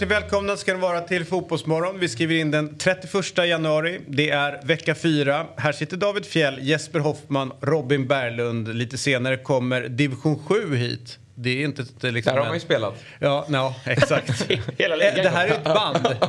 [0.00, 1.98] Hjärtligt välkomna ska ni vara till Fotbollsmorgon.
[2.00, 4.00] Vi skriver in den 31 januari.
[4.06, 5.46] Det är vecka fyra.
[5.56, 8.74] Här sitter David Fjell, Jesper Hoffman, Robin Berglund.
[8.74, 11.18] Lite senare kommer division 7 hit.
[11.34, 12.30] Det är inte ett, liksom...
[12.34, 12.94] Där har man ju spelat.
[13.18, 14.50] Ja, no, exakt.
[14.50, 14.58] Eh,
[15.22, 15.98] det här är ett band.
[16.20, 16.28] Ja.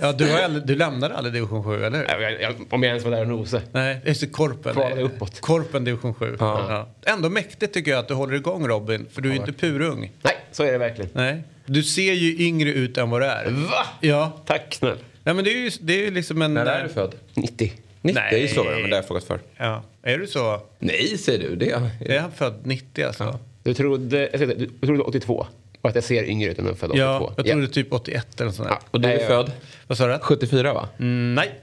[0.00, 2.06] Ja, du, har aldrig, du lämnade aldrig division 7, eller hur?
[2.08, 3.62] Ja, jag- jag- Om jag ens var där och nosade.
[3.72, 4.72] Nej, just det, Korpen.
[4.74, 5.40] Kvalade uppåt.
[5.40, 6.36] Korpen division 7.
[6.40, 6.88] Ja.
[7.06, 10.12] Ändå mäktigt tycker jag att du håller igång Robin, för du är ju inte purung.
[10.22, 11.10] Nej, så är det verkligen.
[11.14, 11.42] Nej.
[11.66, 13.50] Du ser ju yngre ut än vad du är.
[13.50, 13.86] Va?
[14.00, 14.32] Ja.
[14.46, 14.96] Tack snäll.
[15.24, 16.54] Nej men det är ju, det är ju liksom en...
[16.54, 17.14] När är du född?
[17.34, 17.72] 90.
[18.00, 18.34] 90 Nej.
[18.34, 19.40] är ju så, men det har jag frågat för.
[19.56, 19.82] Ja.
[20.02, 20.60] Är du så?
[20.78, 21.56] Nej, säger du.
[21.56, 23.38] Det är Är jag född 90 alltså?
[23.62, 25.46] Du trodde, jag säga, du, trodde 82.
[25.80, 27.02] Och att jag ser yngre ut än jag är född 82.
[27.02, 28.74] Ja, jag trodde typ 81 eller sånt där.
[28.74, 28.86] Ja.
[28.90, 29.52] Och du är född
[29.86, 30.18] Vad sa du?
[30.18, 30.88] 74 va?
[30.98, 31.60] Mm, nej.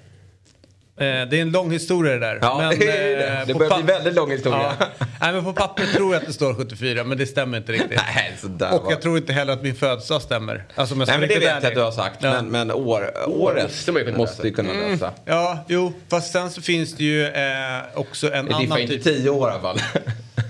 [0.99, 2.39] Eh, det är en lång historia det där.
[2.41, 3.27] Ja, men, det är det.
[3.27, 4.73] eh, Det börjar bli väldigt lång historia.
[4.79, 4.85] Ja.
[5.21, 7.99] Nej, men på papper tror jag att det står 74, men det stämmer inte riktigt.
[8.15, 8.91] Nej, sådär Och va.
[8.91, 10.63] jag tror inte heller att min födsdag stämmer.
[10.75, 12.23] Alltså, Nej, men det vet jag att du har sagt.
[12.23, 12.31] Ja.
[12.33, 15.11] Men, men år, året måste ju kunna kunna läsa.
[15.25, 17.31] Ja, jo, fast sen så finns det ju eh,
[17.93, 19.03] också en Det är annan fan inte typ...
[19.03, 19.79] 10 år i alla fall.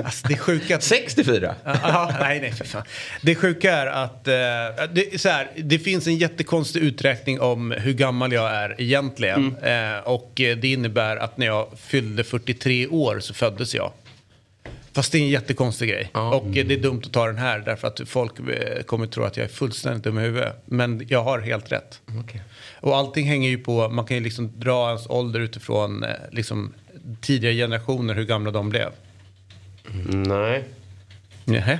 [0.06, 1.56] Alltså, det är sjuka att 64?
[1.64, 2.84] Ja, nej, nej, för fan.
[3.22, 4.34] Det sjuka är att eh,
[4.92, 9.56] det, är så här, det finns en jättekonstig uträkning om hur gammal jag är egentligen.
[9.64, 13.92] Eh, och det innebär att när jag fyllde 43 år så föddes jag.
[14.94, 16.10] Fast det är en jättekonstig grej.
[16.14, 19.24] Och eh, det är dumt att ta den här därför att folk eh, kommer tro
[19.24, 20.56] att jag är fullständigt dum i huvudet.
[20.66, 22.02] Men jag har helt rätt.
[22.80, 26.74] Och allting hänger ju på, man kan ju liksom dra ens ålder utifrån eh, liksom,
[27.22, 28.90] tidigare generationer, hur gamla de blev.
[30.10, 30.64] Nej,
[31.46, 31.80] Nähä.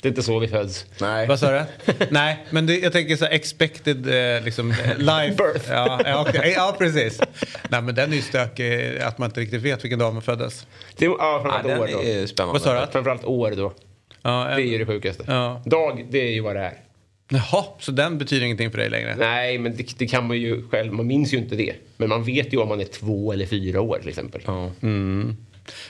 [0.00, 0.86] Det är inte så vi föds.
[1.00, 1.26] Nej.
[1.26, 1.64] Vad sa du?
[2.10, 5.34] Nej, men det, jag tänker så här expected eh, liksom, eh, life.
[5.52, 5.70] Birth.
[5.70, 6.52] Ja, ja, okej.
[6.56, 7.20] ja, precis.
[7.68, 10.66] Nej, men den är ju stökig att man inte riktigt vet vilken dag man föddes.
[10.96, 12.08] Det ja, Ja, framförallt den år då.
[12.08, 12.52] är spännande.
[12.52, 12.92] Vad sa du?
[12.92, 13.72] Framförallt år då.
[14.22, 15.24] Ja, Det är ju det sjukaste.
[15.26, 15.62] Ja.
[15.64, 16.74] Dag, det är ju vad det är.
[17.30, 19.16] Jaha, så den betyder ingenting för dig längre?
[19.18, 20.92] Nej, men det, det kan man ju själv.
[20.92, 21.74] Man minns ju inte det.
[21.96, 24.40] Men man vet ju om man är två eller fyra år till exempel.
[24.46, 24.70] Ja.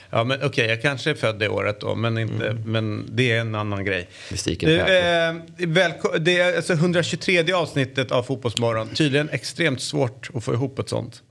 [0.09, 3.39] Ja, men okej, jag kanske är född det året då, men, inte, men det är
[3.41, 4.07] en annan grej.
[4.31, 8.87] Mystiken Du, eh, välko- det är alltså 123 avsnittet av Fotbollsmorgon.
[8.87, 11.21] Tydligen extremt svårt att få ihop ett sånt.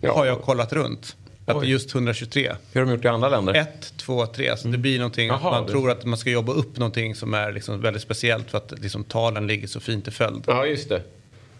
[0.00, 0.14] Ja.
[0.14, 1.16] Har jag kollat runt.
[1.46, 2.52] Att just 123.
[2.72, 3.54] Hur har de gjort i andra länder?
[3.54, 4.56] Ett, två, tre.
[4.56, 5.28] Så det blir någonting.
[5.28, 8.50] Jaha, man det- tror att man ska jobba upp någonting som är liksom väldigt speciellt
[8.50, 10.44] för att liksom talen ligger så fint i följd.
[10.46, 11.02] Ja, just det.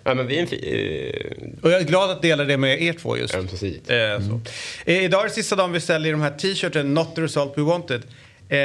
[0.08, 2.92] Ja, men vi är en fi- Och jag är glad att dela det med er
[2.92, 3.34] två just.
[3.34, 3.90] Ömsesidigt.
[3.90, 4.40] Eh, så.
[4.86, 7.62] Eh, idag är det sista dagen vi säljer de här t-shirten, Not the result we
[7.62, 8.02] wanted.
[8.48, 8.58] Eh,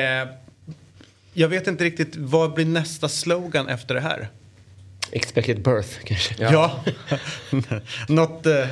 [1.34, 4.28] jag vet inte riktigt, vad blir nästa slogan efter det här?
[5.12, 6.36] Expected birth kanske.
[6.40, 6.84] Ja.
[8.08, 8.68] not the, eh,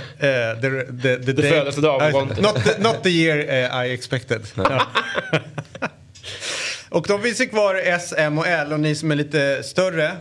[0.62, 0.70] the,
[1.02, 2.42] the, the, day- födelsedag Nej, wanted.
[2.44, 3.38] not, the, not the year
[3.84, 4.42] eh, I expected.
[4.56, 4.88] Ja.
[6.90, 9.64] och de finns ju kvar i S, M och L och ni som är lite
[9.64, 10.14] större eh,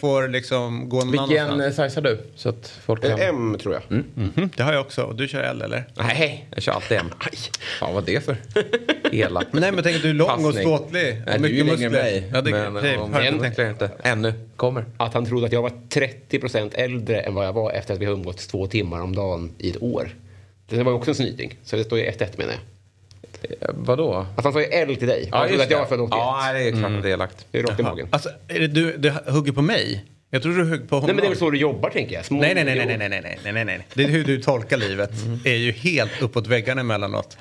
[0.00, 1.92] får liksom gå någon Vilken eh, annanstans.
[1.92, 2.18] size har du?
[2.36, 3.10] Så att folk kan...
[3.20, 3.82] Eh, M tror jag.
[4.16, 5.02] Mhm, Det har jag också.
[5.02, 5.84] Och du kör L eller?
[5.94, 7.06] Nej, jag kör alltid M.
[7.80, 8.36] Fan, vad är det för
[9.12, 9.52] elakt?
[9.52, 10.62] Men nej men tänk att du är lång och Passning.
[10.64, 11.22] ståtlig.
[11.26, 12.30] Nej, och du är mycket längre än mig.
[12.34, 13.56] Ja, det, men det, om har jag en inte tänkt.
[13.56, 14.08] tänker inte.
[14.08, 14.32] Ännu.
[14.56, 14.84] Kommer.
[14.96, 18.04] Att han trodde att jag var 30% äldre än vad jag var efter att vi
[18.04, 20.08] har umgåtts två timmar om dagen i ett år.
[20.68, 21.54] Det var ju också en snyting.
[21.64, 22.60] Så det står ju 1-1 menar jag.
[23.74, 24.26] Vadå?
[24.36, 25.28] Att han sa ju L till dig.
[25.32, 26.18] han trodde att jag var född 81.
[26.18, 27.46] Ja, det är klart att det är elakt.
[27.50, 28.08] Det är rakt i magen.
[28.10, 30.04] Alltså, är det du, du hugger på mig?
[30.30, 31.06] Jag tror du hugger på honom.
[31.06, 32.24] Nej men det är väl så du jobbar tänker jag.
[32.24, 33.86] Små Nej, nej, nej, nej, nej, nej, nej, nej, nej.
[33.94, 35.10] Det är hur du tolkar livet.
[35.44, 37.36] är ju helt uppåt väggarna emellanåt.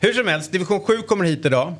[0.00, 1.74] Hur som helst, division 7 kommer hit idag.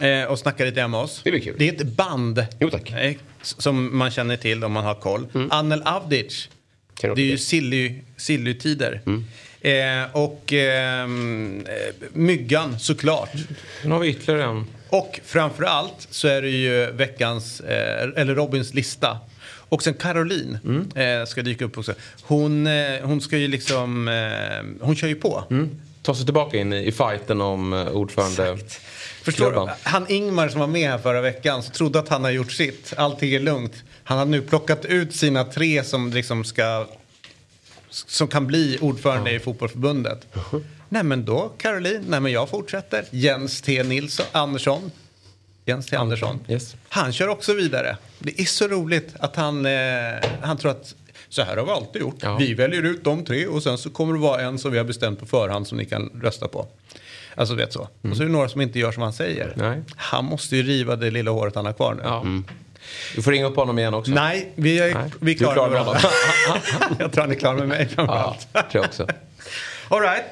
[0.00, 1.20] Eh, och snackar lite med oss.
[1.24, 1.54] Det blir kul.
[1.58, 2.46] Det är ett band.
[2.60, 2.90] Jo, tack.
[2.90, 5.26] Eh, som man känner till om man har koll.
[5.50, 6.48] Anel Avdic.
[7.00, 9.00] Det är ju också Silly, Silly-tider.
[9.64, 11.08] Eh, och eh,
[12.12, 13.30] Myggan såklart.
[13.84, 14.66] Nu har vi ytterligare en.
[14.88, 19.18] Och framförallt så är det ju veckans, eh, eller Robins lista.
[19.68, 20.58] Och sen Caroline
[20.94, 21.94] eh, ska dyka upp också.
[22.22, 25.44] Hon, eh, hon ska ju liksom, eh, hon kör ju på.
[26.02, 28.58] Ta sig tillbaka in i, i fighten om uh, ordförande.
[29.22, 29.72] Förstår du?
[29.82, 32.92] Han Ingmar som var med här förra veckan trodde att han har gjort sitt.
[32.96, 33.82] Allting är lugnt.
[34.04, 36.86] Han har nu plockat ut sina tre som liksom ska
[37.94, 40.26] som kan bli ordförande i fotbollsförbundet.
[40.88, 43.04] Nej men då Caroline, nej men jag fortsätter.
[43.10, 44.90] Jens T Nilsson, Andersson.
[45.64, 46.40] Jens T Andersson.
[46.48, 46.76] Yes.
[46.88, 47.96] Han kör också vidare.
[48.18, 49.72] Det är så roligt att han, eh,
[50.42, 50.94] han tror att
[51.28, 52.16] så här har vi alltid gjort.
[52.20, 52.36] Ja.
[52.36, 54.84] Vi väljer ut de tre och sen så kommer det vara en som vi har
[54.84, 56.66] bestämt på förhand som ni kan rösta på.
[57.34, 57.80] Alltså vet så.
[57.80, 59.52] Och så är det några som inte gör som han säger.
[59.56, 59.82] Nej.
[59.96, 62.02] Han måste ju riva det lilla håret han har kvar nu.
[62.04, 62.24] Ja.
[63.14, 64.10] Du får ringa upp honom igen också.
[64.12, 65.10] Nej, vi är, Nej.
[65.20, 66.08] vi är klara klar med varandra.
[66.98, 68.48] Jag tror han är klar med mig Ja, framförallt.
[68.52, 69.06] tror jag också.
[69.88, 70.24] All right.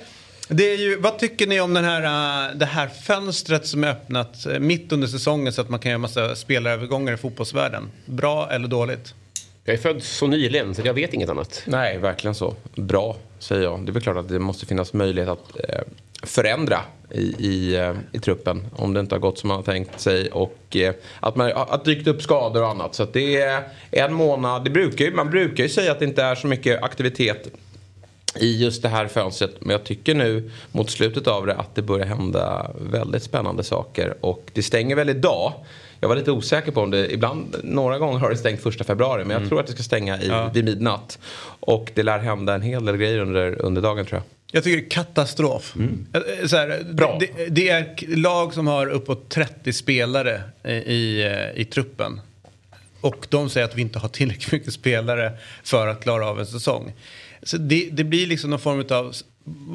[0.48, 2.02] Det är ju, vad tycker ni om den här,
[2.48, 5.90] äh, det här fönstret som är öppnat äh, mitt under säsongen så att man kan
[5.90, 7.90] göra massa spelarövergångar i fotbollsvärlden?
[8.06, 9.14] Bra eller dåligt?
[9.64, 11.62] Jag är född så nyligen så jag vet inget annat.
[11.66, 12.54] Nej, verkligen så.
[12.74, 13.80] Bra, säger jag.
[13.86, 15.80] Det är väl klart att det måste finnas möjlighet att eh,
[16.22, 16.80] förändra
[17.10, 20.30] i, i, eh, i truppen om det inte har gått som man har tänkt sig.
[20.30, 22.94] Och eh, att man att dykt upp skador och annat.
[22.94, 24.64] Så att det är en månad.
[24.64, 27.48] Det brukar ju, man brukar ju säga att det inte är så mycket aktivitet
[28.40, 29.56] i just det här fönstret.
[29.60, 34.14] Men jag tycker nu mot slutet av det att det börjar hända väldigt spännande saker.
[34.20, 35.52] Och det stänger väl idag.
[36.00, 39.24] Jag var lite osäker på om det, ibland, några gånger har det stängt första februari.
[39.24, 40.50] Men jag tror att det ska stänga i, Ja.
[40.54, 41.18] vid midnatt.
[41.60, 44.22] Och det lär hända en hel del grejer under, under dagen tror jag.
[44.54, 45.74] Jag tycker det är katastrof.
[46.12, 47.18] Eh, Så här, Bra.
[47.20, 52.20] Det, det är lag som har uppåt 30 spelare i, eh, i truppen.
[53.00, 55.32] Och de säger att vi inte har tillräckligt mycket spelare
[55.64, 56.92] för att klara av en säsong.
[57.42, 59.14] Så det, det blir liksom någon form av...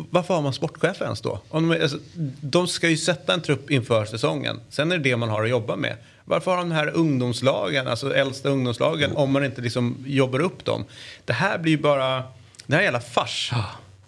[0.10, 1.42] Varför har man sportchef ens då?
[1.50, 1.98] Om de, alltså,
[2.42, 4.60] de ska ju sätta en trupp inför säsongen.
[4.70, 5.96] Sen är det det man har att jobba med.
[6.26, 10.86] Varför har de här ungdomslagen, alltså äldsta ungdomslagen, om man inte liksom jobbar upp dem?
[11.26, 12.24] Det här blir ju bara...
[12.66, 13.52] Det här är en jävla fars.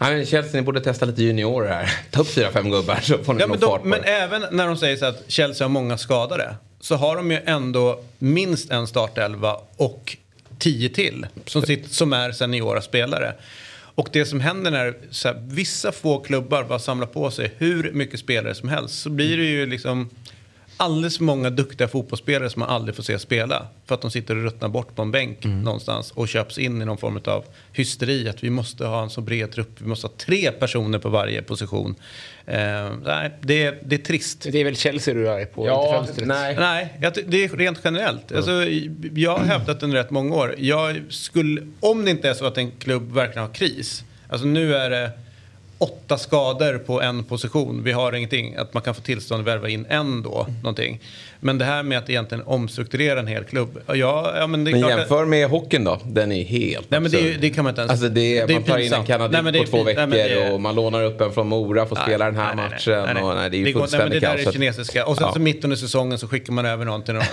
[0.02, 1.92] Nej, men Chelsea, ni borde testa lite juniorer här.
[2.12, 4.08] Ta upp fyra, fem gubbar så får ni Ja, men, fart de, på men det.
[4.08, 8.04] även när de säger så att Chelsea har många skadade så har de ju ändå
[8.20, 10.18] minst en startelva och
[10.60, 13.36] tio till som, sitter, som är seniora spelare.
[13.96, 17.92] Och det som händer när så här, vissa få klubbar bara samlar på sig hur
[17.92, 20.10] mycket spelare som helst så blir det ju liksom
[20.80, 23.68] alldeles för många duktiga fotbollsspelare som man aldrig får se spela.
[23.86, 26.86] För att de sitter och ruttnar bort på en bänk någonstans och köps in i
[26.86, 28.30] någon form av hysteri.
[28.30, 31.42] Att vi måste ha en så bred trupp, vi måste ha tre personer på varje
[31.42, 31.96] position.
[32.46, 32.58] Eh,
[33.06, 34.48] nej, det, är- det är trist.
[34.52, 36.28] Det är väl Chelsea du är på, inte Ja, fönstret.
[36.28, 36.56] nej.
[36.60, 36.94] Nej,
[37.28, 38.32] det är rent generellt.
[38.32, 38.52] Alltså,
[39.16, 40.56] jag har hävdat under rätt många år.
[40.58, 44.04] Jag skulle, om det inte är så att en klubb verkligen har kris.
[44.30, 45.12] Alltså nu är det
[45.80, 47.84] åtta skador på en position.
[47.84, 48.56] Vi har ingenting.
[48.56, 50.48] Att man kan få tillstånd att värva in en då.
[50.64, 51.00] Någonting.
[51.42, 53.80] Men det här med att egentligen omstrukturera en hel klubb.
[53.88, 56.00] Ja, ja men det är Men klart att- jämför med hockeyn då.
[56.06, 57.92] Den är helt Nej men det, det kan man inte ens...
[57.92, 59.08] Alltså det är, det är man tar in en pinsamt.
[59.08, 61.32] kanadik Nej, men det är på två veckor nej, det och man lånar upp en
[61.32, 62.94] från Mora för att spela den här Nej, nej, matchen.
[63.06, 63.24] nej, nej.
[63.24, 64.48] Och, nej, det är ju går- nej, men fullständigt Det där kaos.
[64.48, 65.06] är kinesiska.
[65.06, 65.34] Och sen Ja.
[65.34, 67.24] så mitt under säsongen så skickar man över någon till någon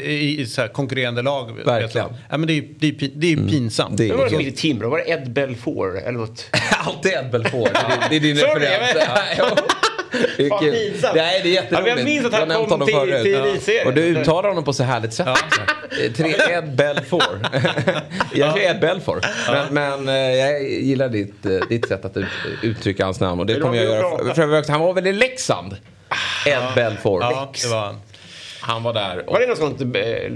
[0.00, 1.50] i, i, i, i så här konkurrerande lag.
[1.64, 2.08] Verkligen.
[2.08, 2.14] du.
[2.30, 3.96] Ja, men det är ju det är, pin- det är ju pinsamt.
[3.96, 4.88] Det är- Vem var det som till Timrå?
[4.90, 6.44] Var det Ed Belfour eller något?
[6.78, 7.68] Alltid Ed Belfour.
[7.72, 9.08] Det är, det är din referens.
[10.38, 10.58] jag Ja.
[10.60, 11.00] Det är kul.
[11.14, 11.96] Nej, det är Ja, jätteroligt.
[11.96, 13.38] jag minns att han nämnt kom honom till- Ja.
[13.48, 13.86] elitserien.
[13.86, 15.28] Och du uttalar honom på så härligt sätt.
[15.28, 17.22] Eh, Tre Ed Belfour.
[18.34, 19.20] jag säger Ed Belfour.
[19.52, 22.26] Men, men eh, jag gillar ditt, eh, ditt sätt att ut,
[22.62, 23.40] uttrycka hans namn.
[23.40, 24.34] Och det kommer jag göra.
[24.34, 25.76] för- Han var väl i Leksand?
[26.46, 27.20] Ed Belfour.
[27.22, 28.00] Ja, det var han.
[28.60, 29.24] Han var där.
[29.26, 29.80] Och, Var det något sånt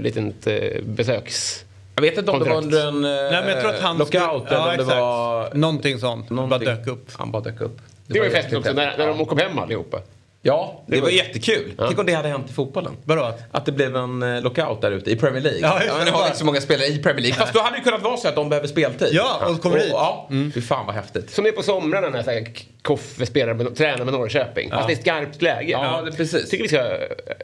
[0.03, 1.65] litet besöks...
[1.95, 2.85] jag vet inte om det var kontrakt?
[2.85, 5.53] under en Nej, men jag tror att han lockout skulle- eller om det var...
[5.53, 6.29] Någonting sånt.
[6.29, 6.65] någonting.
[6.65, 7.07] Bara dök upp.
[7.13, 7.77] Han bara dök upp.
[8.13, 10.01] Det var ju festligt också när, när de kom hem allihopa.
[10.41, 11.71] Ja, det, Det var var- jättekul.
[11.77, 12.97] Tänk om det hade hänt i fotbollen.
[13.05, 13.33] Vadå?
[13.51, 15.59] Att det blev en eh, lockout där ute i Premier League.
[15.61, 16.05] Ja, Ja, det.
[16.05, 17.39] nu har vi inte så många spelare i Premier League.
[17.39, 19.07] Fast då hade det kunnat vara så att de behöver speltid.
[19.11, 19.87] Ja, och kommer hit.
[19.91, 21.29] Ja, fy fan vad häftigt.
[21.31, 22.45] Som det är på somrarna när så här
[22.81, 24.69] Koffe spelar med, tränar med Norrköping.
[24.69, 25.71] Fast det är ett skarpt läge.
[25.71, 26.49] Ja, det precis.
[26.49, 26.83] Tycker vi ska...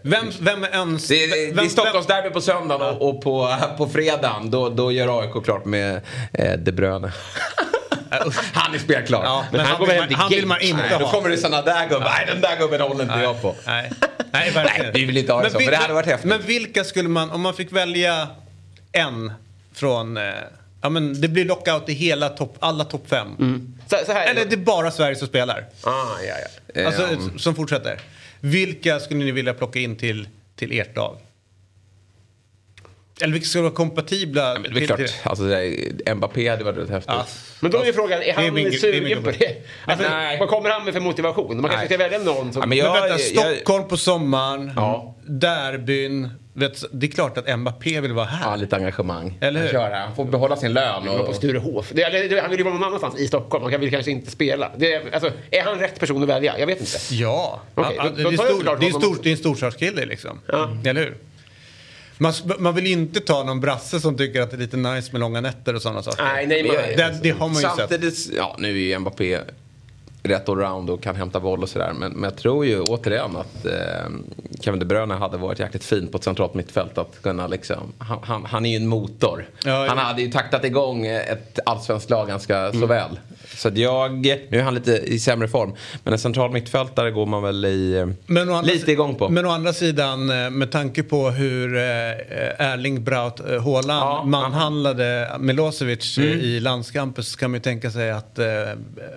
[0.03, 1.07] Vem, vem ens...
[1.07, 4.91] Det är, det vem, är Stockholmsderby på söndagen och, och på, på fredagen då, då
[4.91, 6.01] gör AIK klart med
[6.33, 7.11] eh, De Bruyne.
[8.53, 9.23] han är spelklar.
[9.23, 11.11] Ja, men han han, kommer vill man, han vill man inte Nej, då ha.
[11.11, 12.09] kommer det såna där gubbar.
[12.17, 13.55] Nej, den där gubben håller inte jag på.
[13.65, 13.91] Nej,
[14.31, 14.51] nej.
[14.55, 16.29] Nej, vi vill inte ha det Men så, vil- för det hade varit häftigt.
[16.29, 18.27] Men vilka skulle man, om man fick välja
[18.91, 19.33] en
[19.73, 20.17] från...
[20.17, 20.23] Eh,
[20.81, 23.27] ja men det blir lockout i hela topp, alla topp fem.
[23.89, 24.27] Så, så här.
[24.27, 25.65] Eller det är bara Sverige som spelar.
[25.83, 25.91] Ah,
[26.27, 26.35] ja,
[26.73, 26.85] ja.
[26.87, 27.39] Alltså, Ehm.
[27.39, 27.99] som fortsätter.
[28.39, 31.17] Vilka skulle ni vilja plocka in till, till ert lag?
[33.21, 34.57] Eller vilka skulle vara kompatibla?
[34.61, 35.43] Men det är klart, alltså,
[36.15, 37.13] Mbappé hade varit rätt häftigt.
[37.17, 37.25] Ja.
[37.59, 39.55] Men då är ju frågan, är han min- sugen min på det?
[39.85, 40.39] Alltså, Nej.
[40.39, 41.61] vad kommer han med för motivation?
[41.61, 41.87] Man kanske Nej.
[41.87, 42.59] ska välja någon som...
[42.59, 44.71] Ja, men Men jag, vänta, jag, Stockholm på sommaren.
[44.75, 45.15] Ja.
[45.27, 46.29] Derbyn.
[46.53, 48.49] Vet, det är klart att Mbappé vill vara här.
[48.51, 49.37] Ja, lite engagemang.
[49.41, 49.79] Eller hur?
[49.79, 49.91] Han.
[49.91, 50.85] Han får behålla sin lön.
[50.93, 51.35] Han var på Och...
[51.35, 51.91] Sturehof.
[51.93, 53.71] Det, eller, det, han vill ju vara någon annanstans i Stockholm.
[53.71, 54.71] Han vill kanske inte spela.
[54.77, 56.59] Det, alltså, är han rätt person att välja?
[56.59, 56.91] Jag vet inte.
[57.11, 60.05] Ja, Ja, då- det, då är jag stor, det, är stor, det är en storstadskille
[60.05, 60.39] liksom.
[60.47, 60.77] Ja.
[60.85, 61.17] Eller hur?
[62.17, 65.21] Man, man vill inte ta någon brasse som tycker att det är lite nice med
[65.21, 66.23] långa nätter och sådana saker.
[66.23, 68.33] Nej, nej, men- det, det har man ju sett.
[68.35, 69.39] Ja nu är ju Mbappé
[70.23, 71.93] rätt allround och kan hämta boll och sådär.
[71.99, 73.73] Men, men jag tror ju återigen att eh,
[74.59, 76.97] Kevin De Bruyne hade varit jäkligt fint på ett centralt mittfält.
[76.97, 79.45] Att kunna liksom, han, han, han är ju en motor.
[79.65, 80.03] Ja, han ja.
[80.03, 82.79] hade ju taktat igång ett allsvenskt lag ganska Mm.
[82.81, 83.19] så väl.
[83.55, 85.73] Så att jag, nu är han lite i sämre form.
[86.03, 87.93] Men en central mittfältare går man väl i,
[88.27, 89.29] eh, lite igång på.
[89.29, 91.81] Men å andra sidan, eh, med tanke på hur eh,
[92.59, 94.31] Erling Braut Haaland Ja, Mm.
[94.31, 98.39] manhandlade Milosevic eh, i landskampen så kan man ju tänka sig att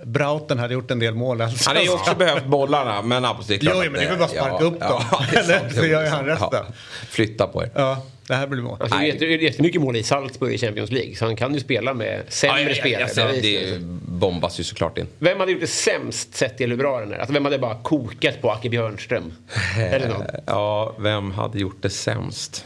[0.05, 1.41] Brauten hade gjort en del mål.
[1.41, 1.69] Alltså.
[1.69, 3.63] Han har ju också behövt bollarna men absolut.
[3.63, 5.01] Jo, men det är väl bara att sparka upp dem.
[5.33, 6.49] är Eller så gör ju han resten.
[6.51, 6.63] Ja,
[7.09, 7.69] flytta på er.
[7.75, 8.77] Ja, det här blir mål.
[8.81, 11.15] Alltså, det är det är jättemycket mål i Salzburg i Champions League.
[11.15, 13.03] Så han kan ju spela med sämre Ja, ja, ja, spelare.
[13.03, 15.07] alltså, Det det bombas ju såklart in.
[15.19, 17.13] Vem hade gjort det sämst sett i lubraren?
[17.13, 19.33] Alltså, vem hade bara kokat på Acke Björnström?
[19.77, 20.41] Eller?
[20.45, 22.65] Ja, vem hade gjort det sämst?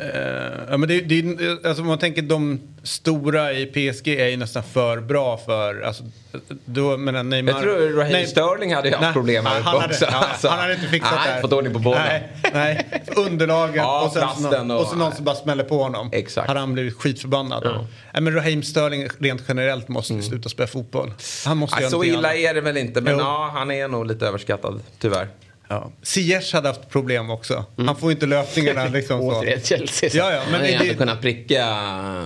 [0.00, 4.36] Eh, ja, men det, det, alltså, om man tänker de stora i PSG är ju
[4.36, 5.80] nästan för bra för...
[5.80, 6.04] Alltså,
[6.64, 9.74] då, men Neymar, Jag tror Raheem Nej, Sterling hade ju haft nej, problem här han,
[9.80, 10.04] hade, också.
[10.10, 11.40] ja, Alltså, han hade inte fixat nej, det här.
[11.40, 12.02] fått ordning på bollen.
[12.06, 13.02] Nej, nej.
[13.16, 16.08] underlagen Ja, och, sen någon, och- och så någon som bara smäller på honom.
[16.12, 16.48] Exakt.
[16.48, 17.86] Hade han blivit skitförbannad.
[18.12, 21.12] Nej, men Raheem Sterling rent generellt måste sluta spela fotboll.
[21.46, 22.34] Han måste göra så illa annat.
[22.34, 23.18] är det väl inte, men Jo.
[23.18, 25.28] ja, han är nog lite överskattad, tyvärr.
[25.74, 25.90] Ja.
[26.02, 27.64] Ziyech hade haft problem också.
[27.76, 29.26] Han får inte löpningarna liksom så.
[29.40, 30.10] Återigen Chelsea.
[30.12, 31.66] Ja, ja, Men men han har det, inte kunnat pricka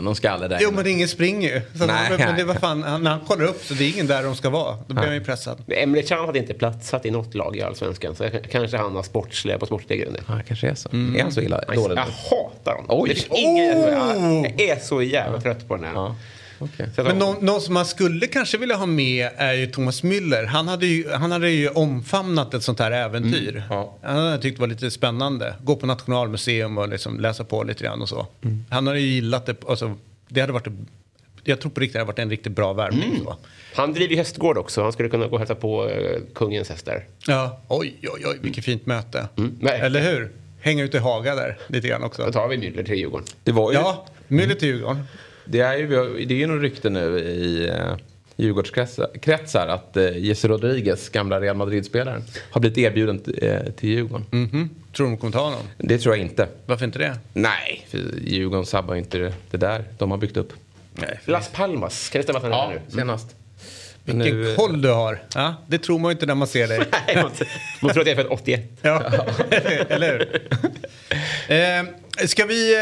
[0.01, 0.59] någon skalle där.
[0.61, 1.61] Jo men ingen springer ju.
[1.79, 2.11] Så Nej.
[2.19, 4.51] men det var fan, när han kollar upp så det är ingen där de ska
[4.51, 4.77] vara.
[4.87, 5.59] Då blir han ju pressad.
[5.69, 8.15] Emre Can hade inte platsat i något lag i Allsvenskan.
[8.15, 10.23] Så kanske han har sportsliga på sportsliga grunder.
[10.29, 10.89] Ja, kanske är så.
[10.89, 11.97] Är han så illa Jag dålig?
[11.97, 12.87] hatar honom.
[12.89, 13.09] Oj.
[13.09, 15.93] Det finns ingen, jag är så jävla trött på den här.
[15.95, 16.17] Ja,
[16.61, 20.45] att Men någon, någon som man skulle kanske vilja ha med är ju Thomas Müller.
[20.47, 23.63] Han hade ju, han hade ju omfamnat ett sånt här äventyr.
[23.71, 23.95] ja.
[24.03, 25.55] Han hade tyckt det var lite spännande.
[25.63, 28.27] Gå på Nationalmuseum och liksom läsa på lite grann och så.
[28.71, 29.57] Han hade ju gillat det.
[29.69, 29.95] Alltså,
[30.29, 30.67] det hade varit,
[31.45, 33.21] jag tror på riktigt det hade varit en riktigt bra värvning.
[33.25, 33.37] så.
[33.75, 34.83] Han driver ju hästgård också.
[34.83, 37.05] Han skulle kunna gå och hälsa på eh, kungens hästar.
[37.27, 37.61] Ja.
[37.69, 39.29] Oj, oj, oj, vilket fint möte.
[39.37, 39.85] verkligen.
[39.85, 40.31] Eller hur?
[40.61, 42.25] Hänga ute i Haga där lite grann också.
[42.25, 43.27] Då tar vi Müller till Djurgården.
[43.45, 43.79] Det var ju...
[43.79, 45.05] Ja, Müller till Djurgården.
[45.51, 45.87] Det är ju,
[46.27, 47.97] det är ju något rykte nu i eh,
[48.37, 54.27] Djurgårdskretsar att eh, Jesse Rodriguez, gamla Real Madrid-spelaren, har blivit erbjuden eh, till Djurgården.
[54.31, 54.71] Mhm.
[54.97, 55.61] Tror du de kommer ta honom?
[55.79, 56.49] Det tror jag inte.
[56.67, 57.19] Varför inte det?
[57.33, 60.53] Nej, för Djurgården sabbar ju inte det, det där de har byggt upp.
[60.93, 62.97] Nej, Las Palmas, kan det stämma att han är här nu?
[62.97, 63.35] senast.
[64.05, 65.23] Vilken nu, koll du har.
[65.35, 66.79] Ja, det tror man ju inte när man ser dig.
[67.07, 67.31] Nej, man-
[67.83, 68.61] Man tror att jag är född 81.
[68.83, 69.03] Ja,
[69.89, 70.43] eller hur?
[71.49, 71.85] Eh,
[72.27, 72.77] ska vi,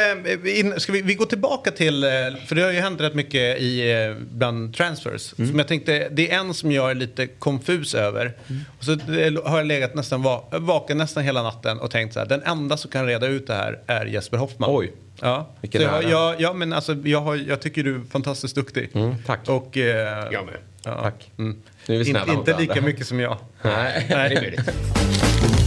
[0.44, 2.10] eh, in, ska vi, vi gå tillbaka till, eh,
[2.46, 5.22] för det har ju hänt rätt mycket i, eh, bland transfers.
[5.22, 8.32] Som jag tänkte, det är en som jag är lite konfus över.
[8.78, 8.96] Och så
[9.44, 12.76] har jag legat nästan va, vaken nästan hela natten och tänkt så här, den enda
[12.76, 14.70] som kan reda ut det här är Jesper Hoffman.
[14.72, 14.92] Oj.
[15.20, 18.54] Ja, Vilken så jag, jag, ja men alltså, jag, har, jag tycker du är fantastiskt
[18.54, 18.90] duktig.
[18.94, 19.48] Mm, tack.
[19.48, 20.54] Och, eh, Jag med.
[20.84, 21.30] ja, Tack.
[21.38, 21.62] Mm.
[21.86, 23.36] Nu är vi snälla inte mot inte lika mycket som jag.
[23.62, 24.06] Nej.
[24.08, 25.65] Det är möjligt.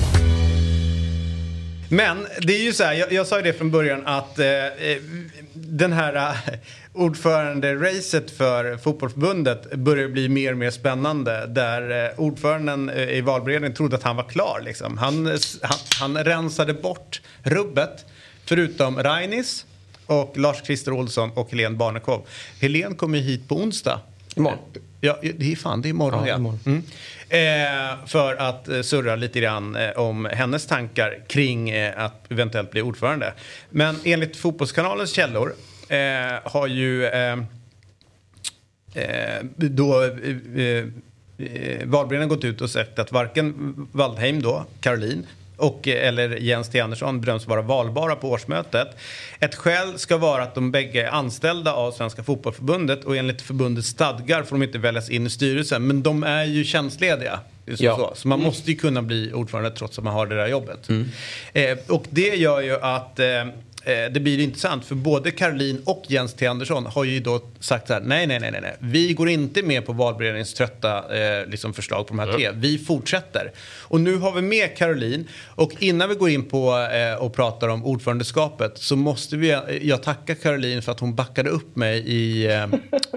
[1.91, 4.65] Men det är ju så här, jag, jag sa ju det från början att eh,
[4.65, 4.97] eh
[5.53, 6.53] den här eh,
[6.93, 11.47] ordförande-racet för fotbollsförbundet börjar bli mer och mer spännande.
[11.47, 14.61] Där eh, ordföranden eh, i valberedningen trodde att han var klar.
[14.65, 14.97] Liksom.
[14.97, 15.25] Han,
[15.61, 18.05] han, han rensade bort rubbet,
[18.45, 19.65] förutom Rainis
[20.05, 22.25] och Lars-Christer Olsson och Helene Barnekow.
[22.61, 23.99] Helene kommer ju hit på onsdag.
[24.39, 24.59] Imorgon.
[25.01, 26.35] Ja, det är fan, det är imorgon Ja, ja.
[26.35, 26.59] imorgon.
[26.65, 26.83] Mm.
[27.29, 32.71] Eh, för att eh, surra lite grann eh, om hennes tankar kring eh, att eventuellt
[32.71, 33.33] bli ordförande.
[33.69, 35.53] Men enligt Fotbollskanalens källor
[36.43, 37.09] har ju
[39.55, 40.85] då eh,
[41.85, 45.25] valberedningen gått ut och sagt att varken Waldheim då, Caroline
[45.59, 48.87] och, eh, eller Jens T Andersson bedöms vara valbara på årsmötet.
[49.39, 53.87] Ett skäl ska vara att de bägge är anställda av Svenska Fotbollförbundet och enligt förbundets
[53.87, 55.87] stadgar får de inte väljas in i styrelsen.
[55.87, 57.39] Men de är ju tjänstlediga.
[57.75, 57.95] Så, Ja.
[57.95, 58.11] så.
[58.15, 60.89] så man måste ju kunna bli ordförande trots att man har det där jobbet.
[61.53, 63.25] Eh, och det gör ju att eh,
[63.89, 67.93] det blir intressant för både Caroline och Jens T Andersson har ju då sagt så
[67.93, 72.07] här nej, nej, nej, nej, vi går inte med på valberedningens trötta eh, liksom förslag
[72.07, 72.49] på de här tre.
[72.53, 73.51] Vi fortsätter.
[73.81, 77.67] Och nu har vi med Caroline och innan vi går in på eh, och pratar
[77.67, 81.99] om ordförandeskapet så måste vi, eh, jag tacka Caroline för att hon backade upp mig
[81.99, 82.63] i eh,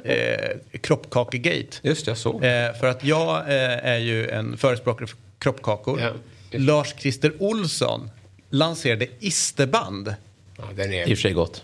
[0.04, 1.76] eh, kroppkakegate.
[1.82, 2.44] Just jag såg.
[2.44, 6.00] Eh, för att jag eh, är ju en förespråkare för kroppkakor.
[6.00, 6.10] Ja.
[6.58, 8.10] Lars-Christer Olsson
[8.50, 10.14] lanserade isterband.
[10.62, 11.62] Ja, den I är och för sig gott.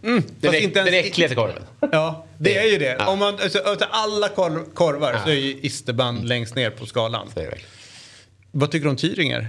[0.00, 1.62] den, Fast äck, inte ens- den äckligaste korven.
[1.92, 2.96] Ja, det är ju det.
[2.98, 3.06] Ja.
[3.06, 5.24] Om man, alltså, utav alla korv, korvar Ja.
[5.24, 7.30] så är ju isterband längst ner på skalan.
[7.34, 7.70] Så är det verkligen.
[8.50, 9.48] Vad tycker du om Tyringer?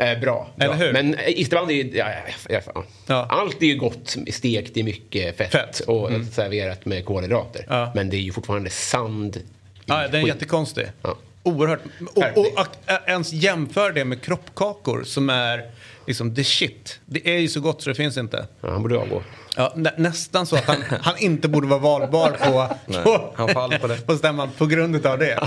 [0.00, 0.50] Eh, bra.
[0.56, 0.76] Eller bra.
[0.86, 0.92] hur?
[0.92, 1.90] Men eh, isterband är ju...
[1.96, 2.06] Ja,
[2.48, 3.26] ja, ja, Ja.
[3.30, 5.80] Allt är ju gott stekt i mycket fett, Fett.
[5.80, 7.64] och serverat med kolhydrater.
[7.68, 7.92] Ja.
[7.94, 9.40] Men det är ju fortfarande sand i
[9.86, 10.86] Ja, den är jättekonstig.
[11.02, 11.16] Ja.
[11.42, 11.80] Oerhört.
[12.14, 15.70] Och, och att ä- ens jämföra det med kroppkakor som är
[16.06, 17.00] liksom the shit.
[17.06, 18.46] Det är ju så gott så det finns inte.
[18.60, 19.22] Ja, han borde avgå.
[19.56, 23.78] Ja, nä, nästan så att han, han inte borde vara valbar på, på, han faller
[23.78, 24.06] på det.
[24.06, 25.38] på stämman på grund av det.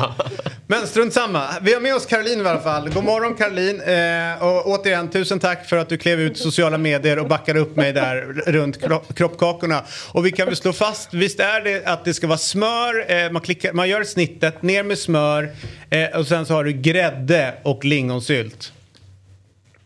[0.67, 1.47] Men strunt samma.
[1.61, 2.89] Vi har med oss Caroline i alla fall.
[2.89, 3.81] God morgon Caroline.
[3.81, 7.75] Eh, och återigen, tusen tack för att du klev ut sociala medier och backade upp
[7.75, 9.83] mig där runt kropp, kroppkakorna.
[10.11, 13.31] Och vi kan väl slå fast, visst är det att det ska vara smör, eh,
[13.31, 15.51] man, klickar, man gör snittet, ner med smör
[15.89, 18.71] eh, och sen så har du grädde och lingonsylt.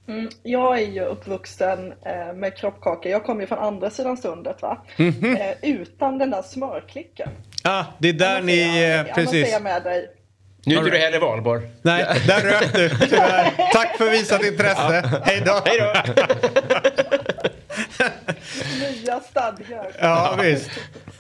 [0.09, 3.09] Mm, jag är ju uppvuxen eh, med kroppkaka.
[3.09, 4.85] Jag kommer ju från andra sidan sundet va.
[4.97, 5.35] Mhm.
[5.35, 7.29] Eh, utan den där smörklicken.
[7.63, 9.47] Ah, det är där Annars ni, är jag- eh, Annars precis.
[9.47, 10.09] är jag med dig.
[10.65, 11.61] Nu är du heller valbar.
[11.81, 13.71] Nej, där rök du tyvärr.
[13.73, 15.21] Tack för visat intresse.
[15.23, 15.61] Hej då.
[15.65, 15.93] Hej då!
[18.79, 19.91] Nya stadgar.
[19.99, 20.69] Ja, visst.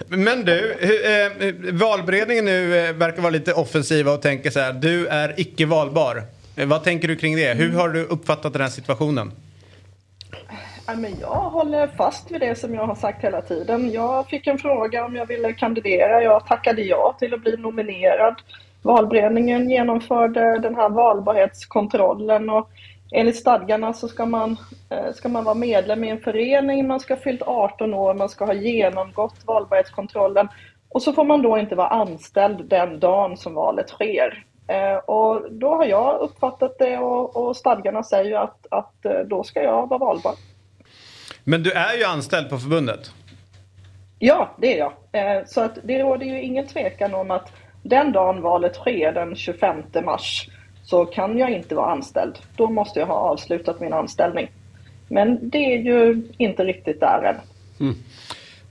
[0.07, 5.07] Men du, eh, valberedningen nu eh, verkar vara lite offensiva och tänker så här, du
[5.07, 6.23] är icke valbar.
[6.59, 7.53] Eh, vad tänker du kring det?
[7.53, 9.31] Hur har du uppfattat den här situationen?
[10.87, 13.91] Ja, men jag håller fast vid det som jag har sagt hela tiden.
[13.91, 16.23] Jag fick en fråga om jag ville kandidera.
[16.23, 18.35] Jag tackade ja till att bli nominerad.
[18.81, 22.69] Valberedningen genomförde den här valbarhetskontrollen och
[23.11, 24.57] enligt stadgarna så ska man,
[24.89, 28.29] eh, ska man vara medlem i en förening, man ska ha fyllt 18 år, man
[28.29, 30.47] ska ha genomgått valbarhetskontrollen
[30.89, 34.45] och så får man då inte vara anställd den dagen som valet sker.
[34.69, 39.19] Eh, Och då har jag uppfattat det och, och stadgarna säger ju att, att eh,
[39.19, 40.33] då ska jag vara valbar.
[41.43, 43.11] Men du är ju anställd på förbundet.
[44.19, 44.93] Ja, det är jag.
[45.11, 47.51] Eh, Så att det råder ju ingen tvekan om att
[47.83, 50.49] den dagen valet sker, den 25 mars,
[50.83, 52.37] så kan jag inte vara anställd.
[52.55, 54.51] Då måste jag ha avslutat min anställning.
[55.07, 57.35] Men det är ju inte riktigt där än.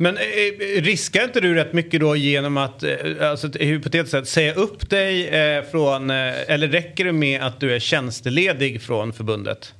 [0.00, 2.90] Men eh, eh, riskar inte du rätt mycket då genom att, eh,
[3.22, 7.74] alltså hypotetiskt sett, säga upp dig eh, från, eh, eller räcker det med att du
[7.74, 9.74] är tjänsteledig från förbundet?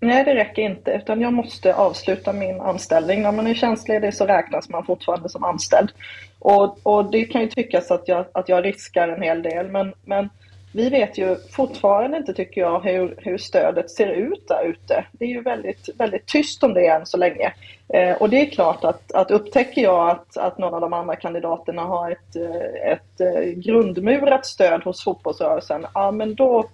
[0.00, 3.22] Nej, det räcker inte, utan jag måste avsluta min anställning.
[3.22, 5.90] När man är tjänstledig så räknas man fortfarande som anställd.
[6.38, 9.92] Och, och det kan ju tyckas att jag, att jag riskar en hel del, men,
[10.04, 10.28] men
[10.72, 15.04] vi vet ju fortfarande inte, tycker jag, hur, hur stödet ser ut där ute.
[15.12, 17.52] Det är ju väldigt, väldigt tyst om det än så länge.
[17.88, 21.16] Eh, och det är klart att, att upptäcker jag att, att någon av de andra
[21.16, 26.64] kandidaterna har ett, eh, ett, ett grundmurat stöd hos fotbollsrörelsen, ja men då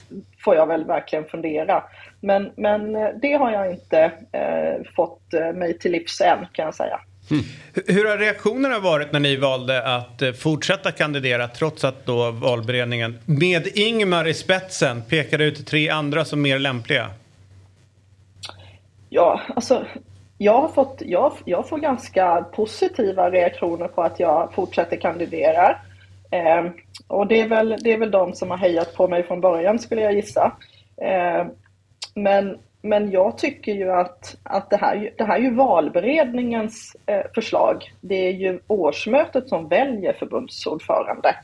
[0.45, 1.85] får jag väl verkligen fundera.
[2.21, 5.23] Men, men eh, det har jag inte eh, fått
[5.55, 7.01] mig till livs än, kan jag säga.
[7.29, 12.31] Hur- Hur har reaktionerna varit när ni valde att eh, fortsätta kandidera trots att då
[12.31, 17.11] valberedningen med Ingmar i spetsen pekade ut tre andra som mer lämpliga?
[19.09, 19.87] Ja, alltså
[20.39, 25.77] jag, har fått, jag, jag får ganska positiva reaktioner på att jag fortsätter kandidera.
[26.31, 26.71] Eh,
[27.07, 29.79] och det är, väl, det är väl de som har hejat på mig från början
[29.79, 30.53] skulle jag gissa.
[31.03, 31.47] Eh,
[32.15, 37.22] men, men jag tycker ju att, att det, här, det här är ju valberedningens eh,
[37.35, 37.92] förslag.
[38.01, 41.35] Det är ju årsmötet som väljer förbundsordförande.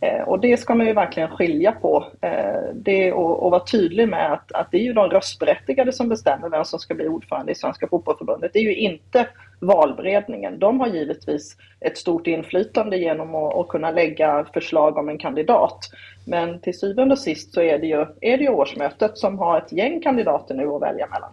[0.00, 2.04] Eh, och det ska man ju verkligen skilja på.
[2.20, 6.08] Eh, det, och, och vara tydlig med att, att det är ju de röstberättigade som
[6.08, 8.52] bestämmer vem som ska bli ordförande i Svenska Fotbollförbundet.
[8.52, 9.26] Det är ju inte
[9.60, 10.58] valberedningen.
[10.58, 15.90] De har givetvis ett stort inflytande genom att, att kunna lägga förslag om en kandidat.
[16.24, 19.58] Men till syvende och sist så är det ju, är det ju årsmötet som har
[19.58, 21.32] ett gäng kandidater nu att välja mellan.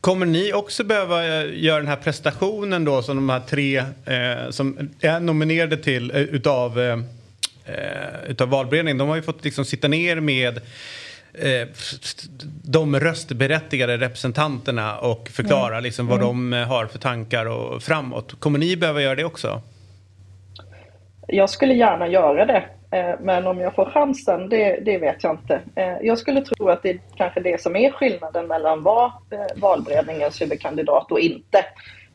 [0.00, 4.50] Kommer ni också behöva eh, göra den här prestationen då som de här tre eh,
[4.50, 6.98] som är nominerade till eh, utav, eh,
[7.64, 8.98] eh, utav valberedningen.
[8.98, 10.60] De har ju fått liksom sitta ner med
[11.38, 11.68] eh,
[12.64, 18.40] de röstberättigade representanterna och förklara liksom vad de eh, har för tankar och framåt.
[18.40, 19.60] Kommer ni behöva göra det också?
[21.28, 25.34] Jag skulle gärna göra det, eh, men om jag får chansen, det, det vet jag
[25.34, 25.60] inte.
[26.02, 29.12] Jag skulle tro att det är kanske det som är skillnaden mellan vad
[29.56, 31.64] valberedningens huvudkandidat och inte.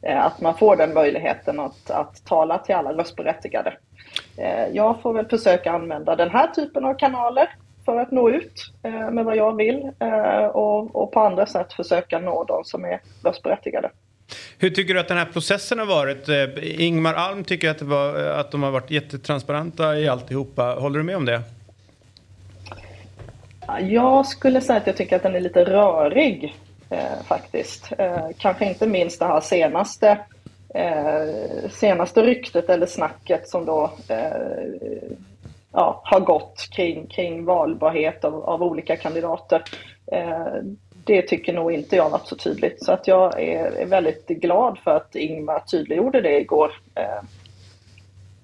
[0.08, 3.74] Att man får den möjligheten att, att tala till alla röstberättigade.
[4.72, 7.50] Jag får väl försöka använda den här typen av kanaler
[7.86, 11.74] för att nå ut eh, med vad jag vill eh, och, och på andra sätt
[11.74, 13.90] försöka nå de som är röstberättigade.
[14.58, 16.30] Hur tycker du att den här processen har varit?
[16.30, 20.74] Eh, Ingmar Alm tycker att, det var, att de har varit jättetransparenta i alltihopa.
[20.74, 21.42] Håller du med om det?
[23.82, 26.56] Jag skulle säga att jag tycker att den är lite rörig
[26.90, 27.92] eh, faktiskt.
[27.98, 30.18] Eh, kanske inte minst det här senaste,
[30.76, 34.32] eh, senaste ryktet eller snacket som då eh,
[35.74, 39.64] ja, har gått kring, kring valbarhet av, av olika kandidater.
[40.12, 40.54] Eh,
[41.06, 42.84] det tycker nog inte jag varit så tydligt.
[42.84, 46.72] Så att jag är, är väldigt glad för att Ingmar tydliggjorde det igår.
[46.96, 47.24] Eh,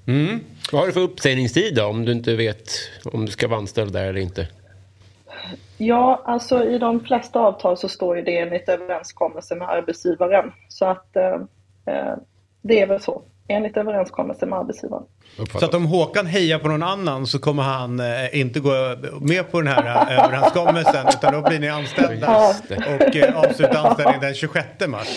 [0.08, 0.40] Mm.
[0.72, 2.70] Vad har du för uppsägningstid då, om du inte vet
[3.14, 4.48] om du ska vara anställd där eller inte?
[5.78, 10.52] Ja, alltså i de flesta avtal så står ju det enligt överenskommelse med arbetsgivaren.
[10.70, 11.34] Så att eh,
[11.86, 12.16] eh,
[12.62, 15.04] det är väl så, enligt överenskommelse med arbetsgivaren.
[15.60, 19.52] Så att om Håkan hejar på någon annan så kommer han eh, inte gå med
[19.52, 22.54] på den här eh, överenskommelsen utan då blir ni anställda Ja.
[22.96, 25.08] och eh, avslutar anställningen den 26 mars.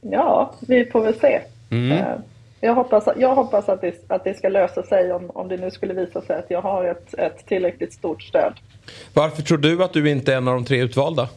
[0.00, 1.40] Ja, vi får väl se.
[1.70, 1.92] Mm.
[1.98, 2.06] Eh,
[2.60, 5.70] jag hoppas, jag hoppas att, det, att det ska lösa sig om, om det nu
[5.70, 8.52] skulle visa sig att jag har ett, ett tillräckligt stort stöd.
[9.14, 11.28] Varför tror du att du inte är en av de tre utvalda?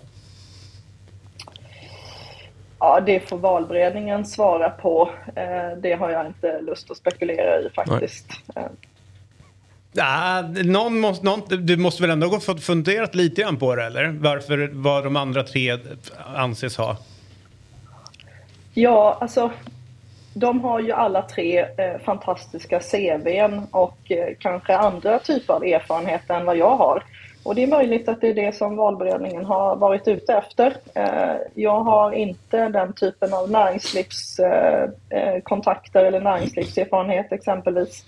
[2.81, 5.09] Ja, det får valberedningen svara på.
[5.35, 8.27] Eh, det har jag inte lust att spekulera i faktiskt.
[8.55, 8.63] Eh,
[9.93, 14.07] Ja, någon måste, någon, du måste väl ändå ha funderat lite grann på det eller?
[14.07, 15.77] Varför vad de andra tre
[16.35, 16.97] anses ha?
[18.73, 19.51] Ja, alltså
[20.33, 26.33] de har ju alla tre eh, fantastiska CVn och eh, kanske andra typer av erfarenheter
[26.35, 27.03] än vad jag har.
[27.43, 30.77] Och det är möjligt att det är det som valberedningen har varit ute efter.
[30.95, 38.05] Eh, jag har inte den typen av näringslivskontakter eh, eh, eller näringslivserfarenhet exempelvis.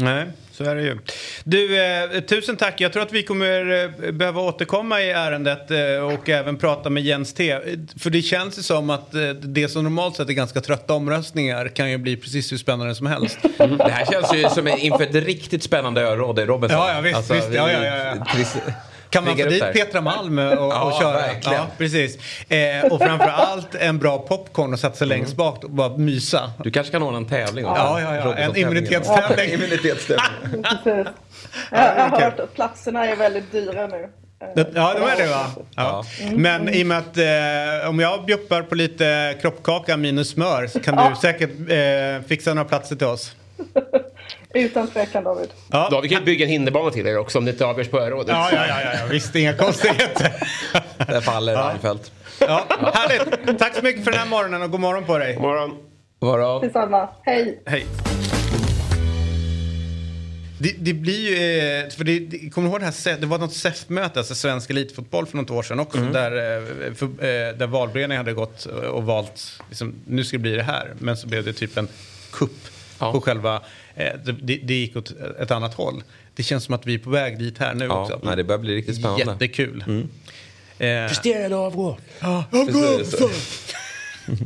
[0.00, 0.98] Nej, så är det ju.
[1.44, 2.80] Du, eh, tusen tack.
[2.80, 5.78] Jag tror att vi kommer eh, behöva återkomma i ärendet eh,
[6.14, 7.58] och även prata med Jens T.
[7.98, 11.68] För det känns ju som att eh, det som normalt sett är ganska trötta omröstningar
[11.68, 13.38] kan ju bli precis hur spännande som helst.
[13.58, 16.78] Det här känns ju som inför ett riktigt spännande öråd i Robinson.
[16.78, 17.48] Ja, ja, visst, Alltså, visst.
[17.48, 18.72] vi- Ja, ja, ja, ja.
[19.10, 19.72] Kan man få dit där.
[19.72, 21.12] Petra Malm och, och Ja, köra?
[21.12, 21.58] verkligen.
[21.58, 22.18] Ja, precis.
[22.48, 26.52] Eh, och framför allt en bra popcorn och sätta sig längst bak och bara mysa.
[26.64, 27.82] Du kanske kan ordna en tävling också?
[27.82, 28.34] Ja, ja, ja.
[28.34, 29.50] En immunitetstävling.
[29.54, 30.62] Immunitetstävling.
[30.84, 31.06] Precis.
[31.70, 34.08] Jag, jag har hört att platserna är väldigt dyra nu.
[34.54, 35.46] Ja, de är det va?
[35.76, 36.04] Ja.
[36.32, 40.80] Men i och med att eh, om jag bjuppar på lite kroppkaka minus smör så
[40.80, 43.32] kan du säkert eh, fixa några platser till oss.
[44.54, 45.48] Utan tvekan David.
[45.72, 45.88] Ja.
[45.90, 48.28] Då, vi kan bygga en hinderbana till er också om det inte avgörs på örådet.
[48.28, 50.32] Ja, ja, ja, ja, ja, visst, inga konstigheter.
[50.96, 52.12] Där faller Reinfeldt.
[52.40, 53.58] Ja, härligt.
[53.58, 55.34] Tack så mycket för den här morgonen och god morgon på dig.
[55.34, 55.70] God morgon.
[56.18, 56.62] Varav?
[56.62, 57.08] Detsamma.
[57.22, 57.62] Hej!
[57.66, 57.86] Hej.
[60.60, 63.38] Det, det blir ju, eh, för det, det, kommer du ihåg det här, det var
[63.38, 67.66] något SEF-möte, alltså svensk elitfotboll för något år sedan också, där, eh, för, eh, där
[67.66, 71.44] valberedningen hade gått och valt, liksom, nu ska det bli det här, men så blev
[71.44, 71.88] det typ en
[72.32, 72.68] kupp
[73.00, 73.12] Ja.
[73.12, 73.62] på själva,
[74.24, 76.02] det, det det gick åt ett annat håll.
[76.34, 78.20] Det känns som att vi är på väg dit här nu Ja, också.
[78.22, 79.22] nej, det börjar bli riktigt spännande.
[79.22, 79.34] Mm.
[79.34, 79.84] Jättekul.
[80.78, 81.96] Eh, Prestera eller avgå.
[82.50, 83.14] Precis.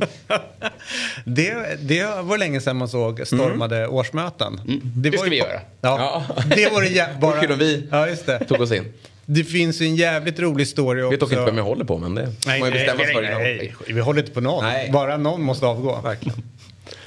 [1.25, 4.55] Det, det var länge sedan man såg stormade årsmöten.
[4.65, 4.81] Det, Mm.
[4.83, 5.61] Det var ska ju vi göra.
[5.81, 6.23] Ja,
[6.55, 7.41] det var det jä- bara...
[7.41, 8.39] kul om vi Ja, just det.
[8.45, 8.93] Tog oss in.
[9.25, 11.11] Det finns ju en jävligt rolig story också.
[11.11, 13.13] Vet dock inte vem jag håller på men det Nej, man ju nej, bestämma sig
[13.15, 13.93] nej, för nej, nej.
[13.95, 14.63] Vi håller inte på någon.
[14.63, 14.89] Nej.
[14.91, 15.99] Bara någon måste avgå.
[16.03, 16.43] Verkligen.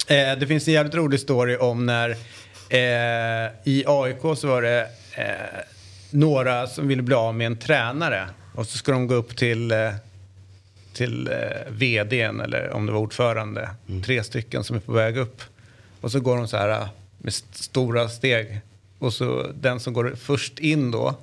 [0.07, 2.09] Eh, det finns en jävligt rolig story om när
[2.69, 5.25] eh, i AIK så var det eh,
[6.11, 8.27] några som ville bli av med en tränare.
[8.55, 9.91] Och så ska de gå upp till, eh,
[10.93, 11.33] till eh,
[11.71, 13.69] vdn eller om det var ordförande.
[14.05, 15.41] Tre stycken som är på väg upp.
[16.01, 18.59] Och så går de så här eh, med st- stora steg.
[18.99, 21.15] Och så den som går först in då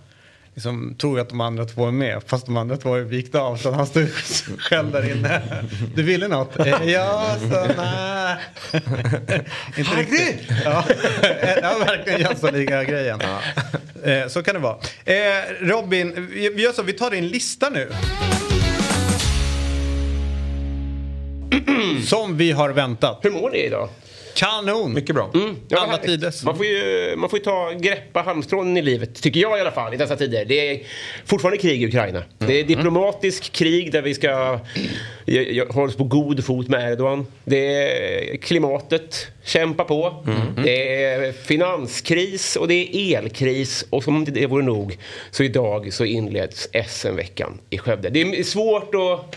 [0.55, 2.23] liksom, tror att de andra två är med.
[2.27, 3.57] Fast de andra två är vikt av.
[3.57, 4.07] Så han står
[4.59, 5.43] själv där inne.
[5.95, 6.59] Du ville något?
[6.59, 8.37] Eh, Ja, så nej.
[9.79, 10.41] Inte riktigt.
[10.65, 10.85] Ja,
[11.63, 13.21] ja verkligen Jönssonliga-grejen.
[14.05, 14.77] Eh, Så kan det vara.
[15.05, 15.15] Eh,
[15.61, 17.89] Robin, vi vi gör så, vi tar din lista nu.
[22.07, 23.19] Som vi har väntat.
[23.23, 23.89] Hur mår ni idag?
[24.35, 24.93] Kanon!
[24.93, 25.31] Mycket bra.
[25.35, 26.45] Mm, ja, Alla tiders.
[26.45, 29.71] Man får, ju, man får ju ta greppa halmstrån i livet, tycker jag i alla
[29.71, 30.45] fall, i dessa tider.
[30.45, 30.81] Det är
[31.25, 32.23] fortfarande krig i Ukraina.
[32.39, 34.61] Det är diplomatisk krig där vi ska
[35.69, 37.27] hålla oss på god fot med Erdogan.
[37.45, 40.25] Det är klimatet, kämpa på.
[40.65, 43.87] Det är finanskris och det är elkris.
[43.91, 44.99] Och som om det vore nog,
[45.31, 48.11] så idag så inleds SM-veckan i Skövde.
[48.11, 49.37] Det är svårt att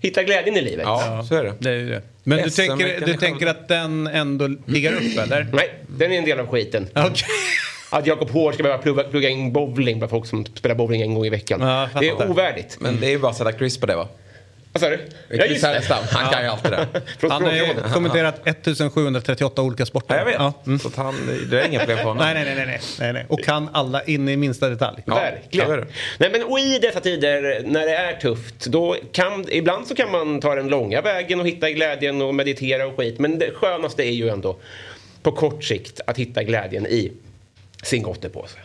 [0.00, 0.84] hitta glädjen i livet.
[0.84, 1.54] Ja, så är det.
[1.58, 2.02] Det är det.
[2.24, 5.46] Men du tänker, du tänker att den ändå ligger upp eller?
[5.52, 6.88] Nej, den är en del av skiten.
[6.94, 7.28] Okej.
[7.92, 11.14] Att Jakob Hård ska behöva plugga, plugga in bowling för folk som spelar bowling en
[11.14, 11.60] gång i veckan.
[11.60, 12.76] Ja, det är ovärdigt.
[12.80, 14.08] Men det är ju bara att sätta kryss på det va?
[14.72, 14.98] Vad sa du?
[15.28, 16.86] Ja, Chris Härenstam, han kan ju alltid det.
[17.28, 20.14] Han har ju kommenterat 1738 olika sporter.
[20.14, 20.34] Ja, jag vet.
[20.34, 20.52] Ja.
[20.66, 20.78] Mm.
[20.78, 21.14] Så att han,
[21.50, 22.24] det är inga problem för honom.
[22.24, 23.26] Nej, nej, nej, nej, nej.
[23.28, 25.02] Och kan alla in i minsta detalj.
[25.06, 25.70] Ja, Verkligen.
[25.70, 25.86] det.
[26.18, 30.10] Nej, men, och i dessa tider när det är tufft, då kan, ibland så kan
[30.10, 33.18] man ta den långa vägen och hitta glädjen och meditera och skit.
[33.18, 34.56] Men det skönaste är ju ändå
[35.22, 37.12] på kort sikt att hitta glädjen i
[37.82, 38.58] sin gottepåse.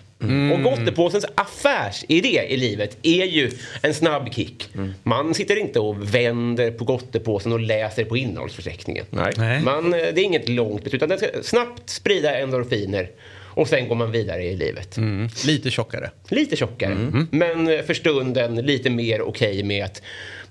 [0.53, 4.69] Och gottepåsens affärsidé i livet är ju en snabb kick.
[5.03, 9.05] Man sitter inte och vänder på gottepåsen och läser på innehållsförteckningen.
[9.09, 9.33] Nej.
[9.37, 9.61] Nej.
[9.61, 13.09] Man, eh, det är inget långt beslut, utan den ska snabbt sprida endorfiner
[13.55, 14.97] och sen går man vidare i livet.
[15.45, 16.09] Lite tjockare.
[16.29, 20.01] Lite tjockare, men eh, för stunden lite mer okej med att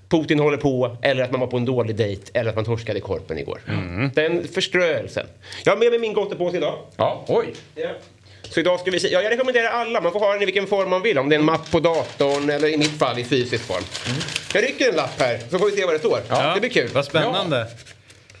[0.09, 2.99] Putin håller på, eller att man var på en dålig dejt, eller att man torskade
[2.99, 3.59] korpen igår.
[4.13, 5.25] Den förströelsen.
[5.63, 6.75] Jag har med mig min gottepåse idag.
[6.97, 7.45] Ja, oj.
[7.75, 7.89] Ja.
[8.55, 9.07] Så idag ska vi se.
[9.07, 10.01] Ja, jag rekommenderar alla.
[10.01, 11.17] Man får ha den i vilken form man vill.
[11.17, 13.83] Om det är en mapp på datorn eller i mitt fall i fysisk form.
[14.53, 16.19] Jag rycker en lapp här så får vi se vad det står.
[16.53, 16.89] Det blir kul.
[16.93, 17.67] Vad spännande.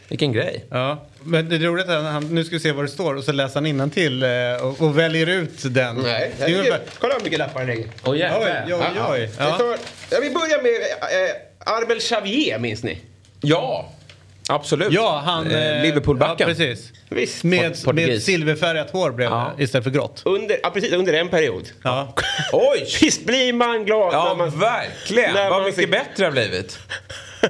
[0.07, 0.65] Vilken grej.
[0.69, 1.05] Ja.
[1.23, 3.31] Men det är roligt att han, nu ska vi se vad det står och så
[3.31, 4.29] läser han innantill eh,
[4.61, 5.95] och, och väljer ut den.
[5.95, 6.81] Nej, det är det är, ungefär...
[6.99, 7.89] kolla hur mycket lappar det ligger.
[8.03, 9.19] Åh Oj, oj, oj.
[9.19, 9.55] Det Ja.
[9.55, 9.77] står,
[10.09, 12.97] jag vill börja med eh, Arbel Xavier, minns ni?
[13.41, 13.91] Ja,
[14.49, 14.87] absolut.
[14.91, 15.51] Ja, han...
[15.51, 16.49] Eh, eh, Liverpoolbacken.
[16.49, 16.91] Ja, precis.
[17.09, 17.43] Visst.
[17.43, 19.53] Med, med silverfärgat hår blev Ja.
[19.59, 20.21] istället för grått.
[20.25, 21.63] Under, ja, precis, under en period.
[21.83, 22.13] Ja.
[22.53, 22.87] Oj!
[23.01, 24.59] Visst blir man glad Ja, när man...
[24.59, 25.33] verkligen.
[25.33, 26.79] när Vad man mycket ser- bättre det har blivit.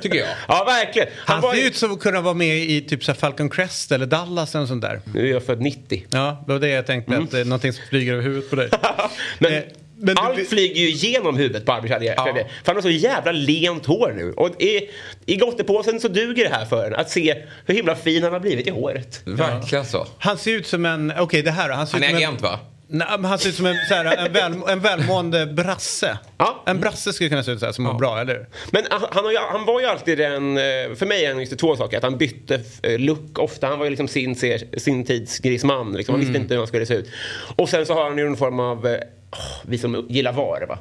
[0.02, 0.28] Tycker jag.
[0.48, 1.08] Ja, verkligen.
[1.26, 3.50] Han var ser ju- ut som att kunna vara med i typ så här Falcon
[3.50, 5.02] Crest eller Dallas eller sånt där.
[5.14, 6.06] Nu är jag född 90.
[6.10, 8.56] Ja, det var det jag tänkte att det är någonting som flyger över huvudet på
[8.56, 8.70] dig.
[9.40, 9.64] Men, Eh,
[9.98, 12.14] men du- allt flyger ju genom huvudet på Arbel Xavier.
[12.18, 12.24] Ja.
[12.24, 14.34] För han har så jävla lent hår nu.
[14.34, 14.90] Och i,
[15.26, 18.40] i gottepåsen så duger det här för en att se hur himla fin han har
[18.40, 19.22] blivit i håret.
[19.26, 20.08] Verkligen så.
[20.20, 22.42] Han ser ut som en, okej det här han ser Han ut är som agent
[22.42, 22.60] va?
[22.88, 26.18] Nej, men han ser ut som en, så här, en, väl, en välmående brasse.
[26.38, 26.64] Ja.
[26.66, 28.48] En brasse skulle kunna se ut så här som mår bra, eller?
[28.72, 30.64] Men han, han, ju, han var ju alltid den, eh,
[30.96, 33.68] för mig är han just två saker, att han bytte eh, look ofta.
[33.68, 34.36] Han var ju liksom sin,
[34.78, 36.14] sin tids Griezmann, liksom.
[36.16, 37.10] han visste inte hur han skulle se ut.
[37.56, 38.98] Och sen så har han ju någon form av eh,
[39.62, 40.66] vi som gillar VAR.
[40.68, 40.78] Va?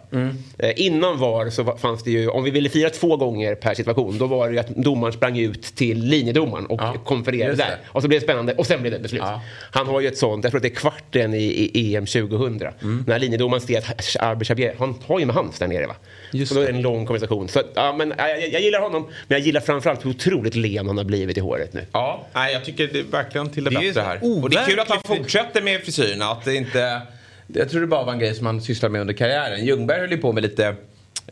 [0.59, 4.19] Eh, innan VAR så fanns det ju, om vi ville fira två gånger per situation,
[4.19, 7.79] då var det ju att domaren sprang ut till linjedomaren och Ja, konfererade där.
[7.87, 9.23] Och så blev det spännande och sen blev det beslut.
[9.25, 9.41] Ja.
[9.71, 12.61] Han har ju ett sånt, jag tror att det är kvarten i, i EM 2000.
[13.07, 15.95] När linjedomaren ser att Arber Xavier, han har ju med hands där nere va?
[16.33, 16.73] Just och då är det.
[16.73, 17.49] en lång konversation.
[17.49, 20.87] Så ja, men, ja, jag, jag gillar honom, men jag gillar framförallt hur otroligt len
[20.87, 21.87] han har blivit i håret nu.
[21.93, 24.43] Ja, nej, jag tycker det är verkligen till det, Det bättre här.
[24.43, 26.23] Och det är kul att han fortsätter med frisyren.
[26.23, 27.01] Att det inte...
[27.47, 29.65] Jag tror det bara var en grej som han sysslade med under karriären.
[29.65, 30.75] Ljungberg höll ju på med lite...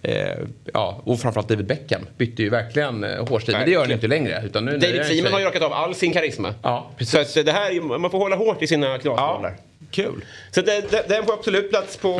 [0.02, 0.26] Eh,
[0.72, 3.54] ja, och framförallt David Beckham bytte ju verkligen eh, hårstil.
[3.56, 4.42] Men det gör han inte längre.
[4.46, 6.54] Utan nu, David Seaman har ju rakat av all sin karisma.
[6.62, 7.30] Ja, precis.
[7.32, 9.50] så eh, det här, man får hålla hårt i sina glasbollar.
[9.58, 10.24] Ja, kul.
[10.50, 12.10] Så det, det, den får absolut plats på...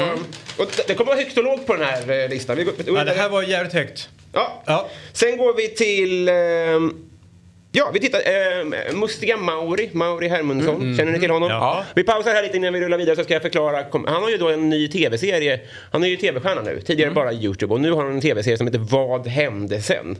[0.58, 2.56] Och det, det kommer vara högt och lågt på den här eh, listan.
[2.56, 4.08] Vi, går- Ja, det här var jävligt högt.
[4.32, 4.62] ja.
[4.66, 4.88] Ja.
[5.12, 6.28] Sen går vi till...
[6.28, 7.08] ehm,
[7.74, 8.18] Ja, vi tittar.
[8.18, 10.96] Eh, Mustiga Mauri, Mauri Hermundsson.
[10.96, 11.50] Känner ni till honom?
[11.50, 11.84] Ja.
[11.94, 13.84] Vi pausar här lite innan vi rullar vidare så ska jag förklara.
[13.92, 15.60] Han har ju då en ny tv-serie.
[15.90, 16.80] Han är ju tv-stjärna nu.
[16.80, 17.74] Tidigare bara Youtube.
[17.74, 20.16] Och nu har han en tv-serie som heter Vad hände sen?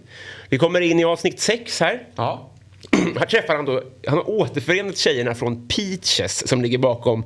[0.49, 2.03] Vi kommer in i avsnitt sex här.
[2.17, 2.49] Ja.
[3.19, 7.25] Här träffar han då, han har återförenat tjejerna från Peaches som ligger bakom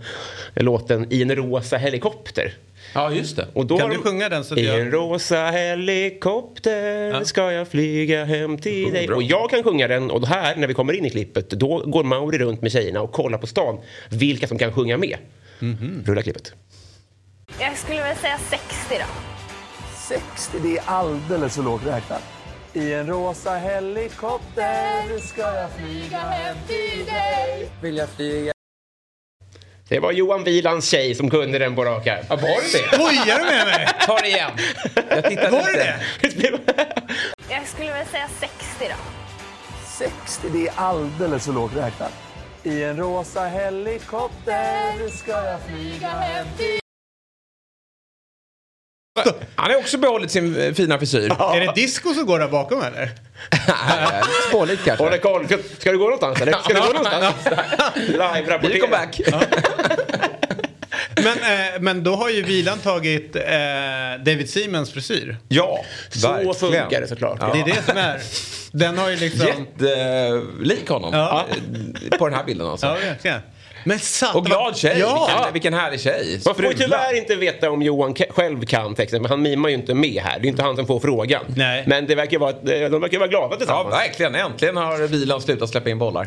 [0.54, 2.52] låten I en rosa helikopter.
[2.94, 3.46] Ja, just det.
[3.54, 7.52] Och då Kan du de- sjunga den så att I jag- en rosa helikopter ska
[7.52, 9.06] jag flyga hem till dig.
[9.06, 9.16] bra.
[9.16, 12.04] Och jag kan sjunga den och här när vi kommer in i klippet då går
[12.04, 13.78] Mauri runt med tjejerna och kollar på stan
[14.10, 15.18] vilka som kan sjunga med.
[15.58, 16.02] Mhm.
[16.06, 16.52] Rulla klippet.
[17.60, 19.04] Jag skulle väl säga 60 då.
[20.08, 22.22] 60, det är alldeles för lågt räknat.
[22.72, 27.68] I en rosa helikopter ska jag flyga hem till dig.
[27.82, 28.52] Vill jag flyga
[29.88, 32.24] Det var Johan Wielands tjej som kunde den på rak arm.
[32.28, 32.96] Ja, var det det?
[32.96, 33.88] Skojar du med mig?
[34.06, 34.50] Ta det igen.
[35.08, 35.96] Jag tittade Var inte.
[36.20, 36.86] det det?
[37.50, 38.94] Jag skulle väl säga 60 då.
[39.98, 42.12] 60, det är alldeles för lågt räknat.
[42.62, 46.78] I en rosa helikopter ska jag flyga hem till
[49.54, 51.30] Han har också behållit sin eh, fina frisyr.
[51.54, 53.10] Är det disco som går där bakom eller?
[54.48, 55.04] Spårligt kanske.
[55.04, 55.46] Håller koll.
[55.46, 56.52] Ska, ska du gå någonstans eller?
[56.52, 57.34] Ska du gå någonstans?
[58.08, 58.80] Live-rapportera.
[58.80, 59.20] comeback?
[61.16, 63.42] Men, eh, men då har ju Vilan tagit eh,
[64.24, 65.36] David Simons frisyr.
[65.48, 66.54] Ja, Så verkligen.
[66.54, 67.40] funkar det såklart.
[67.54, 68.20] Det är det som är.
[68.72, 69.46] Den har ju liksom...
[69.46, 71.46] Jättelik honom Ja.
[72.18, 72.86] på den här bilden alltså.
[72.86, 73.40] Ja, verkligen.
[73.86, 74.96] Men satan, Och glad tjej.
[74.98, 75.26] Ja!
[75.36, 76.40] Vilken, vilken härlig tjej.
[76.44, 79.94] Man får tyvärr inte veta om Johan själv kan texten, men han mimar ju inte
[79.94, 80.38] med här.
[80.40, 81.44] Det är inte han som får frågan.
[81.56, 81.84] Nej.
[81.86, 83.94] Men det verkar vara, de verkar vara glada Ja, tillsammans.
[83.94, 84.34] verkligen.
[84.34, 86.26] Äntligen har Vilan slutat släppa in bollar.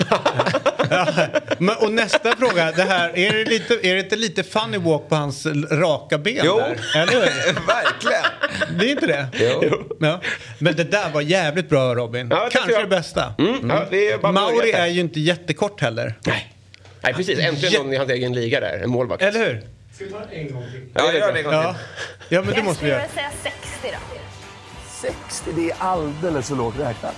[1.58, 5.10] Men, och nästa fråga, det här, är, det lite, är det inte lite funny walk
[5.10, 6.58] på hans raka ben Jo.
[6.58, 7.02] där?
[7.02, 7.22] Eller
[7.68, 8.80] verkligen.
[8.80, 9.28] Det är inte det?
[9.34, 9.74] Jo.
[10.00, 10.20] Ja.
[10.60, 12.28] Men det där var jävligt bra Robin.
[12.32, 13.34] Ja, Kanske det bästa.
[13.40, 16.14] Mm, ja, det är bara Mauri är ju inte jättekort heller.
[16.26, 16.54] Nej.
[17.02, 17.40] Nej, precis.
[17.40, 18.80] Äntligen någon i hans egen liga där.
[18.84, 19.24] En målvakt.
[19.24, 19.62] Eller hur?
[20.94, 22.36] Ja, gör det en gång Ja, till.
[22.36, 23.02] ja men det Jag måste vi skulle göra.
[23.02, 24.18] väl säga 60 då.
[25.02, 27.16] 60, det är alldeles för lågt räknat.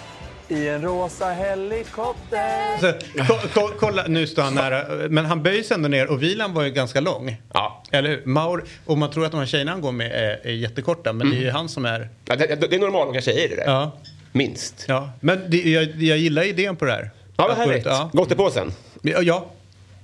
[0.48, 2.78] I en rosa helikopter.
[2.80, 2.94] Så,
[3.28, 4.86] ko, ko, kolla, nu står han nära.
[5.10, 7.42] Men han böjs ändå ner och vilan var ju ganska lång.
[7.54, 7.84] Ja.
[7.92, 8.26] Eller hur?
[8.26, 11.14] Maur, och man tror att de här tjejerna han går med är, är jättekorta.
[11.14, 12.10] Men det är ju han som är...
[12.26, 13.64] Ja, det, det är normallånga tjejer det där.
[13.66, 13.92] Ja.
[14.32, 14.86] Minst.
[14.88, 15.10] ja.
[15.20, 17.12] Men det, jag, jag gillar idén på det här.
[17.38, 17.86] Ja, vad härligt.
[17.86, 18.10] Ja.
[18.14, 18.74] Gottepåsen.
[19.02, 19.52] Ja, ja.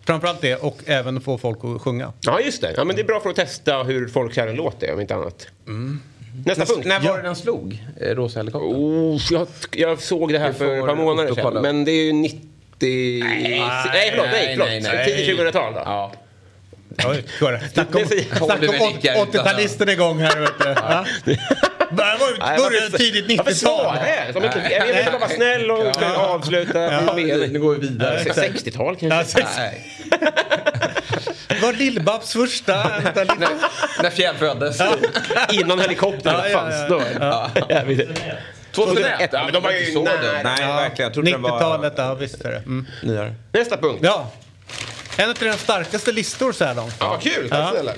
[0.08, 2.14] Framförallt det och även få folk att sjunga.
[2.22, 2.74] Ja, just det.
[2.78, 5.02] Ja, men det är bra för att testa hur folk känner en låt är, om
[5.02, 5.48] inte annat.
[6.46, 6.88] Nästa punkt.
[6.88, 7.84] När var det den slog?
[8.02, 8.68] Eh, Rosa helikopter?
[8.68, 11.62] Oh, jag, jag såg det här för ett par månader sedan.
[11.62, 12.40] Men det är ju 90...
[12.80, 13.60] Nej,
[13.94, 14.26] nej förlåt.
[14.32, 14.68] Nej, förlåt.
[14.68, 15.06] nej, nej.
[15.06, 15.82] Tidigt 2000-tal då.
[15.86, 16.12] Ja.
[17.02, 20.40] Snacka om, Det säger- snacka Oliver om nickar åt- utan- 80-talisten igång här.
[20.40, 20.76] Vet du.
[20.76, 21.06] Ja.
[21.92, 23.96] Började tidigt Varför sa 90-tal.
[23.96, 24.34] jag det?
[24.34, 26.80] Som inte, jag vill bara vara snäll och avsluta.
[26.80, 27.14] Ja.
[27.16, 28.20] med- Nu går vi vidare.
[28.34, 29.72] 60-tal Ja, kanske?
[31.62, 32.76] var Lill-Babs första.
[33.16, 34.80] När, när Fjäll föddes.
[35.52, 36.76] Innan helikoptern Ja, ja, fanns.
[36.76, 36.88] ja.
[36.90, 37.02] Då.
[37.70, 38.08] Ja, vi-
[38.72, 39.30] 2001.
[39.34, 40.16] Ja, men de var ju så nära.
[40.44, 41.04] Nej, Ja, verkligen.
[41.08, 42.58] Jag trodde den var 90-talet, ja visst är det.
[42.58, 42.88] Mm.
[43.04, 43.34] nyare.
[43.52, 44.00] Nästa punkt.
[44.04, 44.32] Ja.
[45.18, 46.96] En av de starkaste listor så här långt.
[47.00, 47.50] Ja, vad kul.
[47.50, 47.72] Tack Ja.
[47.74, 47.92] snälla.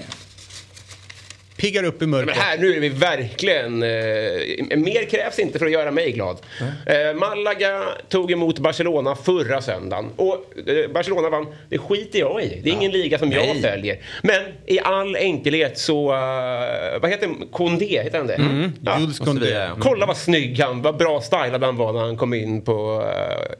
[1.57, 2.37] Piggar upp i Men mörkret.
[2.37, 3.83] här, nu är vi verkligen...
[3.83, 6.37] Eh, mer krävs inte för att göra mig glad.
[6.85, 10.09] Eh, Malaga tog emot Barcelona förra söndagen.
[10.15, 11.45] Och eh, Barcelona vann.
[11.69, 12.61] Det skiter jag i.
[12.63, 13.61] Det är ingen liga som jag Nej.
[13.61, 13.99] följer.
[14.23, 16.13] Men i all enkelhet så...
[16.13, 18.01] eh, vad heter Kondé?
[18.03, 18.33] Heter han det?
[18.35, 18.71] Mm.
[18.85, 18.99] Ja.
[18.99, 19.49] Jules Condé.
[19.49, 19.75] ja.
[19.79, 23.09] Kolla vad snygg han Vad bra stylad han var när han kom in på...
[23.15, 23.55] eh,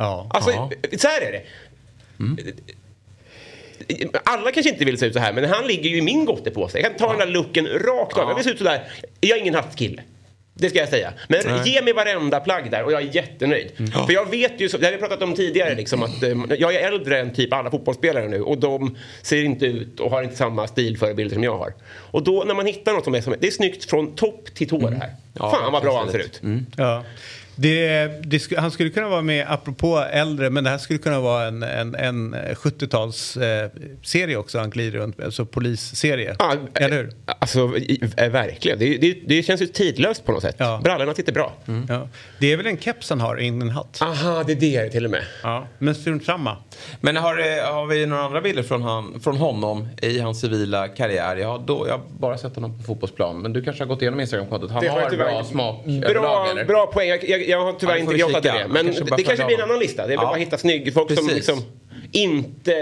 [0.00, 0.26] Ja.
[0.30, 0.70] Alltså, Ja.
[0.98, 1.42] så här är det.
[4.24, 6.78] Alla kanske inte vill se ut så här, men han ligger ju i min gottepåse.
[6.78, 8.28] Jag kan ta den där looken rakt av.
[8.28, 8.88] Jag vill se ut så där.
[9.20, 10.02] Jag är ingen hattkille.
[10.60, 11.12] Det ska jag säga.
[11.28, 13.72] Men ge mig varenda plagg där och jag är jättenöjd.
[14.06, 16.88] För jag vet ju, det har vi pratat om tidigare, liksom, att eh, jag är
[16.88, 20.66] äldre än typ alla fotbollsspelare nu och de ser inte ut och har inte samma
[20.66, 21.74] stilförebilder som jag har.
[21.90, 24.68] Och då när man hittar något som är som, det är snyggt från topp till
[24.68, 25.14] tå det här.
[25.38, 26.42] Ja, Fan vad bra han ser ut.
[26.42, 26.66] Mm.
[26.76, 27.04] Ja.
[27.60, 31.46] Det, det han skulle kunna vara med, apropå äldre, men det här skulle kunna vara
[31.46, 35.24] en, en, en 70-talsserie eh, också han glider runt med.
[35.24, 36.36] Alltså polisserie.
[36.38, 37.10] Ja, Eller hur?
[37.26, 38.78] Alltså, i, eh, verkligen.
[38.78, 40.56] Det, det, det känns ju tidlöst på något sätt.
[40.58, 40.80] Ja.
[40.84, 41.52] Brallorna sitter bra.
[41.88, 42.08] Ja.
[42.38, 43.98] Det är väl en keps han har, inte en hatt.
[44.02, 45.22] Aha, det är det till och med.
[45.42, 45.66] Ja.
[45.78, 46.56] Men strunt samma.
[47.00, 50.88] Men har, eh, har vi några andra bilder från, han, från honom i hans civila
[50.88, 51.36] karriär?
[51.36, 53.42] Jag har, då, jag har bara sett honom på fotbollsplan.
[53.42, 54.70] Men du kanske har gått igenom Instagramkontot.
[54.70, 56.64] Han Det har jag har bra smak Bra, överlag, eller?
[56.64, 57.08] bra poäng.
[57.08, 58.66] Jag, jag, jag har tyvärr Ja, inte grottat i det.
[58.68, 60.06] Men det kanske blir en annan lista.
[60.06, 60.20] Det är Ja.
[60.22, 61.34] bara att hitta snygg folk som Precis.
[61.34, 61.64] liksom
[62.12, 62.72] inte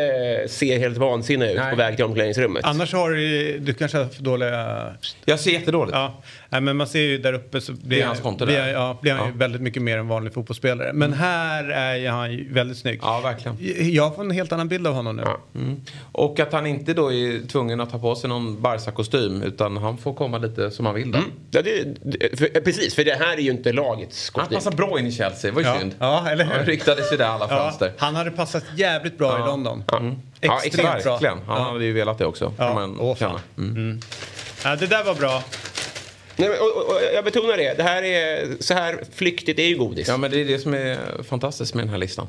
[0.49, 1.71] ser helt vansinniga ut Nej.
[1.71, 2.65] på väg till omklädningsrummet.
[2.65, 4.87] Annars har du, du kanske har för dåliga...
[5.25, 5.95] Jag ser jättedåligt.
[5.97, 8.57] Ja, Nej, men man ser ju där uppe så blir, Det är hans konto blir,
[8.57, 8.73] där.
[8.73, 9.39] ja, blir han ju Ja.
[9.39, 10.93] väldigt mycket mer än vanlig fotbollsspelare.
[10.93, 12.99] Men här är ju han ju väldigt snygg.
[13.03, 13.57] Ja, verkligen.
[13.95, 15.23] Jag får en helt annan bild av honom nu.
[15.27, 15.39] Ja.
[15.61, 15.81] Mm.
[16.13, 19.99] Och att han inte då är tvungen att ta på sig någon Barca-kostym utan han
[19.99, 21.19] får komma lite som han vill då.
[21.51, 24.57] Ja, det, det, för, precis, för det här är ju inte lagets Han kostym.
[24.57, 25.79] passar bra in i Chelsea, det var ju Ja.
[25.81, 25.95] synd.
[25.99, 26.53] Ja, eller hur?
[26.53, 27.93] Han ryktades ju där alla Ja, fönster.
[27.99, 29.85] han hade passat jävligt bra i London.
[29.93, 30.15] Mm.
[30.41, 31.05] Ja, Extremt exakt.
[31.05, 31.13] bra.
[31.13, 31.39] Verkligen.
[31.47, 32.53] Han hade ju velat det också.
[32.59, 32.67] Ja.
[32.67, 33.41] Kan man Åh, fan.
[33.57, 33.71] känna.
[33.71, 34.01] Mm.
[34.65, 35.43] Ja, det där var bra.
[36.37, 37.75] Nej, men, och, och, jag betonar det.
[37.77, 39.59] Det här är så här flyktigt.
[39.59, 40.09] Är ju godis.
[40.09, 42.27] Ja men det är det som är fantastiskt med den här listan.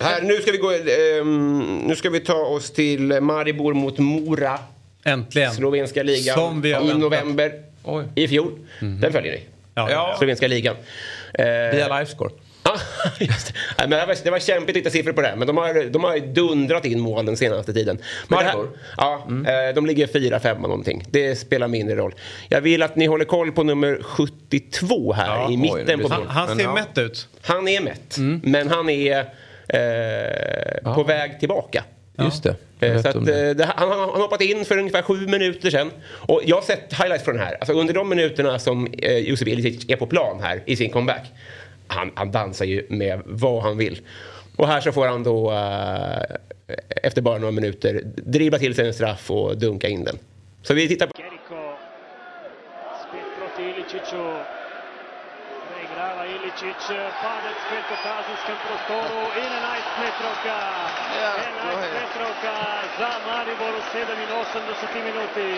[0.00, 0.70] Här, nu ska vi gå...
[0.72, 4.58] ehm, nu ska vi ta oss till Maribor mot Mora.
[5.04, 5.52] Äntligen.
[5.54, 6.34] Slovenska ligan.
[6.38, 7.00] Som vi har I väntat.
[7.00, 7.52] november
[7.84, 8.04] Oj.
[8.14, 8.52] i fjol.
[8.80, 9.40] Den följer ni.
[9.74, 9.90] Ja.
[9.90, 10.14] Ja.
[10.18, 10.76] Slovenska ligan.
[11.34, 12.30] Eh, Via livescore.
[12.64, 12.74] Ja,
[13.20, 13.52] just det.
[13.78, 15.56] Nej, men det, var, det var kämpigt att hitta siffror på det här, men de
[15.56, 17.98] har, de har dundrat in mål den senaste tiden.
[18.28, 18.54] Men här,
[18.96, 21.04] ja, eh, de ligger 4-5 någonting.
[21.10, 22.14] Det spelar mindre roll.
[22.48, 25.98] Jag vill att ni håller koll på nummer 72 här Ja, i oj, mitten det
[25.98, 26.36] på Han, bilden.
[26.36, 26.74] han ser ja.
[26.74, 27.28] mätt ut.
[27.42, 29.18] Han är mätt, men han är
[29.68, 31.84] eh, på väg tillbaka.
[32.22, 32.54] Just det.
[32.80, 33.50] Eh, Så att, det.
[33.62, 35.90] eh, han han har hoppat in för ungefär sju minuter sedan.
[36.08, 37.56] Och jag har sett highlights från den här.
[37.60, 41.22] Alltså under de minuterna som eh, Josef Ilicic är på plan här i sin comeback.
[41.88, 44.00] Han, han dansar ju med vad han vill.
[44.56, 46.36] Och här så får han då eh,
[47.02, 50.18] efter bara några minuter dribbla till sig en straff och dunka in den.
[50.62, 51.12] Så vi tittar på...
[51.22, 51.60] Jericho
[53.04, 54.24] spet proti Iličiću
[55.70, 56.82] preigrava Iličić
[57.22, 60.56] padac spet u kazenskom prostoru i na 11 metrovka
[61.16, 62.54] 11 metrovka
[62.98, 65.50] za Maribor u 7 i 80 minuti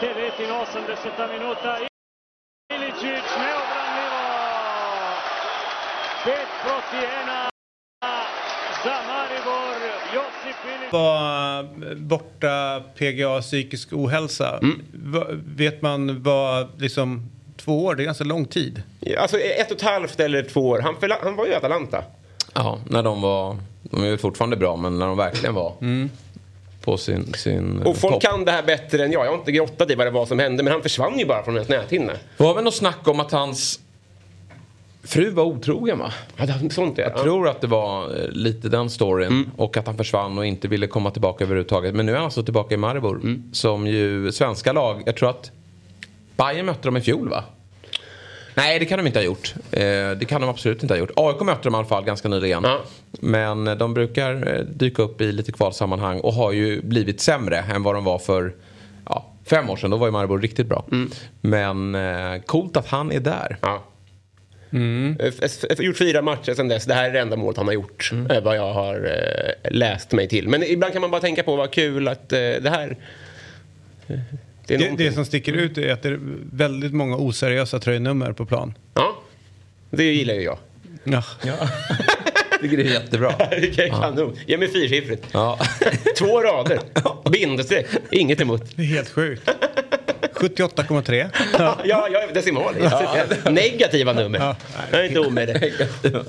[0.00, 1.78] Devet i 80 minuta
[2.74, 4.24] Iličić neobranljivo
[6.24, 7.50] 5 proti 1
[8.84, 9.76] za Maribor
[10.14, 14.60] Josip Ilić Var eh, borta PGA psykisk ohälsa.
[14.92, 15.26] Va,
[15.56, 18.82] vet man vad, liksom två år, det är ganska lång tid.
[19.18, 20.78] Alltså ett och ett halvt eller två år.
[20.78, 22.04] Han, han var ju i Atalanta.
[22.54, 23.56] Ja, när de var...
[23.82, 25.72] De är ju fortfarande bra, men när de verkligen var
[26.86, 28.22] på sin, sin Och folk topp.
[28.22, 29.26] kan det här bättre än jag.
[29.26, 31.42] Jag har inte grottat i vad det var som hände men han försvann ju bara
[31.44, 32.12] från ens näthinna.
[32.36, 33.80] Det var väl något snack om att hans
[35.04, 36.12] fru var otrogen va?
[36.36, 37.22] Ja, det- sånt Jag ja.
[37.22, 39.50] tror att det var eh, lite den storyn.
[39.56, 41.94] Och att han försvann och inte ville komma tillbaka överhuvudtaget.
[41.94, 43.20] Men nu är han alltså tillbaka i Maribor.
[43.52, 45.50] Som ju svenska lag, jag tror att
[46.36, 47.44] Bayern mötte dem i fjol va?
[48.56, 49.54] Nej det kan de inte ha gjort.
[49.72, 49.80] Eh,
[50.10, 51.10] det kan de absolut inte ha gjort.
[51.16, 52.62] AIK mötte dem i alla fall ganska nyligen.
[52.64, 52.80] Ja.
[53.10, 57.58] Men eh, de brukar eh, dyka upp i lite kvalsammanhang och har ju blivit sämre
[57.58, 58.54] än vad de var för
[59.08, 59.90] ja, fem år sedan.
[59.90, 60.84] Då var ju Maribor riktigt bra.
[61.40, 63.56] Men eh, coolt att han är där.
[63.62, 63.84] Ja.
[65.20, 66.84] F- Gjort fyra matcher sedan dess.
[66.84, 68.10] Det här är det enda målet han har gjort.
[68.30, 69.10] eh, Vad jag har
[69.70, 70.48] läst mig till.
[70.48, 72.96] Men ibland kan man bara tänka på vad kul att det här...
[74.66, 76.18] Det Det, det som sticker ut är att det är
[76.52, 78.74] väldigt många oseriösa tröjnummer på plan.
[78.94, 79.22] Ja,
[79.90, 80.58] det gillar ju jag.
[81.04, 81.22] Ja.
[82.60, 83.34] Tycker det är jättebra.
[83.50, 84.36] Det är kanon.
[84.46, 85.26] Ge mig fyrsiffrigt.
[85.32, 85.58] Ja.
[86.18, 86.80] Två rader.
[87.30, 87.86] Bindestreck.
[88.10, 88.62] Inget emot.
[88.76, 89.50] Det är helt sjukt.
[90.36, 91.28] 78,3.
[91.58, 92.74] Ja, ja, ja decimal.
[92.80, 93.24] Ja.
[93.50, 94.38] Negativa nummer.
[94.38, 94.56] Ja.
[94.90, 95.72] Jag är inte o med det.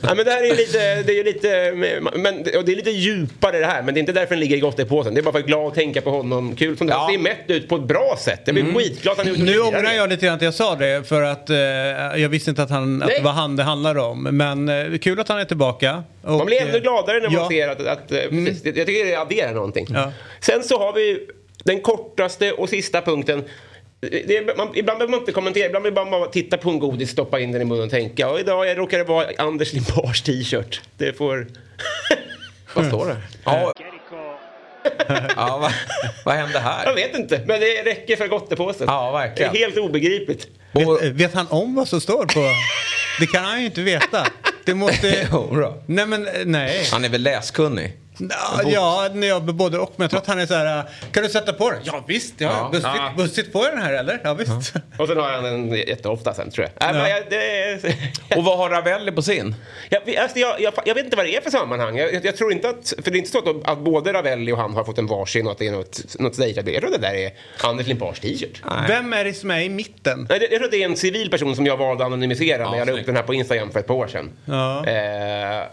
[0.02, 1.72] Ja, men det här är lite, det är lite,
[2.20, 3.82] men, och det är lite djupare det här.
[3.82, 5.14] Men det är inte därför den ligger i gottepåsen.
[5.14, 6.56] Det är bara för att är glad att tänka på honom.
[6.56, 7.10] Kul som det Ja.
[7.12, 8.42] ser mätt ut på ett bra sätt.
[8.46, 11.08] Jag blir skitglad att han är Nu ångrar jag lite grann att jag sa det
[11.08, 11.58] för att eh,
[12.22, 14.24] jag visste inte att, han, att det var han det handlade om.
[14.24, 16.04] Men eh, kul att han är tillbaka.
[16.22, 17.50] Och, Man blir ännu eh, gladare när man ja.
[17.50, 19.88] ser att, att eh, precis, jag tycker det adderar någonting.
[20.40, 21.28] Sen så har vi
[21.64, 23.44] den kortaste och sista punkten.
[24.00, 26.80] Det är, man, ibland behöver man inte kommentera, ibland behöver man bara titta på en
[26.80, 28.30] godis, stoppa in den i munnen och tänka.
[28.30, 30.82] Och idag råkar det vara Anders Limpars t-shirt.
[30.98, 31.48] Det får...
[32.74, 33.18] Vad står det?
[33.44, 33.74] Ja,
[35.36, 35.72] ja vad,
[36.26, 36.96] vad hände Jag här?
[36.96, 38.88] vet inte, men det räcker för gottepåsen.
[38.90, 39.56] Ja, det är verkligen.
[39.56, 40.48] helt obegripligt.
[40.72, 42.42] Och, Vet, vet han om vad som står på?
[43.20, 44.28] Det kan han ju inte veta.
[44.66, 45.28] Det måste...
[45.32, 45.84] Jo då.
[45.86, 46.88] Nej men eh, nej.
[46.92, 47.94] han är väl läskunnig?
[48.20, 49.94] Ja, Ja, ja, både och.
[49.96, 50.78] Men jag tror att han är så här.
[50.78, 51.80] äh, Kan du sätta på den?
[51.84, 52.50] Ja visst, ja.
[52.52, 52.70] Ja.
[52.72, 53.14] Bussigt, Ja.
[53.18, 54.22] bussigt på den här eller?
[54.24, 54.52] Ja visst.
[54.98, 56.90] Och sen har han den jätteofta sen tror jag.
[56.90, 57.18] Äh, men Ja.
[57.18, 57.80] jag, det är...
[58.38, 59.56] Och vad har Ravelli på sin?
[59.90, 61.98] Jag, alltså, jag, jag, jag vet inte vad det är för sammanhang.
[61.98, 64.52] Jag, jag, jag tror inte att, för det är inte så att, att både Ravelli
[64.52, 66.72] och han har fått en varsin och att det är något, något stagearbete.
[66.72, 67.32] Jag tror det där är
[67.64, 68.62] Anders Limpars t-shirt.
[68.88, 70.28] Vem är det som är i mitten?
[70.30, 72.62] Nej, det- Jag tror att det är en civil person som jag valde att anonymisera
[72.62, 74.32] Ja, när jag la upp den här på Instagram för ett par år sedan.
[74.46, 74.86] Ja.
[74.86, 75.64] Eh,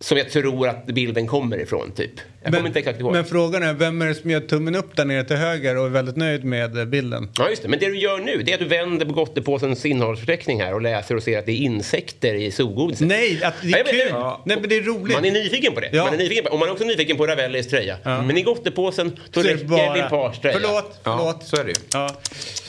[0.00, 2.10] som jag tror att bilden kommer ifrån, typ.
[2.42, 3.12] Jag kommer inte exakt ihåg.
[3.12, 5.86] men frågan är, vem är det som gör tummen upp där nere till höger och
[5.86, 7.28] är väldigt nöjd med eh, bilden?
[7.38, 7.68] Ja, just det.
[7.68, 10.82] Men det du gör nu, det är att du vänder på gottepåsens innehållsförteckning här och
[10.82, 13.06] läser och ser att det är insekter i zogodiset.
[13.08, 14.12] Nej, att det Ja, är vet kul.
[14.12, 14.36] det.
[14.44, 15.16] Nej, men det är roligt.
[15.16, 15.88] Man är nyfiken på det.
[15.92, 16.04] Ja.
[16.04, 17.96] Man är nyfiken på, och man är också nyfiken på Ravellis tröja.
[18.04, 20.56] Men i gottepåsen, då Så räcker bara- Limpars tröja.
[20.60, 21.42] Förlåt, förlåt.
[21.46, 21.76] så är det ju.
[21.92, 22.10] Ja.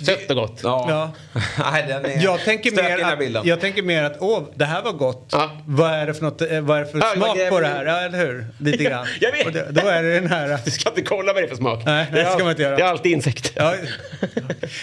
[0.05, 0.59] Sött och gott.
[0.63, 0.86] Ja.
[1.34, 1.41] Ja.
[1.71, 3.47] Nej, den är Jag tänker, mer den här att, bilden.
[3.47, 5.30] jag tänker mer att åh, det här var gott.
[5.32, 5.61] Ja.
[5.67, 7.68] Vad är det för, något, eh, vad är det för Ja, vad smak på det
[7.68, 7.86] här?
[7.86, 8.45] Ja, eller hur?
[8.57, 9.07] Lite grann.
[9.22, 9.45] Jag vet.
[9.45, 10.59] Och det, då är det den här...
[10.66, 11.86] Du ska inte kolla vad det är för smak.
[11.86, 12.76] Nej, det är ska man inte göra.
[12.76, 13.51] Det är alltid insekter.
[13.55, 13.76] Ja.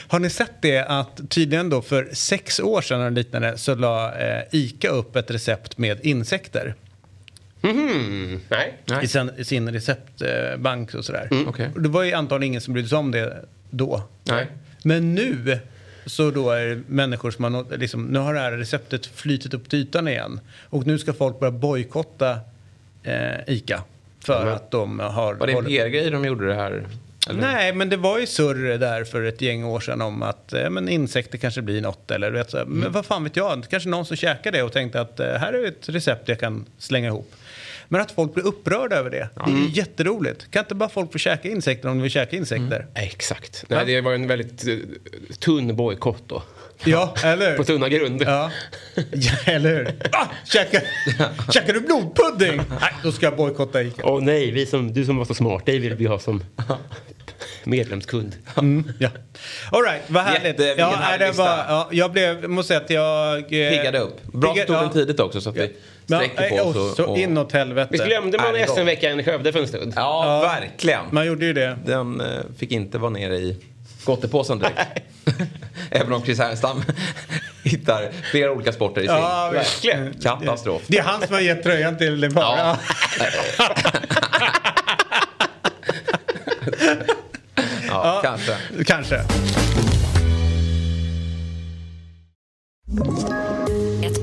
[0.09, 4.15] Har ni sett det att tydligen då för sex år sedan eller liknande så la
[4.19, 6.75] eh, ICA upp ett recept med insekter
[7.65, 8.41] Mhm.
[8.49, 8.75] Nej.
[9.03, 11.29] i sin, i sin receptbank och sådär.
[11.47, 11.69] Okej.
[11.75, 14.03] Och det var ju antagligen ingen som brydde sig om det då.
[14.25, 14.47] Nej.
[14.85, 15.59] Men nu
[16.07, 19.71] så då är det människor som har liksom, nu har det här receptet flytit upp
[19.71, 20.41] till ytan igen.
[20.63, 22.39] Och nu ska folk börja bojkotta
[23.03, 23.83] eh, ICA.
[24.25, 25.35] För att de har...
[25.35, 26.87] Var det en PR-grej de gjorde det här?
[27.29, 27.41] Eller?
[27.41, 30.71] Nej, men det var ju surr där för ett gäng år sedan om att eh,
[30.71, 32.11] men insekter kanske blir något.
[32.11, 32.79] Eller, vet, så, Mm.
[32.79, 33.65] Men vad fan vet jag?
[33.69, 36.67] Kanske någon som käkar det och tänkte att eh, här är ett recept jag kan
[36.79, 37.35] slänga ihop.
[37.93, 40.51] Men att folk blir upprörda över det, det är ju jätteroligt.
[40.51, 42.87] Kan inte bara folk få käka insekter om de vill käka insekter?
[42.95, 43.65] Exakt.
[43.69, 44.77] Nej, det var en väldigt eh,
[45.39, 46.43] tunn bojkott då.
[46.85, 47.57] Ja, eller hur?
[47.57, 48.27] På tunna grunder.
[48.27, 48.51] Ja,
[49.11, 49.95] ja eller hur?
[50.13, 50.83] Ah, käkar,
[51.53, 52.57] käkar du blodpudding?
[52.57, 54.03] Nej, då ska jag bojkotta ICA.
[54.05, 56.45] Åh nej, vi som, du som var så smart, dig vill vi ha som
[57.65, 58.37] medlemskund.
[58.57, 59.09] Mm, ja.
[59.71, 60.45] All right, vad härligt.
[60.45, 63.37] Jätte- ja, härlig det var, ja, jag blev, måste säga att jag...
[63.39, 64.23] eh, Piggade upp.
[64.25, 64.81] Bra pigga- ja.
[64.81, 65.73] den tidigt också så att vi
[66.07, 66.77] Ja, sträcker på oss.
[66.77, 67.89] och så och- inåt helvete.
[67.93, 68.55] Visst glömde man.
[68.77, 69.93] SM-veckan i Skövde för en stund?
[69.97, 71.01] Ja, verkligen.
[71.11, 71.79] Man gjorde ju det.
[71.87, 72.27] Den eh,
[72.59, 73.57] fick inte vara nere i
[74.05, 74.81] gottepåsen direkt.
[75.91, 76.83] Även om Chris Härenstam
[77.65, 79.17] hittar flera olika sporter i sin.
[79.17, 80.15] Ja, Verkligen.
[80.23, 80.83] Katastrof.
[80.87, 82.43] Det är han som har gett tröjan till Limpar.
[82.59, 82.79] Ja.
[87.93, 88.57] Ja, kanske.
[88.87, 89.25] Kanske.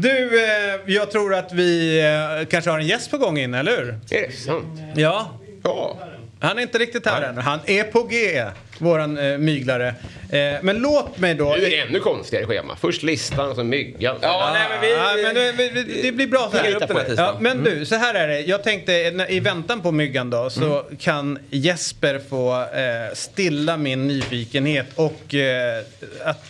[0.00, 3.76] Du, eh, jag tror att vi eh, kanske har en gäst på gång in, eller
[3.76, 3.88] hur?
[4.10, 4.80] Är det sant?
[4.94, 5.38] Ja.
[5.64, 5.98] Ja.
[6.40, 7.38] Han är inte riktigt här än.
[7.38, 8.44] Han är på G,
[8.78, 9.88] våran eh, myglare.
[10.32, 11.56] Eh, men låt mig då...
[11.58, 12.76] Nu är det ännu konstigare schema.
[12.76, 14.16] Först listan och så myggan.
[14.20, 16.86] Ja, nej, men vi, ja, men det, vi- det blir bra så Vi här.
[16.86, 17.14] på det.
[17.16, 18.40] Ja, men du, så här är det.
[18.40, 18.92] Jag tänkte
[19.28, 25.82] i väntan på myggan då så kan Jesper få eh, stilla min nyfikenhet och eh,
[26.24, 26.44] att,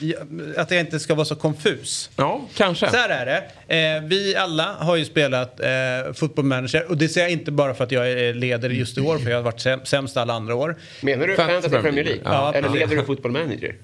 [0.57, 2.11] att jag inte ska vara så konfus.
[2.17, 2.91] Ja, kanske.
[2.91, 3.43] Så här är det.
[3.77, 5.69] Eh, vi alla har ju spelat eh,
[6.15, 9.01] Football Manager och det säger jag inte bara för att jag är leder just i
[9.01, 10.77] år för jag har varit säm- sämst alla andra år.
[11.01, 12.18] Menar du Fantasy Premier League?
[12.25, 13.75] Ja, Eller leder du Football Manager?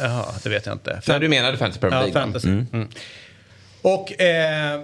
[0.00, 1.00] Jaha, det vet jag inte.
[1.08, 2.48] Nej, du menade Fantasy Premier League, Ja, fantasy.
[2.48, 2.66] Mm.
[2.72, 2.88] Mm.
[3.82, 4.80] Och eh,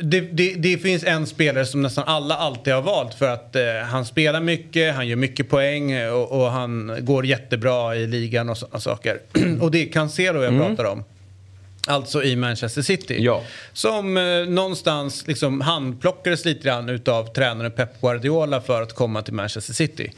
[0.00, 3.62] det, det, det finns en spelare som nästan alla alltid har valt för att eh,
[3.90, 8.58] han spelar mycket, han gör mycket poäng och, och han går jättebra i ligan och
[8.58, 9.18] sådana saker.
[9.60, 10.66] och det är Cancelo jag Mm.
[10.76, 11.04] pratar om.
[11.86, 13.16] Alltså i Manchester City.
[13.20, 13.42] Ja.
[13.72, 19.34] Som eh, någonstans liksom handplockades lite grann utav tränaren Pep Guardiola för att komma till
[19.34, 20.12] Manchester City.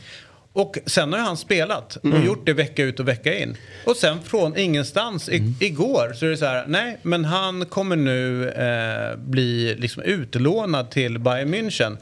[0.52, 2.26] Och sen har han spelat och Mm.
[2.26, 3.56] gjort det vecka ut och vecka in.
[3.86, 5.54] Och sen från ingenstans i, Mm.
[5.60, 10.90] igår så är det så här, nej men han kommer nu eh, bli liksom utlånad
[10.90, 11.96] till Bayern München.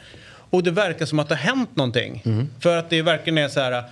[0.53, 2.23] Och det verkar som att det har hänt någonting.
[2.27, 2.49] Mm.
[2.61, 3.83] För att det verkar är så här,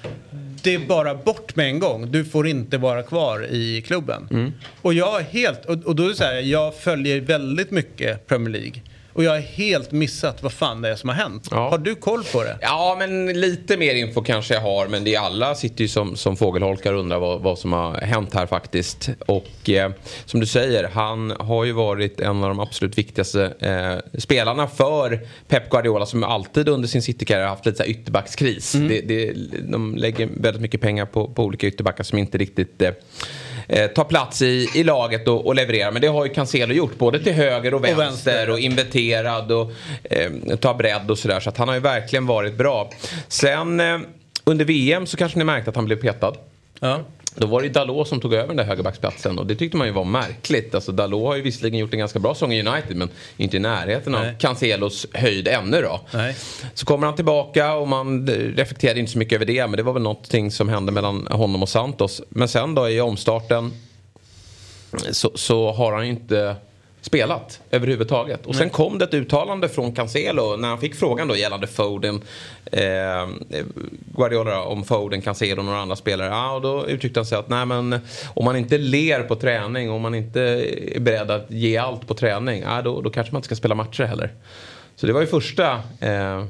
[0.62, 2.10] det är bara bort med en gång.
[2.10, 4.28] Du får inte vara kvar i klubben.
[4.30, 4.52] Mm.
[4.82, 8.26] Och jag är helt, och, och då är det så här, jag följer väldigt mycket
[8.26, 8.80] Premier League.
[9.12, 11.52] Och jag har helt missat vad fan det är som har hänt.
[11.52, 12.58] Har du koll på det?
[12.60, 14.88] Ja, men lite mer info kanske jag har.
[14.88, 17.94] Men det är alla sitter ju som, som fågelholkar och undrar vad, vad som har
[17.94, 19.10] hänt här faktiskt.
[19.26, 19.90] Och eh,
[20.24, 25.20] som du säger, han har ju varit en av de absolut viktigaste eh, spelarna för
[25.48, 28.72] Pep Guardiola som alltid under sin City-karriär har haft lite så här ytterbackskris.
[28.72, 29.32] Det, det,
[29.62, 32.90] de lägger väldigt mycket pengar på, på olika ytterbackar som inte riktigt eh,
[33.68, 35.90] eh, tar plats i, i laget och, och levererar.
[35.90, 38.58] Men det har ju Cancelo gjort, både till höger och vänster och, vänster.
[38.58, 39.72] inverterad och
[40.04, 41.40] eh, tar bredd och sådär.
[41.40, 42.90] Så att han har ju verkligen varit bra.
[43.28, 43.98] Sen eh,
[44.44, 46.34] under VM så kanske ni märkte att han blev petad.
[46.80, 47.00] Ja.
[47.38, 49.86] Då var det ju Dalot som tog över den där högerbacksplatsen och det tyckte man
[49.86, 50.74] ju var märkligt.
[50.74, 53.60] Alltså Dalot har ju visserligen gjort en ganska bra säsong i United men inte i
[53.60, 54.36] närheten av Nej.
[54.38, 56.00] Cancelos höjd ännu då.
[56.14, 56.36] Nej.
[56.74, 58.26] Så kommer han tillbaka och man
[58.56, 61.62] reflekterade inte så mycket över det men det var väl någonting som hände mellan honom
[61.62, 62.22] och Santos.
[62.28, 63.72] Men sen då i omstarten
[65.10, 66.56] så, så har han ju inte
[67.00, 68.46] spelat överhuvudtaget.
[68.46, 72.22] Och sen kom det ett uttalande från Cancelo när han fick frågan då gällande Foden,
[72.72, 73.28] eh,
[74.16, 76.28] Guardiola om Foden, Cancelo och några andra spelare.
[76.28, 78.00] Ja, och då uttryckte han sig att nej men
[78.34, 82.14] om man inte ler på träning, om man inte är beredd att ge allt på
[82.14, 84.32] träning, ja, då, då kanske man inte ska spela matcher heller.
[84.96, 86.44] Så det var ju första eh,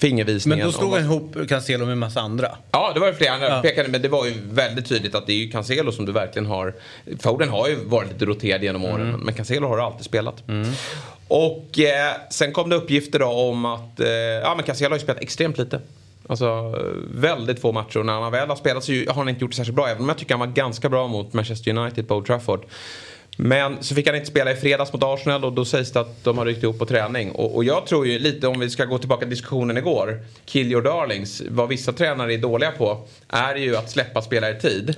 [0.00, 0.58] fingervisningen.
[0.66, 2.48] Men då om han ihop Cancelo med en massa andra.
[2.70, 3.62] Ja, det var flera andra Ja.
[3.62, 6.46] pekade, men det var ju väldigt tydligt att det är ju Cancelo som du verkligen
[6.46, 6.74] har...
[7.20, 9.20] Foden har ju varit lite roterad genom åren, Mm.
[9.20, 10.42] men- Cancelo har alltid spelat.
[11.28, 15.02] Och eh, sen kom det uppgifter då om att eh, ja, men Cancelo har ju
[15.02, 15.80] spelat extremt lite.
[16.28, 16.76] Alltså
[17.14, 19.56] väldigt få matcher och när han väl har spelat så har han inte gjort det
[19.56, 19.88] särskilt bra.
[19.88, 22.64] Även om jag tycker han var ganska bra mot Manchester United på Old Trafford.
[23.42, 26.24] Men så fick han inte spela i fredags mot Arsenal och då sägs det att
[26.24, 27.32] de har ryckt ihop på träning.
[27.32, 30.72] Och, och jag tror ju lite, om vi ska gå tillbaka till diskussionen igår, kill
[30.72, 31.42] your darlings.
[31.48, 34.94] Vad vissa tränare är dåliga på är ju att släppa spelare i tid.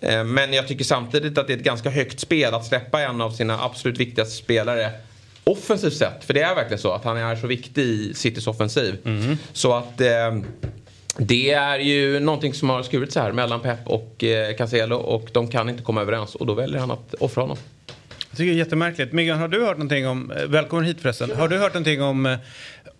[0.00, 3.20] Eh, Men jag tycker samtidigt att det är ett ganska högt spel att släppa en
[3.20, 4.90] av sina absolut viktigaste spelare
[5.44, 6.24] offensivt sett.
[6.24, 8.96] För det är verkligen så att han är så viktig i Citys offensiv.
[9.52, 10.36] Så att eh,
[11.18, 15.28] det är ju någonting som har skurit sig här mellan Pep och eh, Cancelo och
[15.32, 17.56] de kan inte komma överens och då väljer han att offra honom.
[18.36, 19.12] Jag tycker det är jättemärkligt.
[19.12, 22.26] Miggan, har du hört någonting om, eh, välkommen hit förresten, har du hört någonting om,
[22.26, 22.36] eh,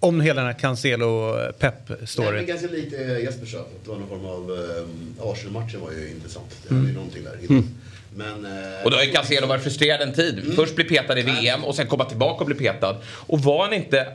[0.00, 2.46] om hela den här Nej, men Cancelo-Pep-storyn?
[2.46, 3.58] ganska likt eh, Jesper sa.
[3.58, 4.50] Att det var någon form av...
[4.50, 6.56] Eh, Arsenal-matchen var ju intressant.
[6.62, 6.80] Det Mm.
[6.82, 7.38] hade ju någonting där.
[7.50, 7.68] Mm.
[8.16, 8.46] Men...
[8.84, 10.38] Och då har ju Cancelo varit frustrerad en tid.
[10.38, 10.56] Mm.
[10.56, 12.96] Först bli petad i VM och sen komma tillbaka och bli petad.
[13.06, 14.06] Och var han inte,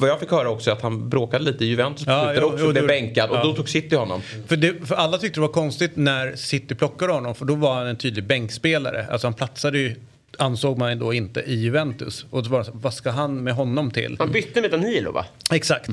[0.00, 2.64] vad jag fick höra också, att han bråkade lite i Juventus Ja, jo, också.
[2.64, 3.42] jo, blev det- bänkad och ja.
[3.44, 4.22] då tog City honom.
[4.46, 7.74] För, det, för alla tyckte det var konstigt när City plockade honom för då var
[7.74, 9.06] han en tydlig bänkspelare.
[9.10, 9.94] Alltså han platsade ju,
[10.38, 12.26] ansåg man då inte, i Juventus.
[12.30, 14.16] Och då var det så, vad ska han med honom till?
[14.18, 15.26] Han bytte med Danilo va?
[15.52, 15.88] Exakt.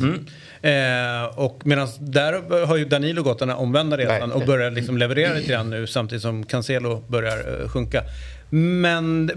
[0.62, 4.98] Eh, och medan där har ju Danilo gått den här omvända resan och börjar liksom
[4.98, 8.04] leverera lite grann nu samtidigt som Cancelo börjar eh, sjunka.
[8.54, 9.32] Men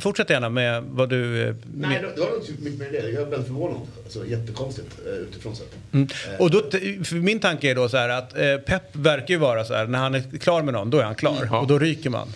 [0.00, 1.42] fortsätt gärna med vad du...
[1.48, 3.10] eh, Nej, med- det var nog inte mycket med det.
[3.10, 3.80] Jag är väldigt förvånad.
[4.04, 5.74] Alltså, jättekonstigt eh, utifrån sett.
[5.92, 6.08] Mm.
[6.38, 6.62] Och då,
[7.12, 9.98] min tanke är då så här att eh, Pep verkar ju vara så här när
[9.98, 12.28] han är klar med någon, då är han klar och då ryker man.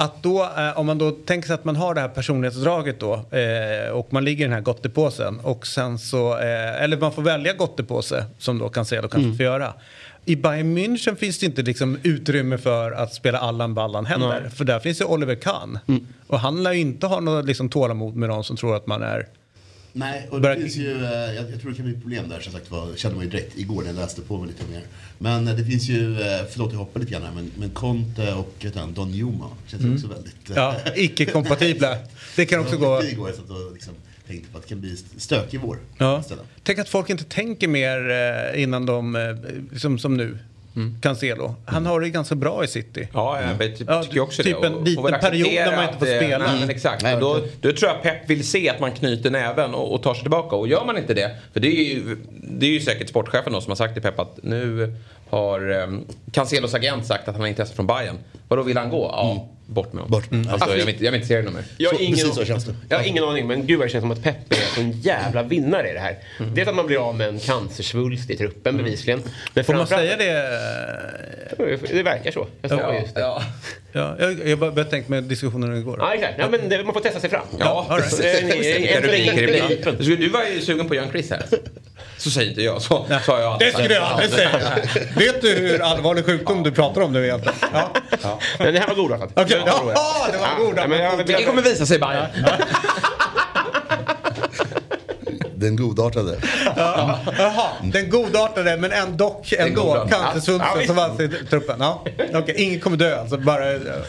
[0.00, 3.14] Att då, eh, om man då tänker sig att man har det här personlighetsdraget då
[3.14, 7.22] eh, och man ligger i den här gottepåsen och sen så, eh, eller man får
[7.22, 9.36] välja gottepåse som då Cancelo kanske Mm.
[9.36, 9.72] får göra.
[10.24, 14.40] I Bayern München finns det inte liksom utrymme för att spela Allan Ballan heller.
[14.40, 14.50] Nej.
[14.50, 15.78] För där finns ju Oliver Kahn.
[16.26, 19.02] Och han lär ju inte ha något liksom, tålamod med någon som tror att man
[19.02, 19.26] är...
[19.92, 22.52] Nej, och det finns ju, eh, jag, jag tror det kan bli problem där som
[22.52, 24.82] sagt var, kände man ju direkt igår när jag läste på mig lite mer.
[25.18, 28.34] Men eh, det finns ju, eh, förlåt jag hoppar lite grann här, men, men Conte
[28.34, 29.94] och han, Don Juma känns Mm.
[29.94, 30.36] också väldigt...
[30.54, 31.96] Ja, icke-kompatibla.
[32.36, 33.02] Det kan också gå...
[33.04, 33.94] Igår, satt och liksom
[34.26, 35.78] tänkte på att det kan bli stökig vår.
[35.98, 36.20] Ja.
[36.20, 36.44] istället.
[36.62, 40.38] Tänk att folk inte tänker mer innan de, eh, som, som
[40.78, 41.54] nu, Cancelo.
[41.66, 43.08] Han har det ganska bra i City.
[43.12, 44.66] Ja, jag vet, Ja, tycker också typ det.
[44.66, 46.46] en Och- liten period när man inte får att, eh, spela.
[46.46, 47.02] Nej, men exakt.
[47.02, 50.14] Nej, då, då tror jag Pep vill se att man knyter näven och, och tar
[50.14, 50.56] sig tillbaka.
[50.56, 53.60] Och gör man inte det, för det är ju, det är ju säkert sportchefen då
[53.60, 54.94] som har sagt till Pep att nu
[55.30, 58.18] har um, Cancelos agent sagt att han har intresse från Bayern.
[58.48, 59.10] Vadå, vill han gå?
[59.12, 60.10] Ja, bort med honom.
[60.10, 60.52] Bort med honom.
[60.52, 61.64] Alltså, jag, vill inte, jag vill inte se det någon mer.
[61.76, 62.18] Jag har, ingen,
[62.88, 65.00] jag har ingen aning, men gud vad det känns som att Peppe är en sån
[65.00, 66.18] jävla vinnare i det här.
[66.54, 69.22] Dels att man blir av med en cancersvulst i truppen bevisligen.
[69.54, 70.32] Men Får man säga det?
[71.92, 72.46] Det verkar så.
[72.62, 73.20] Jag sa just det.
[73.20, 73.42] Ja.
[73.92, 75.96] Ja, jag, jag bara började tänka med diskussionen igår.
[75.98, 76.34] Ja, exakt.
[76.38, 77.46] Ja, men det, man får testa sig fram.
[77.58, 78.20] Ja, all right.
[78.20, 79.34] Eh, än så länge det inte
[79.68, 79.78] blir.
[79.78, 79.96] öppen.
[79.98, 81.44] Du, du var ju sugen på Jan Chris här.
[82.18, 82.82] Så säger inte jag.
[82.82, 84.50] Så sa jag Det skulle jag aldrig säga.
[85.16, 87.58] Vet du hur allvarlig sjukdom du pratar om nu egentligen?
[88.22, 88.38] Ja.
[88.58, 88.94] Men det här var
[89.34, 90.90] Det var jaha, det var Ja, godartat.
[90.90, 92.26] men jag- Det kommer visa sig Bayern.
[95.54, 96.38] Den godartade.
[96.76, 97.18] Ja.
[97.38, 100.06] Jaha, den godartade men ändå, ändå.
[100.10, 100.86] Ja, cancersvulsten visst.
[100.86, 101.76] som fanns i truppen.
[101.80, 102.04] Ja.
[102.34, 103.64] Okej, ingen kommer dö alltså, bara...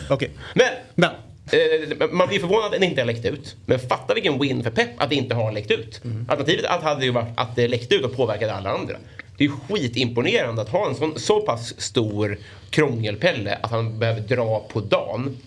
[0.09, 0.31] Okej.
[0.53, 1.09] Men, Men.
[1.53, 3.55] Eh, man blir förvånad att den inte har läckt ut.
[3.65, 6.01] Men fatta vilken win för Pep att det inte har läckt ut.
[6.03, 6.25] Mm.
[6.29, 8.95] Alternativet att hade ju varit att det läckte ut och påverkade alla andra.
[9.37, 12.37] Det är ju skitimponerande att ha en sån, så pass stor
[12.69, 15.37] krångelpelle att han behöver dra på dagen.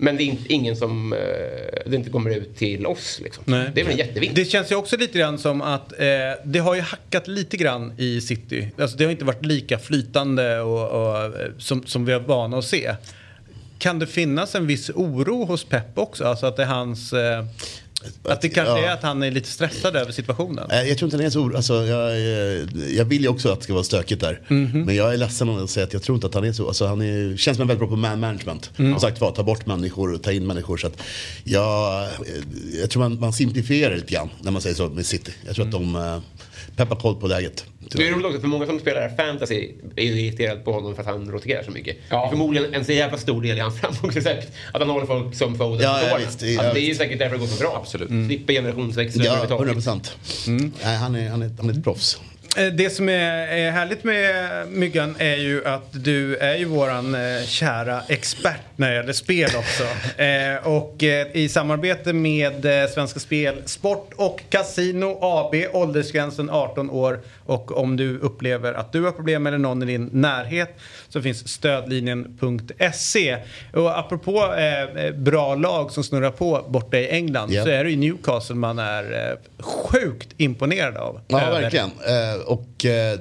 [0.00, 1.18] Men det är inte, ingen som eh,
[1.86, 3.20] det inte kommer ut till oss.
[3.24, 3.44] Liksom.
[3.46, 4.36] Det är väl en jättevinst.
[4.36, 6.06] Det känns ju också lite grann som att eh,
[6.44, 8.70] det har ju hackat lite grann i City.
[8.78, 12.58] Alltså det har inte varit lika flytande och, och, eh, som, som vi har vana
[12.58, 12.94] att se.
[13.78, 16.24] Kan det finnas en viss oro hos Pep också?
[16.24, 17.12] Alltså att det är hans...
[17.12, 17.44] Eh,
[18.24, 18.86] att det kanske ja.
[18.86, 20.70] är att han är lite stressad över situationen.
[20.70, 21.56] Eh, Jag tror inte han är så orolig.
[21.56, 24.40] Alltså, jag, eh, jag vill ju också att det ska vara stökigt där.
[24.48, 24.82] Mhm.
[24.84, 26.66] Men jag är ledsen att säga att jag tror inte att han är så.
[26.68, 28.70] Alltså, han är, känns som en väldigt bra på man management.
[28.76, 28.92] Mm.
[28.92, 30.76] Som sagt var, ta bort människor och ta in människor.
[30.76, 31.02] Så att
[31.44, 32.08] jag, eh,
[32.80, 35.32] jag tror man, man simplifierar lite grann när man säger så med City.
[35.46, 36.20] Jag tror att de
[36.76, 37.64] peppar koll på läget.
[37.92, 41.08] Det är roligt också för många som spelar fantasy är irriterade på honom för att
[41.08, 41.96] han roterar så mycket.
[42.10, 44.52] Det är förmodligen en så jävla stor del i hans framgångsrecept.
[44.72, 46.94] Att han håller folk som Foden Ja, ja, visst, det är- alltså, det är ju
[46.94, 47.76] säkert därför det går så bra.
[47.82, 48.08] Absolut.
[48.08, 49.60] Slipper generationsväxlar Ja, överhuvudtaget.
[49.68, 50.16] 100 procent.
[50.84, 52.20] Nej, Han, är, han, är, han är ett proffs.
[52.56, 57.14] Eh, Det som är, är härligt med Myggan är ju att du är ju våran
[57.14, 59.82] eh, kära expert när det gäller spel också.
[60.22, 67.20] eh, och i samarbete med Svenska Spel, Sport och Casino AB, åldersgränsen 18 år.
[67.46, 70.76] Och om du upplever att du har problem eller någon i din närhet
[71.08, 73.36] så finns stödlinjen.se.
[73.72, 74.54] Och apropå
[75.14, 77.64] bra lag som snurrar på borta i England Ja.
[77.64, 81.20] så är det ju Newcastle man är sjukt imponerad av.
[81.28, 81.90] Ja, verkligen
[82.46, 83.18] och eh,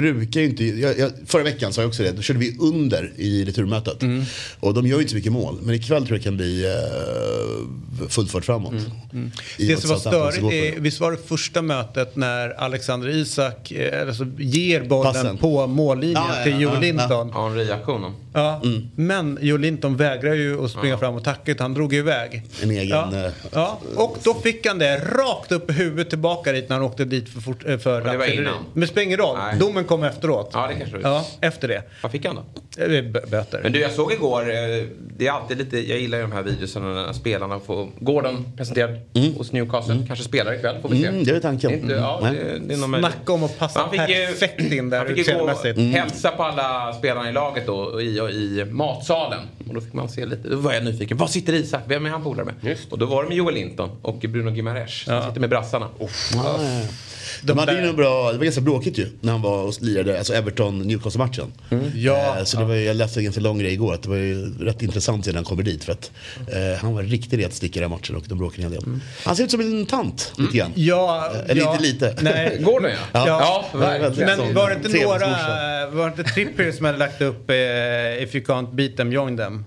[0.00, 0.64] brukar ju inte...
[0.64, 2.12] Jag, jag, förra veckan sa jag också det.
[2.12, 4.02] Då körde vi under i returmötet.
[4.02, 4.24] Mm.
[4.60, 5.58] Och de gör ju inte så mycket mål.
[5.62, 8.72] Men ikväll tror jag kan bli eh, fullt fart framåt.
[8.72, 9.30] I Mm.
[9.58, 14.80] Det som var störigt, visst var det första mötet när Alexander Isak eh, alltså, ger
[14.80, 15.38] bollen Passen.
[15.38, 16.80] på mållinjen Ja, ja, till ja, Joe ja.
[16.80, 17.32] Linton.
[17.32, 18.12] Henri-aktionen.
[18.32, 18.62] Ja,
[18.94, 22.42] Men Joe Linton vägrar ju att springa fram och tacka utan han drog ju iväg.
[22.62, 22.88] En egen...
[22.88, 23.26] Ja.
[23.26, 26.84] eh, Ja, och då fick han det rakt upp i huvudet tillbaka dit när han
[26.84, 28.54] åkte dit för, fort, för Men det var innan.
[28.72, 30.50] Men det spelar ingen roll, domen kom efteråt.
[30.52, 31.82] Ja, det kanske det Ja, efter det.
[32.02, 32.42] Vad fick han då?
[32.82, 33.60] Eh, b- Böter.
[33.62, 34.56] Men du, jag såg igår, eh,
[35.16, 38.98] det är alltid lite, jag gillar ju de här videorna när spelarna får, Gordon presenterad
[39.36, 41.06] hos Newcastle, kanske spelar ikväll, får vi se.
[41.08, 41.70] Mm, det är tanken.
[41.74, 42.34] Inte, ja, Mm.
[42.34, 42.98] det, det är.
[42.98, 45.50] Snacka om att passa Han fick ju- perfekt in där Han fick ju gå och
[45.50, 45.96] utseendemässigt.
[46.00, 49.40] hälsa på alla spelarna i laget då och i, och i matsalen.
[49.68, 51.16] Och då fick man se lite, då var jag nyfiken.
[51.16, 51.80] Var sitter Isak?
[51.86, 52.76] Vem är han polare med?
[52.90, 55.86] Och då var det med Joel Linton och Bruno Gimares som sitter med brassarna.
[55.98, 56.80] Ja, ja, ja.
[57.42, 60.18] De hade ju nog bra, det var ganska bråkigt ju när han var och lirade,
[60.18, 61.52] alltså Everton-Newcastle-matchen.
[61.94, 62.36] Ja.
[62.38, 64.16] Eh, så det var, ju- jag läste en ganska lång grej igår, att det var
[64.16, 65.84] ju rätt intressant sedan han kommer dit.
[65.84, 66.10] För att
[66.52, 69.00] eh, han var riktigt retsticka i den matchen och de bråkade en hel del.
[69.24, 70.72] Han ser ut som en tant lite grann.
[70.74, 71.72] Ja, Eh, Eller ja.
[71.72, 72.16] inte lite.
[72.20, 72.58] Nej.
[72.60, 73.24] Gordon ja.
[73.26, 73.64] Ja.
[73.74, 75.26] Men Som var det inte några,
[75.90, 77.56] var det inte Trippier som hade lagt upp eh,
[78.22, 79.64] If you can't beat them, join them?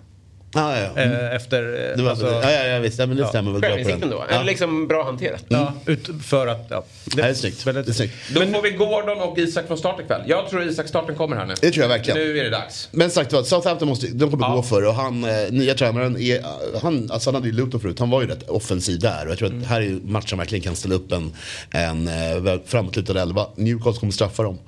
[0.55, 1.01] Ja, ja.
[1.01, 1.89] Eh, efter...
[1.91, 2.99] eh, Det var, alltså- ja, ja, ja, visst.
[2.99, 3.29] Ja, men det Ja.
[3.29, 4.09] stämmer väl bra på den.
[4.09, 4.23] Då?
[4.29, 4.35] Ja.
[4.35, 5.45] Eller liksom bra hanterat?
[5.47, 6.65] Ja, ut, för att...
[6.69, 7.65] Ja, Det är snyggt.
[7.65, 8.13] Det är snyggt.
[8.35, 10.21] Då får vi Gordon och Isak från start ikväll.
[10.27, 11.53] Jag tror Isak starten kommer här nu.
[11.61, 12.19] Det tror jag verkligen.
[12.19, 12.89] Nu är det dags.
[12.91, 16.41] Men sagt var, Southampton måste, de kommer gå för och han, eh, nya tränaren, är,
[16.81, 19.25] han, alltså han hade ju Luton förut, han var ju rätt offensiv där.
[19.25, 19.61] Och jag tror Mm.
[19.61, 21.33] att här är matchen verkligen kan ställa upp en,
[21.71, 23.47] en eh, framåtlutad elva.
[23.55, 24.59] Newcastle kommer straffa dem.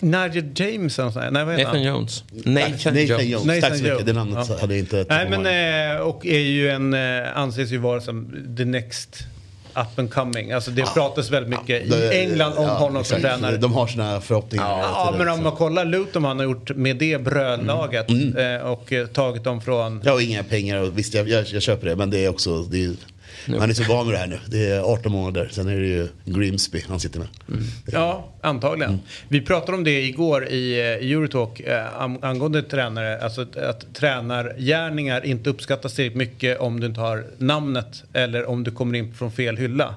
[0.00, 0.98] Nigel James.
[0.98, 1.82] Nej, vad heter Nathan han?
[1.82, 2.24] Jones.
[2.44, 3.22] Nathan, Jones.
[3.24, 3.44] Jones.
[3.46, 4.04] Nathan Tack så mycket, Jones.
[4.06, 4.56] det namnet Ja.
[4.60, 8.32] hade jag inte Nej, men eh, och är ju en, eh, anses ju vara som
[8.56, 9.18] the next
[9.76, 10.52] up and coming.
[10.52, 13.56] Alltså det pratas väldigt mycket Det- i England om ja, honom som tränare.
[13.56, 14.68] De har sina förhoppningar.
[14.68, 18.92] Ja, tiden, men om man kollar Luton han har gjort med det brödlaget eh, och
[18.92, 20.00] eh, tagit dem från...
[20.04, 22.62] Jag har inga pengar och visst jag, jag, jag köper det men det är också,
[22.62, 22.94] det är,
[23.46, 24.38] han är så van med det här nu.
[24.46, 27.28] Det är 18 månader, sen är det ju Grimsby han sitter med.
[27.86, 28.90] Ja, antagligen.
[28.90, 29.04] Mm.
[29.28, 33.20] Vi pratade om det igår i eh, Eurotalk eh, angående tränare.
[33.22, 38.64] Alltså att, att tränargärningar inte uppskattas tillräckligt mycket om du inte har namnet eller om
[38.64, 39.94] du kommer in från fel hylla.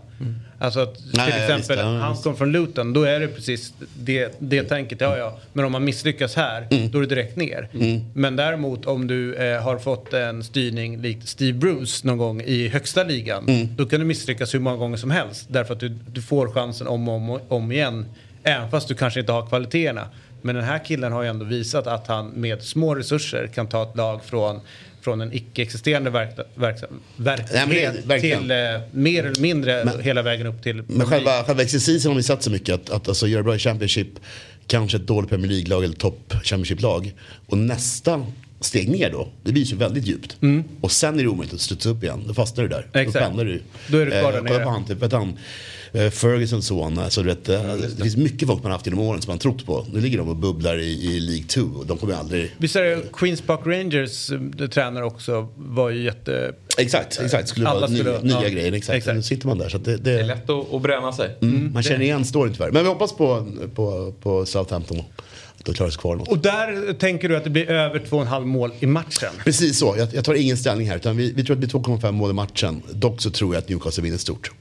[0.60, 4.36] Alltså att till Nej, exempel, ja, han kom från Luton, då är det precis det,
[4.40, 5.02] det tänket.
[5.02, 5.38] Ja, ja.
[5.54, 6.92] Men om man misslyckas här, Mm.
[6.92, 7.70] då är det direkt ner.
[8.14, 12.68] Men däremot om du eh, har fått en styrning likt Steve Bruce någon gång i
[12.68, 13.68] högsta ligan, Mm.
[13.76, 15.46] då kan du misslyckas hur många gånger som helst.
[15.50, 18.06] Därför att du, du får chansen om och om, om igen,
[18.44, 20.08] även fast du kanske inte har kvaliteterna.
[20.42, 23.84] Men den här killen har ju ändå visat att han med små resurser kan ta
[23.84, 24.60] ett lag från
[25.08, 26.78] från en icke-existerande verk, verk,
[27.16, 28.58] verksamhet Nej, till eh,
[28.92, 32.44] mer eller mindre Men- hela vägen upp till Men själva, själva exercisen har vi sett
[32.44, 34.08] så mycket att, att alltså, göra bra i Championship,
[34.68, 37.14] kanske ett dåligt Premier League-lag eller topp Championship-lag.
[37.48, 38.26] Och nästa
[38.60, 40.38] steg ner då, det blir ju väldigt djupt.
[40.82, 42.88] Och sen är det omöjligt att studsa upp igen, då fastnar du där.
[42.94, 43.08] Mm.
[43.08, 43.14] Exakt.
[43.14, 43.62] Då stannar du.
[43.88, 44.64] Då är du kvar där kolla nere.
[44.64, 45.36] på han, typ, vet han, eh,
[46.12, 49.22] Fergusons son, alltså, du vet, eh, det finns mycket folk man har haft genom åren
[49.22, 49.86] som man trott på.
[49.94, 52.52] Nu ligger de och bubblar i, i League 2 och de kommer aldrig...
[52.58, 56.54] Visst är det Queens Park Rangers eh, tränare också var ju jätte...
[56.78, 57.50] Exakt, exakt.
[57.50, 58.50] Skulle Alla vara nya, skulle- nya ja.
[58.50, 58.72] grejer.
[58.72, 59.08] Exakt.
[59.08, 59.70] Nu sitter man där.
[59.70, 61.38] Så att det, det, Det är lätt att, att bränna sig.
[61.42, 62.72] Mm, man känner igen storyn tyvärr.
[62.72, 65.04] Men vi hoppas på, på, på Southampton.
[66.28, 69.30] Och där tänker du att det blir över 2,5 mål i matchen?
[69.44, 69.96] Precis så.
[69.98, 70.96] Jag, jag tar ingen ställning här.
[70.96, 72.82] Utan vi, vi tror att det blir 2,5 mål i matchen.
[72.92, 74.52] Dock så tror jag att Newcastle vinner stort.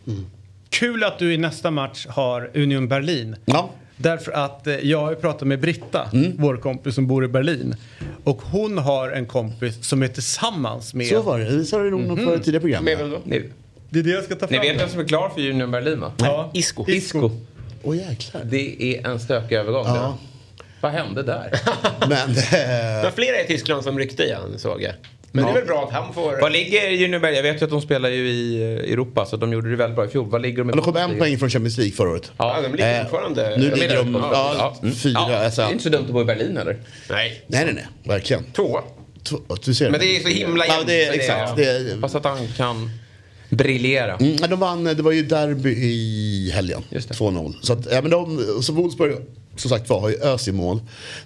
[0.70, 3.36] Kul att du i nästa match har Union Berlin.
[3.44, 3.70] Ja.
[3.96, 6.32] Därför att eh, jag har pratat med Britta, Mm.
[6.38, 7.74] vår kompis som bor i Berlin.
[8.24, 11.06] Och hon har en kompis som är tillsammans med...
[11.06, 11.56] Så var det.
[11.58, 12.16] Det sa du nog Mhm.
[12.26, 12.84] för tidigare program.
[12.84, 13.20] Med vem då?
[13.24, 13.42] Ni,
[13.90, 14.66] Det är det jag ska ta ni fram.
[14.66, 16.12] vet vem som är klar för Union Berlin va?
[16.16, 16.50] Ja.
[16.54, 16.84] Isco.
[16.90, 17.30] Isco.
[17.82, 18.42] Åh jäklar.
[18.44, 19.86] Det är en stökig övergång.
[19.86, 20.18] Ja.
[20.80, 21.50] Vad hände där?
[22.08, 24.92] Men Det eh, var flera i Tyskland som ryckte i han såg jag.
[25.36, 26.40] Men det är väl bra att han får...
[26.40, 27.36] Vad ligger Berlin?
[27.36, 29.96] Jag vet ju att de spelar ju i eh, Europa så de gjorde det väldigt
[29.96, 30.30] bra i fjol.
[30.30, 30.72] Vad ligger de i?
[30.72, 32.32] de kom en poäng från Champions League förra året.
[32.38, 33.56] Ja, de ligger Eh, fortfarande...
[33.58, 34.94] Nu Jag ligger de ja, ja, mm.
[34.94, 35.12] fyra.
[35.28, 36.76] Ja, alltså, Det är inte så dumt att bo i Berlin eller?
[37.10, 37.44] Nej.
[37.46, 37.86] nej, nej, nej.
[38.04, 38.44] Verkligen.
[38.52, 38.80] Två.
[39.22, 41.56] Två- Du ser Men det är så himla Ja, jämnt, så det är- exakt.
[41.56, 42.90] Det är, Hoppas att han kan
[43.50, 44.14] briljera.
[44.16, 46.82] Mm, ja, de vann, det var ju derby i helgen.
[46.90, 47.14] Just det.
[47.14, 47.54] 2-0.
[47.62, 49.16] Så, att, ja, men de, så Wolfsburg,
[49.56, 50.80] som sagt var, har ju ös i mål.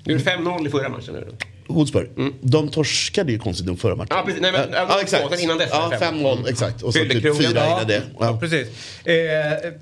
[0.05, 1.27] Gjorde 5-0 i förra matchen nu.
[1.75, 2.09] Wolfsburg,
[2.41, 4.17] de torskade ju konstigt nog förra matchen.
[4.17, 4.41] Ja, precis.
[4.43, 5.31] Nej, men- ja, ja, exakt.
[5.31, 6.15] sen innan dess Ja, var det fem.
[6.15, 6.83] 5-0, exakt.
[6.83, 7.95] Och så typ fyra innan det.
[8.19, 8.37] ja, Ja.
[8.41, 8.69] precis.
[9.05, 9.15] Eh,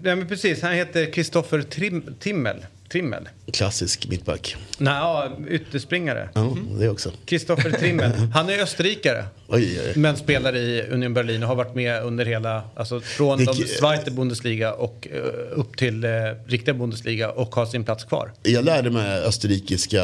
[0.03, 0.63] nej, men precis.
[0.63, 2.57] Han heter Kristoffer Trim, Timmel.
[2.93, 3.29] Trimmel?
[3.53, 4.57] Klassisk mittback.
[4.79, 6.29] Nej, ja, ytterspringare.
[6.35, 7.11] Ja, det också.
[7.25, 8.11] Kristoffer Trimmel.
[8.35, 9.25] Han är österrikare.
[9.49, 9.93] Oj, oj.
[9.97, 13.55] Men spelar i Union Berlin och har varit med under hela, alltså från Det- de
[13.55, 16.11] Zweite Bundesliga och eh, upp till eh,
[16.47, 18.33] riktiga Bundesliga och har sin plats kvar.
[18.43, 20.03] Jag lärde mig österrikiska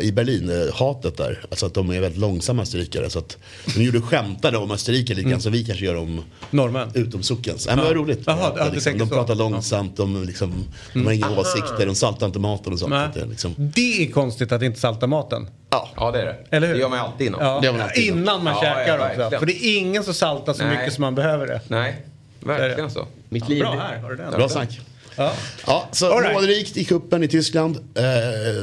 [0.00, 1.44] i Berlin, eh, hatet där.
[1.50, 3.10] Alltså att de är väldigt långsamma österrikare.
[3.10, 3.36] Så att
[3.76, 6.90] de gjorde skämtade om Österrike lite grann som vi kanske gör om Norrmän.
[6.94, 7.66] utom sockens.
[7.66, 8.20] Ja, men det var roligt.
[8.26, 9.14] Jaha, ja, liksom, de så.
[9.14, 12.78] pratar långsamt, de, liksom, de har inga åsikter, de saltar inte maten och.
[12.78, 15.48] Så att det, är liksom, Det är konstigt att inte salta maten.
[15.96, 16.36] Ja det är det.
[16.56, 16.74] Eller hur?
[16.74, 17.40] Det gör man alltid innan.
[17.46, 18.18] Ja, Det gör man alltid innan.
[18.18, 19.38] innan man Ja, käkar ja, också.
[19.38, 20.76] För det är ingen som saltar så Nej.
[20.78, 21.60] mycket som man behöver det.
[21.68, 21.96] Nej,
[22.40, 23.06] verkligen så.
[23.28, 23.60] Mitt liv.
[23.60, 24.30] Bra här, har du den?
[24.32, 24.80] bra snack.
[25.16, 25.32] Ja.
[25.66, 26.34] Ja, så All right.
[26.34, 27.76] målrikt i kuppen i Tyskland.
[27.94, 28.02] Eh,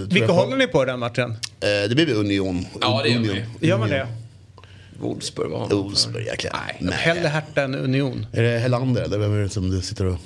[0.08, 1.32] Vilka håller ni på i den matchen?
[1.32, 2.66] Eh, det blir Union.
[2.82, 3.36] Ja, det gör Union.
[3.60, 3.68] vi.
[3.68, 4.08] Gör man det?
[5.00, 5.84] Wolfsburg var honom.
[5.84, 6.54] Wolfsburg, jäklar.
[6.80, 6.94] Nej.
[6.94, 8.26] Hellre Hertha än Union.
[8.34, 10.18] Är det Helander eller vem är det som du sitter och...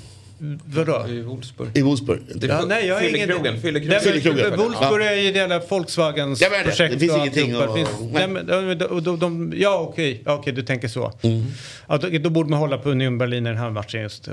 [0.66, 1.06] Vadå?
[1.10, 1.70] I Wolfsburg.
[1.78, 2.22] I Wolfsburg?
[2.42, 3.14] Ja, nej, jag har ingen...
[3.28, 4.02] Fyllekrogen, fyllekrogen.
[4.02, 4.58] Fyllekrogen.
[4.58, 6.70] Wolfsburg är ju det jävla Volkswagens Jag menar det.
[6.70, 6.94] projekt.
[6.94, 8.28] Det finns ingenting att- finns- nej.
[8.28, 10.24] men de, de, de, ja, okej.
[10.54, 11.14] Du tänker så.
[11.22, 11.46] Mm.
[11.88, 14.28] Ja, då, då borde man hålla på Union Berlin i den här matchen just.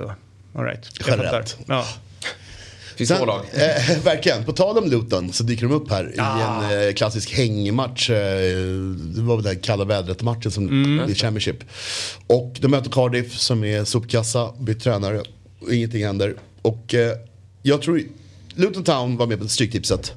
[0.55, 0.91] All right.
[1.07, 1.57] Generellt.
[1.67, 1.87] Ja.
[2.97, 3.41] Finns Sen, två lag.
[3.53, 4.45] eh, verkligen.
[4.45, 6.39] På tal om Luton så dyker de upp här Ah.
[6.73, 8.11] i en eh, klassisk hängmatch.
[8.11, 8.17] Eh,
[9.15, 11.11] det var väl den kalla vädret-matchen som Mm.
[11.11, 11.65] i Championship.
[12.27, 15.23] Och de möter Cardiff som är sopkassa, bytt tränare.
[15.63, 16.35] Och ingenting händer.
[16.63, 17.17] Och eh,
[17.63, 18.03] jag tror
[18.55, 20.13] Luton Town var med på Stryktipset.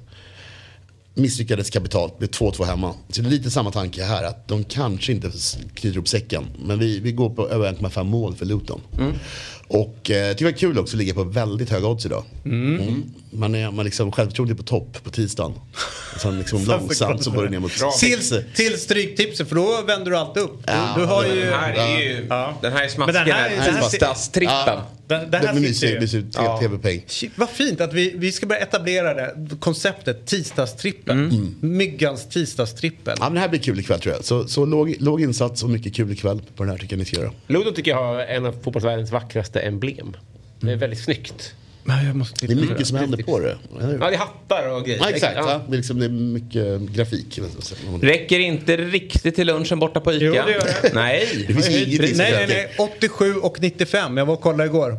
[1.13, 2.95] misslyckades kapitalt, med 2-2 hemma.
[3.09, 5.31] Så det är lite samma tanke här, att de kanske inte
[5.73, 6.45] knyter ihop säcken.
[6.65, 8.81] Men vi, vi går på över 1,5 mål för Luton.
[8.97, 9.13] Mm.
[9.68, 12.24] Och eh, jag tycker det var kul också att ligga på väldigt höga odds idag.
[12.45, 13.03] Mm.
[13.32, 15.53] Man är man liksom självförtroende på topp på tisdagen.
[16.16, 18.20] Och sen liksom långsamt så går det ner mot Till,
[18.55, 20.59] till stryktipset för då vänder du alltid upp.
[20.68, 21.43] Ja, du, du har Den ju...
[21.51, 24.55] här är ju, den här är Men smasken, den här- den den här- här tisdagstrippen.
[24.68, 24.86] Ja.
[25.07, 26.26] Den, den De här är sitter ju.
[26.34, 26.59] Ja.
[26.61, 27.05] tv-peng.
[27.36, 31.55] Vad fint att vi, vi ska börja etablera det konceptet tisdagstrippen.
[31.61, 33.16] Myggans tisdagstrippel.
[33.20, 34.26] Ja, men det här blir kul ikväll tror jag.
[34.26, 37.05] Så, så låg, låg insats och mycket kul ikväll på den här tycker jag ni
[37.05, 37.32] ska göra.
[37.47, 40.16] Ludo tycker jag har en av fotbollsvärldens vackraste emblem.
[40.60, 41.56] Det är väldigt snyggt.
[41.88, 43.58] Nej, jag måste Det är mycket som händer på det.
[43.80, 44.99] Ja, det är hattar och grejer.
[44.99, 45.34] Ja, exakt.
[45.36, 45.62] Ja.
[45.68, 47.39] Det, är liksom, det är mycket grafik.
[48.01, 50.26] Räcker inte riktigt till lunchen borta på ICA?
[50.26, 50.93] Jo, det gör det.
[50.93, 51.28] Nej.
[51.47, 52.88] Det finns Vad är ingenting Nej, nej, nej.
[52.99, 54.18] 87 och 95.
[54.18, 54.97] Jag var och kollade igår.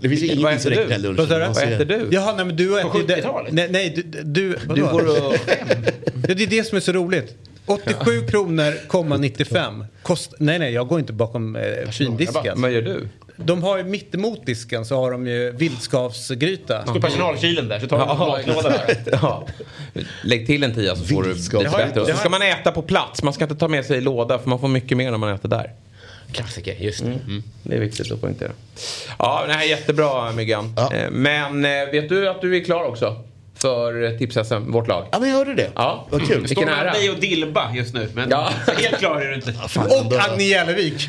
[0.00, 1.28] Det finns Vad ingenting äter som räcker till lunchen.
[1.28, 2.08] Vad Vad äter du?
[2.10, 3.10] Jaha, nej men du har På ätit...
[3.10, 3.52] 70-talet?
[3.52, 4.22] Nej, nej, du...
[4.22, 5.34] Du, Du går och...
[6.28, 7.36] Ja, det är det som är så roligt.
[7.66, 9.84] 87 kronor, komma 95.
[10.02, 10.34] Kost...
[10.38, 12.60] Nej, nej, jag går inte bakom eh, findisken.
[12.60, 13.08] Vad gör du?
[13.44, 16.82] De har ju mittemot disken så har de ju vildskavsgryta.
[16.82, 18.96] Står personalkylen där så tar du en matlåda där.
[19.22, 19.46] ja.
[20.22, 22.00] Lägg till en tia så får du lite bättre.
[22.00, 23.22] Och så ska man äta på plats.
[23.22, 25.34] Man ska inte ta med sig i låda för man får mycket mer när man
[25.34, 25.70] äter där.
[26.32, 27.06] Klassiker, just det.
[27.10, 27.42] Mm.
[27.62, 28.50] Det är viktigt att poängtera.
[29.18, 30.74] Ja, det här är jättebra Myggan.
[30.76, 30.92] Ja.
[30.94, 33.16] Eh, Men eh, vet du att du är klar också?
[33.60, 35.06] För tips-SM, vårt lag?
[35.12, 35.70] Ja, men jag hörde det.
[35.74, 36.06] Ja.
[36.10, 36.28] Vad kul.
[36.40, 38.08] Vilken Står mellan dig och Dilba just nu.
[38.14, 38.50] Men Ja.
[38.78, 39.52] helt klar är du inte.
[39.68, 41.08] Fan, Och Agne Jälevik.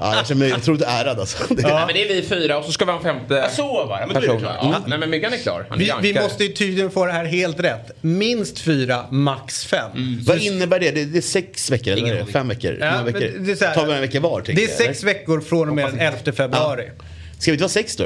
[0.00, 1.54] Ja, jag känner mig otroligt ärad alltså.
[1.54, 3.48] Det- Nej, men det är vi fyra och så ska vi ha en femte Ja,
[3.50, 4.06] så var det.
[4.06, 4.40] Men är du person.
[4.40, 4.56] klar.
[4.62, 4.82] Ja.
[4.86, 5.66] Nej, men Myggan är klar.
[5.68, 7.90] Han är Vi, vi måste ju tydligen få det här helt rätt.
[8.00, 9.90] Minst fyra, max fem.
[10.26, 10.90] Vad innebär det?
[10.90, 11.04] det?
[11.04, 12.02] Det är sex veckor eller?
[12.02, 12.24] Ingen är.
[12.24, 12.76] Fem veckor?
[12.80, 13.20] Ja, veckor?
[13.20, 14.42] det är så här- Tar vi en vecka var?
[14.46, 15.12] Det är jag, sex eller?
[15.14, 16.90] veckor från och med den 11 februari.
[17.38, 18.04] Ska vi inte vara sex då?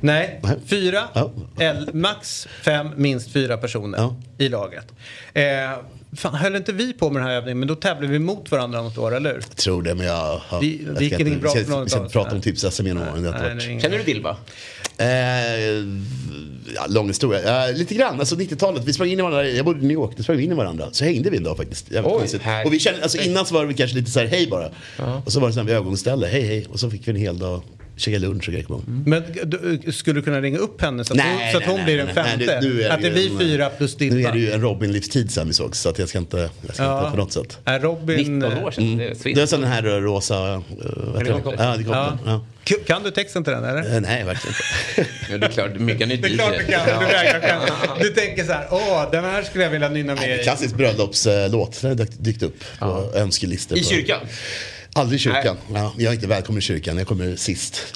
[0.00, 0.56] Nej, Nej.
[0.66, 1.30] fyra, Ja.
[1.60, 4.16] el, max fem, minst fyra personer Ja.
[4.38, 4.86] i laget.
[5.34, 5.42] Eh,
[6.16, 8.82] fan, höll inte vi på med den här övningen, men då tävlar vi mot varandra
[8.82, 9.40] något år, eller hur?
[9.48, 10.40] Jag tror det, men jag...
[10.50, 12.12] Ja, Vi- jag det gick inte- bra vi för ska, någon vi ska av inte
[12.12, 13.60] prata om tips-SM genom åren.
[13.80, 14.36] Känner du Dilba?
[15.00, 15.06] Eh,
[16.74, 17.68] ja, lång historia.
[17.68, 18.84] Eh, lite grann, alltså 90-talet.
[18.84, 20.54] Vi sprang in i varandra, jag bodde i New York, då sprang vi in i
[20.54, 20.88] varandra.
[20.92, 21.86] Så hängde vi en dag faktiskt.
[22.04, 24.70] Oj, och vi kände, alltså innan så var det kanske lite så här, hej bara.
[25.24, 26.66] Och så var det så här vid övergångsställe, hej hej.
[26.72, 27.60] Och så fick vi en hel dag,
[27.98, 28.66] käka lunch och grejer.
[28.70, 28.82] ihåg.
[29.06, 31.96] Men du, skulle du kunna ringa upp henne så att hon, så att hon blir
[31.96, 32.46] den nej, femte?
[32.46, 34.60] nej, nu är att det ju blir en- fyra plus Nu är det ju en
[34.60, 36.98] Robin-livstid sen vi sågs, så att jag ska inte, jag ska Ja.
[36.98, 37.58] inte på något sätt.
[37.64, 38.38] Är Robin...
[38.40, 38.84] 19 år sedan.
[38.84, 38.98] Mm.
[38.98, 39.38] Det är Det svinn.
[39.38, 40.62] är så den här eh, rosa...
[41.18, 41.64] Helikopter.
[41.64, 42.18] Ja, helikoptern.
[42.26, 42.44] Ja.
[42.68, 43.94] K- Kan du texten till den eller?
[43.94, 44.54] Eh, nej, verkligen
[44.96, 45.10] inte.
[45.32, 47.74] Ja, det är klart, Myggan är Det är klart du kan, du vägrar skämta.
[48.00, 50.42] Du tänker så här, åh, den här skulle jag vilja nynna med i.
[50.42, 51.78] Klassisk bröllopslåt.
[51.82, 53.78] Den har dykt- upp på önskelistor.
[53.78, 54.18] I på- kyrkan?
[54.92, 55.56] Aldrig i kyrkan.
[55.74, 57.94] Ja, jag är inte välkommen i kyrkan, jag kommer sist.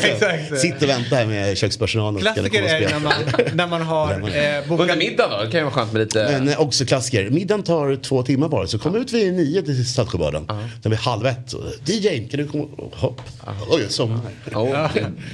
[0.00, 0.58] Exakt.
[0.60, 2.22] Sitt och vänta här med kökspersonalen.
[2.22, 3.12] Klassiker är när man,
[3.54, 4.98] när man har eh, Under bokat...
[4.98, 5.44] middagen då?
[5.44, 6.28] Det kan ju vara skönt med lite...
[6.30, 7.30] Men eh, också klassiker.
[7.30, 8.66] Middagen tar två timmar bara.
[8.66, 10.46] Så kom ut vid nio till Saltsjöbaden.
[10.82, 11.52] Sen vid halv ett.
[11.52, 12.66] och, DJ, kan du komma?
[12.92, 13.20] Hopp.
[13.68, 14.20] Oj, sommar.
[14.54, 14.88] Oh,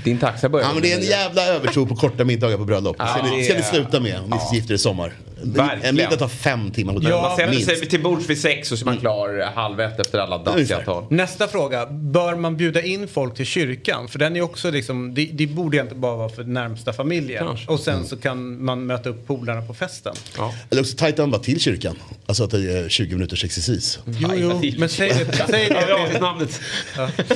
[0.05, 0.67] din- taxa börjar.
[0.67, 2.99] Ja, men det är en jävla övertro på korta middagar på bröllop.
[2.99, 5.13] Det ska, ni, sluta med om ni gifter er i sommar.
[5.43, 5.85] Verkligen.
[5.89, 6.93] En middag tar fem timmar.
[6.93, 7.67] på Man bröllop, sätter minst.
[7.79, 10.79] sig till bords vid sex och så är man klar halv ett efter alla dassiga
[10.81, 11.05] tal.
[11.11, 11.87] Nästa fråga.
[11.87, 14.09] Bör man bjuda in folk till kyrkan?
[14.09, 17.47] För den är också liksom, det, det borde egentligen bara vara för närmsta familjen.
[17.47, 17.73] Kanske.
[17.73, 20.15] Och sen så kan man möta upp polarna på festen.
[20.71, 21.97] Eller också tajta bara till kyrkan.
[22.27, 23.99] Alltså att det är 20 minuters exercis.
[24.07, 25.47] Jo, jo, men säg det.
[25.51, 25.87] Säg det.
[25.89, 26.61] Ja, det namnet.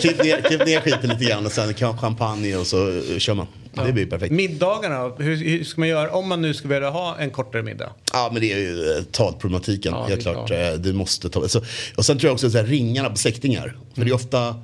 [0.01, 3.35] Klipp ner, klipp ner skiten lite grann och sen kan man champagne och så kör
[3.35, 3.47] man.
[3.73, 4.33] Det blir perfekt.
[4.33, 7.91] Middagarna, hur, hur ska man göra om man nu skulle vilja ha en kortare middag?
[8.13, 10.49] Ja men det är ju eh, talproblematiken, Ja, helt klart.
[10.49, 10.51] klart.
[10.51, 11.65] Eh, Du måste ta, alltså,
[11.97, 13.77] och sen tror jag också så här, ringarna på släktingar.
[13.95, 14.55] För det är ofta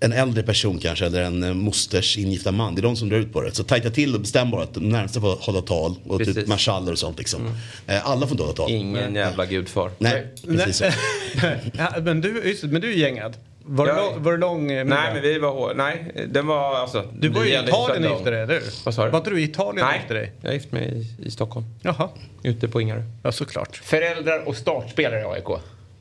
[0.00, 2.74] en äldre person kanske eller en eh, mosters ingifta man.
[2.74, 3.52] Det är de som drar ut på det.
[3.54, 5.94] Så tajta till och bestäm bara att de närmsta får hålla tal.
[6.06, 6.48] Och typ Precis.
[6.48, 7.40] marschaller och sånt liksom.
[7.86, 8.70] Eh, Alla får inte hålla tal.
[8.70, 9.90] Ingen jävla gudfar.
[9.98, 10.84] Nej, precis så.
[11.78, 13.36] ja, men, du, just, men du är gängad.
[13.64, 13.96] Var, det Ja.
[14.10, 15.00] lång, var det lång eh, middag?
[15.00, 15.74] Nej, men vi var...
[15.74, 17.04] Nej, den var alltså...
[17.18, 18.62] Du var ju i Italien och gifte dig, eller hur?
[18.84, 19.10] Vad sa du?
[19.10, 20.32] Var inte du i Italien och Nej, gifte dig?
[20.40, 21.66] jag gift mig i, i Stockholm.
[21.82, 22.08] Jaha.
[22.42, 23.02] Ute på Ingarö.
[23.22, 23.76] Ja, såklart.
[23.76, 25.48] Föräldrar och startspelare i AIK.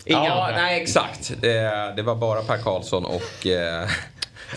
[0.06, 0.62] Inga ja, andra.
[0.62, 1.34] nej exakt.
[1.42, 3.88] Det, det var bara Per Karlsson och eh,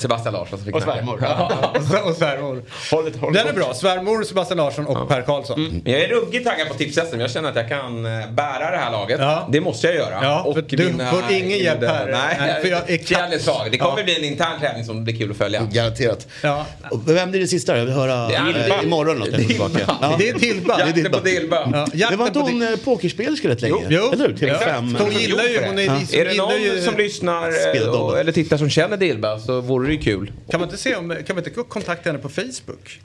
[0.01, 1.19] Sebastian Larsson som fick Och svärmor.
[1.23, 1.53] Ja.
[2.03, 2.63] Och, och svärmor.
[2.91, 3.45] Hållet, hållet.
[3.45, 3.75] Den är bra.
[3.75, 5.81] Svärmor, Sebastian Larsson och Per Karlsson.
[5.85, 7.21] Men jag är ruggigt taggad på tipshästen.
[7.21, 9.21] Jag känner att jag kan eh, bära det här laget.
[9.21, 9.49] Ja.
[9.53, 10.19] Det måste jag göra.
[10.23, 12.07] Ja, för du får ingen hjälp här.
[12.07, 13.69] Nej, Nej, för jag är jävligt svag.
[13.71, 14.05] Det kommer Ja.
[14.05, 15.63] bli en intern tävling som blir kul att följa.
[15.73, 16.27] Garanterat.
[16.43, 16.67] Ja.
[16.91, 17.79] Och vem blir det sista?
[17.79, 19.19] Jag vill höra Det är eh, imorgon.
[19.19, 19.69] Något, Dilba.
[19.69, 19.97] tillbaka.
[20.01, 20.15] Ja.
[20.19, 20.77] Det är Dilba.
[20.77, 21.19] Det är Jakten Dilba.
[21.19, 21.87] på Dilba.
[21.95, 23.87] Ja, Det var inte på hon eh, pokerspelerska rätt länge?
[23.89, 24.45] Jo, Eller hur?
[24.45, 24.65] exakt.
[24.65, 24.97] TV5.
[25.03, 25.67] Hon gillar ju...
[25.67, 29.61] Hon är, Är det någon som lyssnar eh, och, eller tittar som känner Dilba så
[29.61, 30.33] vore det ju kul.
[30.51, 31.11] Kan man inte se om...
[31.27, 33.01] Kan man inte kontakta henne på Facebook?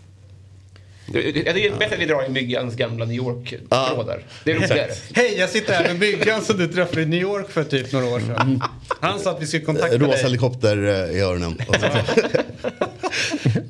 [1.14, 4.24] Det är bättre att vi drar i Myggans gamla New York-trådar.
[4.44, 4.92] Det är roligare.
[5.14, 8.06] Hej, jag sitter här med Myggan som du träffade i New York för typ några
[8.06, 8.64] år sedan.
[9.02, 10.24] Han sa att vi skulle kontakta Rosa dig.
[10.24, 11.56] helikopter eh, i öronen.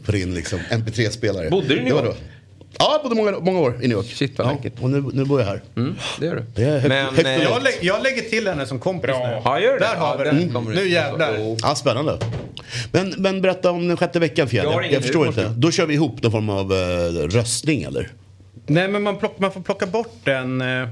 [0.06, 1.50] På din liksom MP3-spelare.
[1.50, 2.18] Bodde du i New Det York?
[2.78, 4.06] Ja, jag bodde många, många år i New York.
[4.06, 4.74] Shit vad ja, läckert.
[4.82, 5.62] Och nu, nu bor jag här.
[6.20, 6.44] det gör du.
[6.56, 9.42] Det är högt, Men, högt eh, Jag, lä- jag lägger till henne som kompis nu.
[9.46, 9.80] Ja, gör det.
[9.80, 10.40] Där har vi Ja, det.
[10.40, 11.56] den kommer Nu jävlar.
[11.62, 12.18] Ja, spännande.
[12.92, 14.66] Men, men berätta om den sjätte veckan Fjäll.
[14.66, 15.54] Jag Jag, jag förstår inte.
[15.58, 18.12] Då kör vi ihop någon form av eh, röstning eller?
[18.68, 20.62] Nej, men man, plock, man får plocka bort den.
[20.62, 20.88] eh,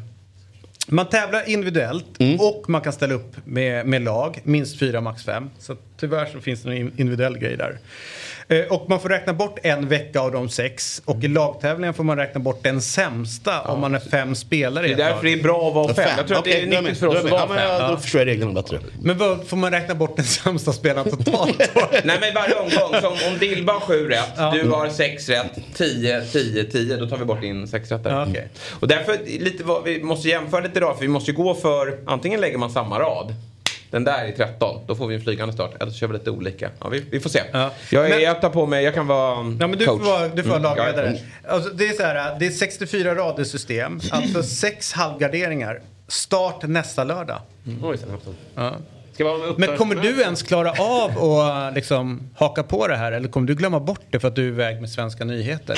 [0.88, 2.40] Man tävlar individuellt Mm.
[2.40, 4.40] och man kan ställa upp med, med lag.
[4.44, 5.50] Minst fyra, max fem.
[5.60, 7.78] Så tyvärr så finns det en in- individuell grej där.
[8.50, 11.02] Eh, Och man får räkna bort en vecka av de sex.
[11.06, 14.94] Och i lagtävlingen får man räkna bort den sämsta om man är fem spelare i
[14.94, 16.10] Det är ett därför det är bra att vara fem.
[16.18, 17.58] Jag tror att det är nyttigt för oss att vara ja, fem.
[17.80, 18.80] ja, Då förstår jag reglerna bättre.
[19.02, 21.82] Men vad får man räkna bort den sämsta spelaren totalt då?
[22.04, 26.22] Nej men varje omgång, som om Dilba har sju rätt, du har sex rätt, 10,
[26.22, 28.10] 10, 10, då tar vi bort din sexrätter.
[28.10, 28.50] Ja, okej.
[28.80, 31.98] Och därför, lite vad, vi måste jämföra lite idag, för vi måste ju gå för,
[32.06, 33.34] antingen lägger man samma rad,
[33.92, 35.72] den där är 13, då får vi en flygande start.
[35.82, 36.70] Eller så kör vi lite olika.
[36.82, 37.42] Ja, vi, vi får se.
[37.52, 37.72] Ja.
[37.92, 40.02] Jag, är, Men- jag tar på mig, jag kan vara Ja, men du coach.
[40.02, 41.18] får vara, du får vara Mm, lagledare.
[41.48, 45.82] Alltså, det, är så här, det är 64 rader system, alltså sex halvgarderingar.
[46.08, 47.42] Start nästa lördag.
[47.84, 48.10] Oj, sen.
[48.56, 48.76] Ja.
[49.58, 53.56] Men kommer du ens klara av att liksom, haka på det här eller kommer du
[53.56, 55.78] glömma bort det för att du är iväg med svenska nyheter?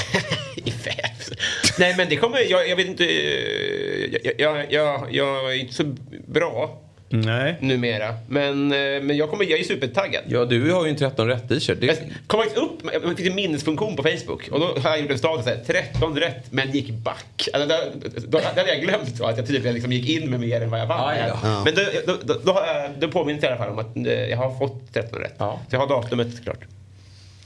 [1.79, 5.73] Nej men det kommer, jag, jag vet inte, eh, jag, jag, jag, jag är inte
[5.73, 5.95] så
[6.27, 6.81] bra
[7.11, 7.55] Nej.
[7.61, 8.13] numera.
[8.27, 10.23] Men, eh, men jag, kommer, jag är supertaggad.
[10.27, 11.77] Ja, du har ju en 13 rätt t-shirt.
[11.81, 12.79] Jag Det, kom faktiskt upp,
[13.09, 16.15] det finns en minnesfunktion på Facebook och då har jag gjort en status här, 13
[16.19, 17.49] rätt men gick back.
[17.53, 17.75] Alltså, då,
[18.09, 20.69] då, då hade jag glömt då, att jag tydligen liksom gick in med mer än
[20.69, 21.09] vad jag vann.
[21.15, 21.29] Här.
[21.29, 21.35] då.
[21.43, 21.61] Ja.
[21.65, 24.13] Men då, då, då, då, jag- då påminner jag i alla fall om att eh,
[24.13, 25.35] jag har fått 13 rätt.
[25.37, 25.59] Ja.
[25.69, 26.59] Så jag har datumet klart.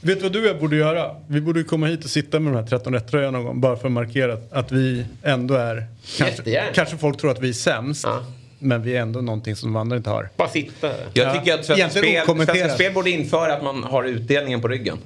[0.02, 1.16] Vet du vad du och jag borde göra?
[1.28, 3.76] Vi borde komma hit och sitta med de här 13 rätt tröjorna någon gång bara
[3.78, 5.86] för att markera att- att vi ändå är...
[6.18, 8.04] Kanske, kanske folk tror att vi är sämst.
[8.06, 8.26] Ja.
[8.64, 10.30] Men vi är ändå någonting som de andra inte har.
[10.38, 10.88] Bara sitta.
[11.14, 12.26] jag Ja, tycker att Svenska Spel.
[12.26, 14.98] Svenska Spel borde införa att man har utdelningen på ryggen.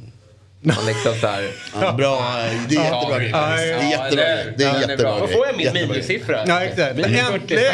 [0.62, 1.52] Man liksom så här,
[1.82, 2.20] Ja, bra,
[2.70, 3.30] det är jättebra grej.
[3.34, 4.54] Ja, Det är jättebra grej.
[4.58, 5.20] Det är jättebra bra.
[5.20, 6.44] Då får jag min minussiffra.
[6.48, 6.96] Ja, exakt.
[6.96, 7.34] Minus 40.
[7.34, 7.74] Äntligen!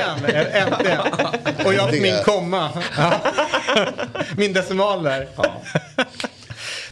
[0.53, 0.99] Äntligen!
[1.65, 2.69] Och jag Det- min komma.
[4.37, 5.27] Min decimal där.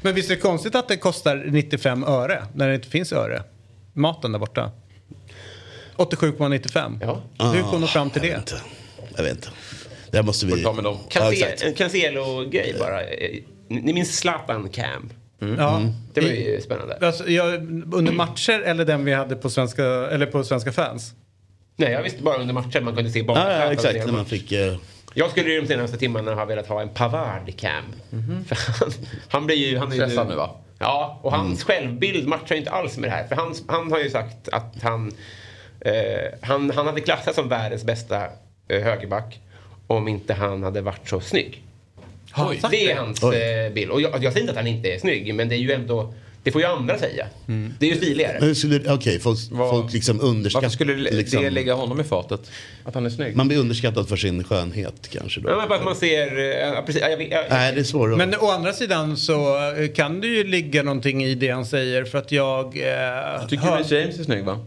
[0.01, 3.43] Men visst är det konstigt att det kostar 95 öre när det inte finns öre?
[3.93, 4.71] Maten där borta.
[5.97, 6.99] 87,95.
[7.37, 7.51] Ja.
[7.53, 8.61] Hur kom de fram till Jag vet det?
[9.21, 9.49] Jag vet inte.
[10.11, 10.63] Det här måste vi...
[10.63, 10.97] ta med dem.
[11.15, 11.61] Ja, exakt.
[11.61, 12.99] En Cancelo-grej bara.
[13.67, 15.09] Ni minns Zlatan Cam?
[15.57, 15.81] Ja.
[16.13, 16.97] Det var ju spännande.
[17.01, 17.53] Alltså, jag,
[17.93, 21.13] under matcher eller den vi hade på svenska, eller på svenska fans?
[21.75, 23.43] Nej, jag visste bara under matchen man kunde se bakom.
[23.43, 24.05] Ja, ja, exakt.
[24.05, 24.51] När man fick...
[24.51, 24.75] eh,
[25.13, 27.83] Jag skulle ju de senaste timmarna ha velat ha en Pavard-cam.
[28.47, 28.91] För han,
[29.27, 29.77] han blir ju...
[29.77, 30.55] Han är Stressad nu, va?
[30.79, 33.27] Ja, och hans självbild matchar ju inte alls med det här.
[33.27, 35.11] För han, han har ju sagt att han,
[35.81, 35.93] eh,
[36.41, 38.27] han, han hade klassats som världens bästa
[38.79, 39.39] högerback
[39.87, 41.63] om inte han hade varit så snygg.
[42.35, 43.01] Sagt det är det?
[43.01, 43.35] hans Oj.
[43.65, 43.91] eh, bild.
[43.91, 46.13] Och jag, jag säger inte att han inte är snygg, men det är ju ändå...
[46.43, 47.27] Det får ju andra säga.
[47.79, 48.93] Det är ju stiligare.
[48.93, 50.61] Okej, folk, Vad- folk liksom underskattar...
[50.61, 52.51] varför skulle det, liksom, det lägga honom i fatet?
[52.85, 53.35] Att han är snygg?
[53.35, 55.49] Man blir underskattad för sin skönhet kanske då.
[55.49, 56.39] Ja, men bara att man ser...
[56.39, 58.17] eh, Ja, precis, ja, jag, jag, Nej, det är svårare.
[58.17, 62.05] Men å andra sidan så eh, kan det ju ligga någonting i det han säger
[62.05, 62.77] för att jag...
[62.77, 64.59] Eh, Jag tycker hör- James är snygg va?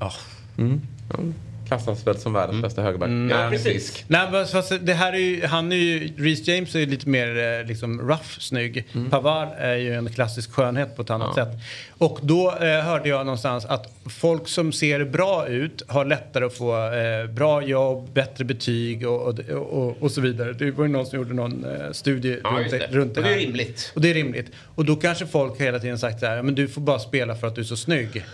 [0.00, 0.12] Ja.
[0.58, 0.80] Mm.
[1.12, 1.34] Han
[1.70, 3.08] klassas väl som världens bästa högerback.
[3.08, 3.38] Mm.
[3.40, 4.04] Ja, precis.
[4.08, 7.08] Nej, men fast det här är ju, han är ju, Reece James är ju lite
[7.08, 8.88] mer eh, liksom rough snygg.
[9.10, 11.44] Pavard är ju en klassisk skönhet på ett annat Ja.
[11.44, 11.54] sätt.
[11.98, 16.56] Och då eh, hörde jag någonstans att folk som ser bra ut har lättare att
[16.56, 20.52] få eh, bra jobb, bättre betyg och, och, och, och så vidare.
[20.52, 22.86] Det var ju någon som gjorde någon eh, studie Ja, runt, det.
[22.90, 23.40] runt det Och det är här.
[23.40, 23.92] rimligt.
[23.94, 24.46] Och det är rimligt.
[24.74, 27.46] Och då kanske folk hela tiden sagt så här, men du får bara spela för
[27.46, 28.24] att du är så snygg.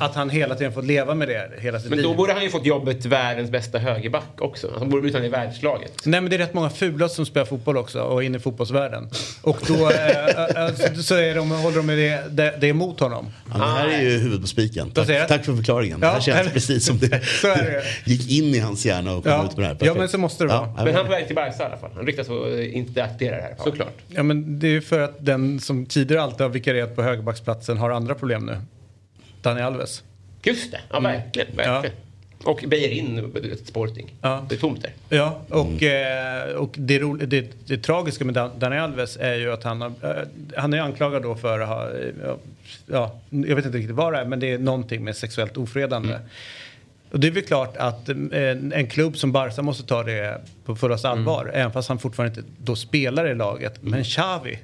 [0.00, 2.06] Att han hela tiden får leva med det hela sitt Men liv.
[2.06, 4.66] då borde han ju fått jobbet världens bästa högerback också.
[4.66, 5.92] Alltså, han borde bli utan i världslaget.
[6.04, 8.40] Nej men det är rätt många fula som spelar fotboll också och är inne i
[8.40, 9.08] fotbollsvärlden.
[9.42, 13.26] Och då eh, så- så är de, håller de med det, det, det emot honom.
[13.52, 14.90] Ja, det här är ju huvudet på spiken.
[14.90, 15.98] Tack, tack för förklaringen.
[16.02, 17.82] Ja, det här känns precis som det Så är det.
[18.10, 19.44] gick in i hans hjärna och kom Ja.
[19.44, 19.72] ut med det här.
[19.74, 19.98] Ja, Perfekt.
[19.98, 20.58] men så måste det vara.
[20.76, 21.90] Ja, Men han är på väg till Barca i alla fall.
[21.94, 22.26] Han ryktas
[22.72, 23.54] inte acceptera det här.
[23.64, 23.94] Såklart.
[24.08, 27.78] Ja men det är ju för att den som tidigare alltid har vikarierat på högerbacksplatsen
[27.78, 28.56] har andra problem nu.
[29.42, 30.02] Dani Alves.
[30.42, 31.12] Just det, ja Mm.
[31.12, 31.56] verkligen.
[31.56, 31.96] verkligen.
[32.44, 33.32] Och Beijerin,
[33.64, 34.14] Sporting.
[34.20, 34.46] Ja.
[34.48, 34.92] Det är tomt där.
[35.16, 39.52] Ja, och, eh, och det, ro, det, det tragiska med Dan- Dani Alves är ju
[39.52, 40.10] att han har, eh,
[40.56, 42.34] han är anklagad då för att ha, eh,
[42.86, 46.18] ja, jag vet inte riktigt vad det är, men det är någonting med sexuellt ofredande.
[47.12, 50.76] Och det är väl klart att en, en klubb som Barca måste ta det på
[50.76, 53.82] fullaste allvar, även fast han fortfarande inte då spelar i laget.
[53.82, 54.58] Men Xavi, äh,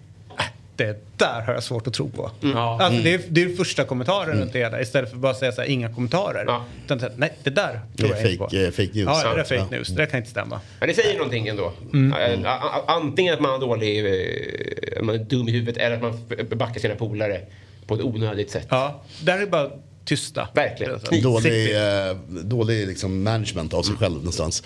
[0.76, 2.30] det där har jag svårt att tro på.
[2.40, 2.82] Ja.
[2.82, 3.26] Alltså, det, är, Mm.
[3.30, 5.94] det är första kommentaren runt det hela istället för bara att säga så här, inga
[5.94, 6.60] kommentarer.
[6.84, 8.46] Utan så här, nej, det där tror Det är jag inte på.
[8.48, 8.94] fake- eh, fake news.
[9.06, 9.44] Ja, det är Ja.
[9.44, 9.66] fake Ja.
[9.70, 9.88] news.
[9.88, 10.60] Det där kan inte stämma.
[10.80, 11.72] Men det säger någonting ändå.
[11.92, 12.46] Mm.
[12.86, 16.20] Antingen att man är dålig, eh, man är dum i huvudet eller att man
[16.58, 17.40] backar sina polare
[17.86, 18.66] på ett onödigt sätt.
[18.70, 19.70] Ja, där är det bara
[20.06, 20.48] tysta.
[20.54, 21.00] Verkligen.
[21.22, 24.62] Dålig, eh, dålig liksom management av sig själv någonstans.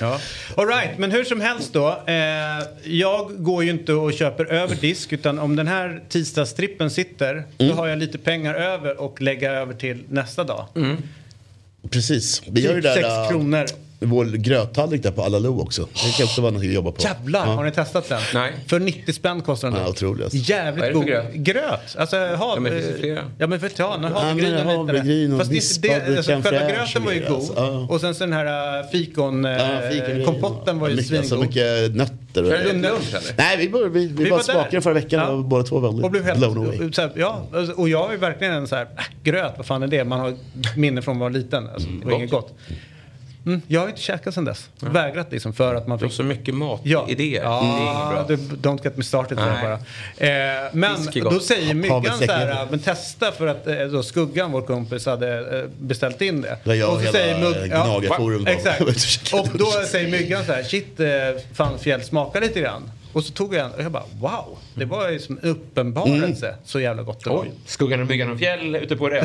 [0.00, 0.20] Ja.
[0.56, 1.88] All right, men hur som helst då.
[2.06, 2.14] Eh,
[2.84, 7.64] jag går ju inte och köper över disk utan om den här tisdagstrippen sitter då
[7.64, 7.76] Mm.
[7.78, 10.66] har jag lite pengar över och lägga över till nästa dag.
[11.90, 12.42] Precis.
[12.46, 13.66] Vi ju Typ det sex där, kronor.
[14.04, 15.88] Vår gröttallrik där på Alaloo också.
[15.92, 17.02] Det kan också vara något att jobba på.
[17.02, 17.52] Jävlar, Ja.
[17.52, 18.20] har ni testat den?
[18.34, 18.52] Nej.
[18.66, 19.80] För 90 spänn kostar den.
[19.80, 20.34] Ja, otroligt.
[20.34, 21.06] Jävligt god.
[21.06, 21.34] gröt?
[21.34, 21.96] Gröt.
[21.98, 22.28] Alltså hav...
[22.38, 23.20] Ja, men det finns ju flera.
[23.38, 27.12] Ja men för ja, havregryn och havregryn och Fast vispad det, alltså, själva gröten var
[27.12, 27.58] ju och god.
[27.58, 27.86] alltså.
[27.94, 29.60] Och sen så den här äh, fikon, Ja, äh,
[30.74, 31.46] var ju mycket, alltså, svingod.
[31.46, 32.42] mycket nötter.
[32.44, 33.34] och- Är det lunch eller?
[33.38, 35.28] Nej, vi, bör, vi, vi, Vi bara var smakade förra veckan Ja.
[35.28, 36.92] och båda två väldigt Och blev helt, blown away.
[36.92, 39.82] så här, ja, alltså, och jag är verkligen en så här, äh, gröt, vad fan
[39.82, 40.04] är det?
[40.04, 40.34] Man har
[40.76, 41.68] minne från att vara liten.
[41.74, 42.18] Alltså, det var gott.
[42.18, 42.52] inget gott.
[43.46, 44.68] Mm, jag har inte käkat sen dess.
[44.80, 46.16] Vägrat liksom för att man Du har fick...
[46.16, 47.16] så mycket Ja, matidéer.
[47.16, 48.36] Det är ja bra.
[48.36, 48.36] det,
[48.68, 49.62] don't get me started Nej.
[49.62, 49.72] bara.
[50.28, 52.70] Eh, men då säger myggan så här, säkert.
[52.70, 56.56] men testa för att eh, då Skuggan, vår kompis, hade eh, beställt in det.
[56.64, 58.80] Där jag och hela säger Gnagarforum var- Exakt.
[59.32, 61.08] och då säger Myggan så här, shit, eh,
[61.54, 62.90] fan fjäll smaka lite grann.
[63.14, 66.58] Och så tog jag en och jag bara wow, det var ju som uppenbarelse Mm.
[66.64, 67.42] så jävla gott det var.
[67.42, 69.16] Oj, Skuggan och Myggan och Fjäll ute på det.
[69.16, 69.22] Ja,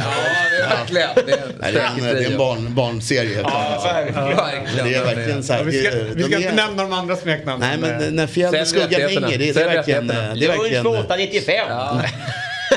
[0.51, 1.09] det är verkligen.
[1.25, 3.41] Det är Nej, det är en, det är en barn, barnserie.
[3.41, 4.87] Ja, verkligen.
[4.87, 5.59] Det är verkligen så här.
[5.59, 7.79] Ja, vi ska, vi ska inte är- nämna de andra smeknamnen.
[7.81, 10.07] Nej, men när fjäll och skuggan hänger, det, det är verkligen...
[10.07, 11.67] Det är verkligen 2895.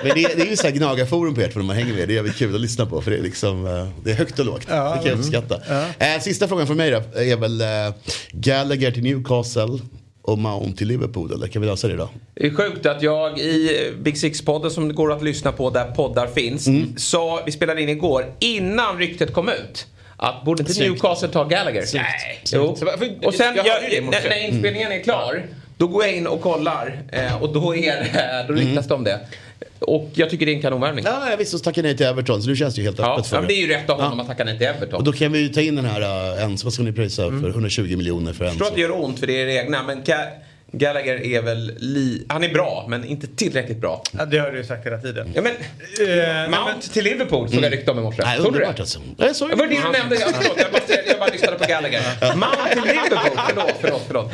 [0.04, 1.94] men det, är- det är ju så här gnagarforum på ert för de man hänger
[1.94, 2.08] med.
[2.08, 4.38] Det är jävligt kul att lyssna på för det är liksom, eh, det är högt
[4.38, 4.66] och lågt.
[4.68, 5.60] Ja, det kan jag uppskatta.
[5.98, 7.66] Eh, sista frågan från mig då är väl eh,
[8.32, 9.78] Gallagher till Newcastle
[10.22, 12.08] och Mount till Liverpool eller kan vi lösa det då?
[12.34, 15.84] Det är sjukt att jag i Big Six-podden som det går att lyssna på där
[15.84, 16.66] poddar finns.
[16.66, 16.96] Mm.
[16.96, 19.86] Sa, vi spelade in igår, innan ryktet kom ut.
[20.16, 20.82] Att borde inte.
[20.82, 21.82] Newcastle ta Gallagher?
[21.82, 22.04] Snyggt.
[22.04, 22.42] Nej.
[22.52, 22.76] Jo.
[23.24, 25.42] Och sen jag jag, när, när inspelningen är klar.
[25.76, 27.02] Då går jag in och kollar.
[27.12, 29.20] Eh, och då, är det, då ryktas det om det.
[29.82, 31.04] Och jag tycker det är en kanonvärvning.
[31.08, 33.12] Ja, jag visste så tackade nej till Everton så nu känns det ju helt Ja,
[33.14, 34.22] öppet för ja, men det är ju rätt av honom Ja.
[34.22, 34.98] att tacka nej till Everton.
[34.98, 36.92] Och då kan vi ju ta in den här uh, ens, vad ska ni
[37.28, 37.42] Mm.
[37.42, 37.48] för?
[37.48, 38.58] 120 miljoner för Jag en.
[38.58, 39.82] förstår att det gör ont för det är det egna.
[39.82, 40.28] Men Ga-
[40.72, 42.26] Gallagher är väl li...
[42.28, 44.02] Han är bra, men inte tillräckligt bra.
[44.18, 45.32] Ja, det har du ju sagt hela tiden.
[45.34, 45.52] Ja, men,
[46.08, 48.22] Eh, Mount till Liverpool såg jag rykte om i morse.
[48.24, 48.66] Nej, Såg du det?
[48.68, 49.00] alltså.
[49.16, 50.16] Nej, såg Det var det du nämnde.
[50.16, 52.00] Jag, förlåt, jag, bara, jag bara lyssnade på Gallagher.
[52.36, 53.38] Mount till Liverpool.
[53.48, 54.30] Förlåt, förlåt, förlåt.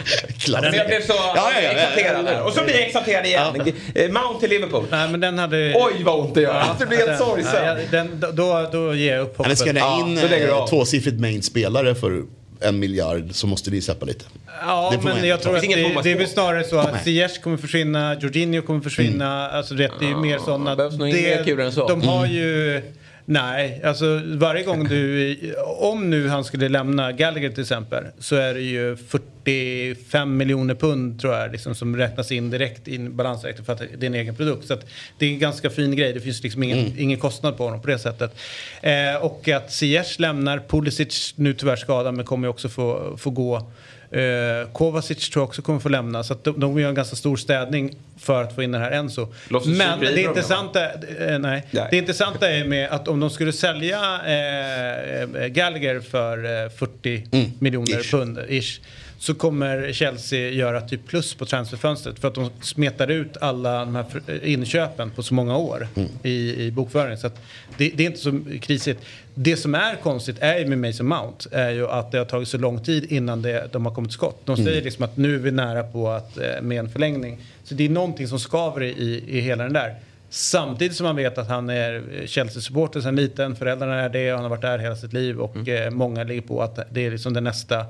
[0.63, 2.39] Men jag blev så Ja, ja, ja, exalterad ja, ja, ja.
[2.39, 2.45] där.
[2.47, 3.73] Och så blir jag exalterad igen.
[3.95, 4.85] Eh, Mount till Liverpool.
[4.91, 5.73] Nej, men den hade...
[5.77, 6.65] Oj, vad ont det gör.
[6.79, 7.65] Det blir helt sorgsen.
[7.65, 9.59] ja, den, då, då ger jag upp Ja, men hoppet.
[9.59, 12.23] ska ni Ja, in eh, tvåsiffrigt mängd spelare för
[12.61, 14.25] en miljard så måste ni släppa lite.
[14.61, 17.05] Ja, Det men jag tror Det att det, det är väl snarare så att.
[17.05, 19.49] Ziyech kommer försvinna, Jorginho kommer försvinna.
[19.49, 20.77] Alltså det, det är ju mer sådana...
[20.77, 21.89] behövs nog inget kul än så.
[21.89, 22.83] De har ju...
[23.31, 25.37] Nej, alltså varje gång du...
[25.65, 31.21] Om nu han skulle lämna Gallagher till exempel så är det ju 45 miljoner pund
[31.21, 34.15] tror jag liksom, som räknas in direkt i en balansräkning för att det är en
[34.15, 34.67] egen produkt.
[34.67, 34.87] Så att
[35.19, 36.13] det är en ganska fin grej.
[36.13, 38.39] Det finns liksom ingen, ingen kostnad på honom på det sättet.
[38.83, 43.31] Eh, och att Ziyech lämnar, Pulisic nu tyvärr skadad men kommer ju också få, få
[43.31, 43.71] gå.
[44.11, 46.23] Eh, Kovacic tror jag också kommer få lämna.
[46.25, 48.91] Så att de, de gör en ganska stor städning för att få in den här
[48.91, 49.29] Enzo.
[49.67, 51.67] Men det intressanta, eh, nej.
[51.71, 51.89] Nej.
[51.91, 57.27] det intressanta är med att om de skulle sälja eh, eh, Gallagher för eh, 40
[57.59, 58.01] miljoner Mm.
[58.01, 58.11] Ish.
[58.11, 58.81] pund ish
[59.21, 63.95] så kommer Chelsea göra typ plus på transferfönstret för att de smetar ut alla de
[63.95, 64.07] här
[64.45, 66.09] inköpen på så många år Mm.
[66.23, 67.19] i, i bokföringen.
[67.19, 67.29] Så
[67.77, 69.01] det, det är inte så krisigt.
[69.35, 72.49] Det som är konstigt är ju med Mason Mount är ju att det har tagit
[72.49, 74.41] så lång tid innan det, de har kommit skott.
[74.45, 74.85] De säger Mm.
[74.85, 77.39] liksom att nu är vi nära på att eh, med en förlängning.
[77.65, 79.95] Så det är någonting som skaver i, i hela den där.
[80.31, 84.49] Samtidigt som man vet att han är Chelsea-supporter sedan liten, föräldrarna är det, han har
[84.49, 85.83] varit där hela sitt liv och Mm.
[85.83, 87.87] eh, många ligger på att det är liksom den nästa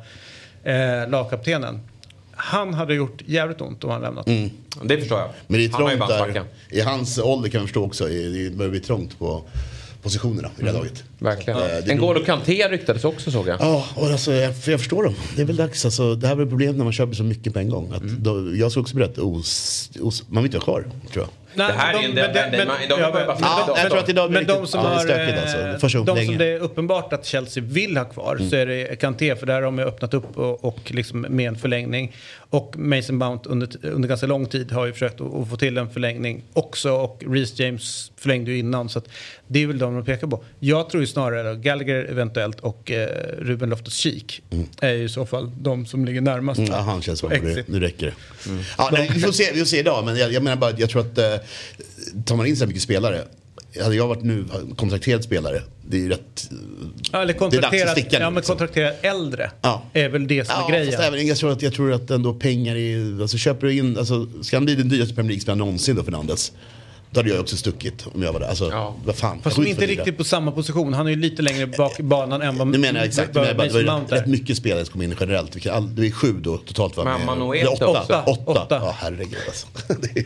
[0.64, 1.80] eh, lagkaptenen.
[2.40, 4.26] Han hade gjort jävligt ont om han lämnat.
[4.26, 4.50] Mm.
[4.84, 5.30] Det förstår jag.
[5.46, 6.44] Men det är Han har ju trångt bara där.
[6.70, 8.06] I hans ålder kan man förstå också.
[8.06, 9.42] Det börjar bli trångt på
[10.02, 11.04] positionerna i det här laget.
[11.18, 11.58] Verkligen.
[11.58, 13.60] Eh, det är N'Golo nog- Kanté ryktades också såg jag.
[13.60, 15.14] Ja, och alltså, jag, för jag förstår dem.
[15.36, 15.84] Det är väl dags.
[15.84, 17.92] Alltså, det här är väl problemet när man köper så mycket på en gång.
[17.92, 21.28] Att då, jag ska också berätta, os, os, man vill inte ha kvar, tror jag.
[21.54, 23.26] Nej, det här de- är en, men den, det- den, men- man- de ja, men-
[23.26, 25.72] bara men- jag tror att idag blir Men de som, ja, det är har, eh,
[25.72, 26.04] alltså.
[26.04, 28.50] De som det är uppenbart att Chelsea vill ha kvar Mm.
[28.50, 31.56] så är det Kanté för där har de öppnat upp och, och liksom med en
[31.56, 32.12] förlängning.
[32.50, 35.78] Och Mason Mount under, under ganska lång tid har ju försökt att, att få till
[35.78, 39.08] en förlängning också och Reece James förlängde ju innan så att
[39.46, 40.44] det är väl de de pekar på.
[40.58, 43.08] Jag tror ju snarare då, Gallagher eventuellt och eh,
[43.38, 44.40] Ruben Loftus-Cheek
[44.80, 46.58] är ju i så fall de som ligger närmast.
[46.58, 47.30] Mm, ja, han känns som
[47.66, 48.12] nu räcker det.
[48.78, 50.90] Ja, nej, vi, får se, vi får se idag, men jag, jag menar bara jag
[50.90, 51.24] tror att eh,
[52.24, 53.24] tar man in så här mycket spelare,
[53.82, 54.44] hade jag varit nu
[54.76, 56.50] kontrakterad spelare, det är ju rätt...
[57.12, 58.56] Ja, eller det är dags att sticka nu, ja, men liksom.
[58.56, 59.82] kontrakterat äldre Ja.
[59.92, 60.92] är väl det som Ja, är grejen.
[60.92, 63.22] fast även, jag, tror att, jag tror att ändå pengar är...
[63.22, 63.98] Alltså köper du in...
[63.98, 66.52] Alltså, ska han bli den dyraste Premier League-spelaren någonsin då, Fernandes?
[67.10, 68.48] Då hade jag också stuckit om jag var där.
[68.48, 69.38] Alltså, vad fan.
[69.42, 70.94] Fast inte riktigt på samma position.
[70.94, 73.44] Han är ju lite längre bak i banan än vad Nu menar jag exakt, men
[73.44, 75.56] jag bara, det var rätt, mycket spelare som kom in generellt.
[75.56, 77.04] Vilka, all, det är sju då totalt va?
[77.04, 77.86] Men Med- Manuel eller åtta.
[77.88, 78.22] också.
[78.26, 78.50] Åtta.
[78.62, 78.78] Åtta.
[78.82, 79.66] Ja, herregud alltså.
[80.18, 80.24] Är-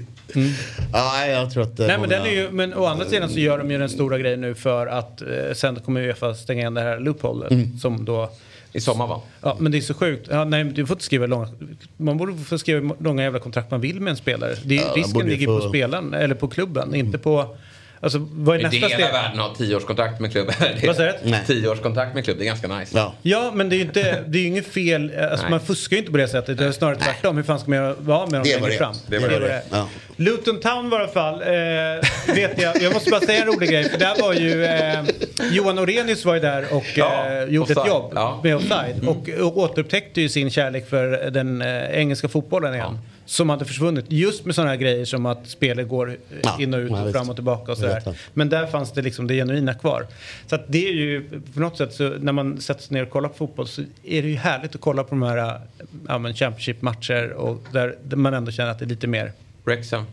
[0.92, 1.80] Ja, nej, jag tror att...
[1.80, 3.78] eh, Nej, men, många- den är ju, men å andra sidan så gör de ju
[3.78, 7.50] den stora grejen nu för att eh, sen kommer Uefa stänga igen det här loopholet
[7.50, 7.78] Mm.
[7.78, 8.30] som då...
[8.72, 9.20] I sommar va?
[9.40, 10.28] Ja, men det är så sjukt.
[10.30, 11.48] Ja, nej, du får inte skriva långa...
[11.96, 14.54] Man borde få skriva långa jävla kontrakt man vill med en spelare.
[14.64, 17.56] Det Ja, risken ligger på spelaren, eller på klubben, inte på...
[18.02, 19.12] Alltså, vad är nästa hela steg?
[19.12, 20.54] världen har tioårskontrakt med klubben.
[20.86, 21.30] Vad säger du?
[21.30, 21.40] Nej.
[21.46, 22.98] Tioårskontrakt med klubb, det är ganska nice.
[22.98, 23.14] Ja.
[23.22, 25.12] Ja, men det är ju inte, det är inget fel.
[25.20, 25.50] Alltså, Nej.
[25.50, 26.58] man fuskar ju inte på det sättet.
[26.58, 27.36] Det är snarare tvärtom.
[27.36, 28.78] Hur fan ska man göra- vara med dem Det är vad längre det är.
[28.78, 28.94] fram?
[29.08, 29.62] Det är vad det är.
[29.70, 29.88] Ja.
[30.16, 32.82] Luton Town var i alla fall, eh, vet jag.
[32.82, 33.84] Jag måste bara säga en rolig grej.
[33.88, 35.04] För där var ju eh,
[35.52, 38.40] Johan Orenius var ju där och Ja, eh, gjorde ett jobb Ja.
[38.42, 39.08] med offside.
[39.08, 42.98] Och, och återupptäckte ju sin kärlek för den eh, engelska fotbollen igen.
[43.32, 46.74] Som hade försvunnit just med sådana här grejer som att spelet går eh, Ja, in
[46.74, 48.02] och ut och fram och tillbaka och sådär.
[48.34, 50.06] Men där fanns det liksom det genuina kvar.
[50.46, 53.10] Så att det är ju på något sätt så när man sätter sig ner och
[53.10, 55.60] kollar på fotboll så är det ju härligt att kolla på de här äh,
[56.08, 59.32] ja, Championship-matcher och där, där man ändå känner att det är lite mer
[59.64, 60.04] Wrexham.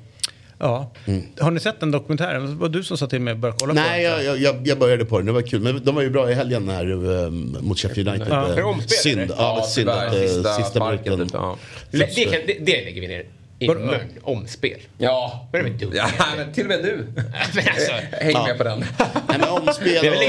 [0.59, 0.91] Ja.
[1.39, 2.45] Har ni sett den dokumentären?
[2.45, 4.25] Det var du som sa till mig att börja kolla Nej, på den.
[4.25, 5.25] jag, jag, jag började på den.
[5.25, 5.61] Det var kul.
[5.61, 8.27] Men de var ju bra i helgen här um, mot Sheffield United.
[8.29, 8.45] Ja.
[8.45, 9.21] Eh, Är det omspel, Synd.
[9.21, 9.35] eller?
[9.37, 11.19] Ja, Ja, synd att eh, Sista sista minuten.
[11.19, 11.57] typ, ja.
[11.91, 13.23] Det, det, kan, det, det lägger vi ner
[13.59, 13.95] i mun.
[14.23, 14.79] Omspel.
[14.97, 15.49] Ja.
[15.53, 15.91] Är det dumt?
[15.95, 16.07] ja,
[16.37, 17.07] men till och med du.
[17.15, 17.25] Men
[17.73, 18.79] alltså, Häng med på den.
[18.79, 20.05] Nej, men omspel och...
[20.05, 20.19] jag vill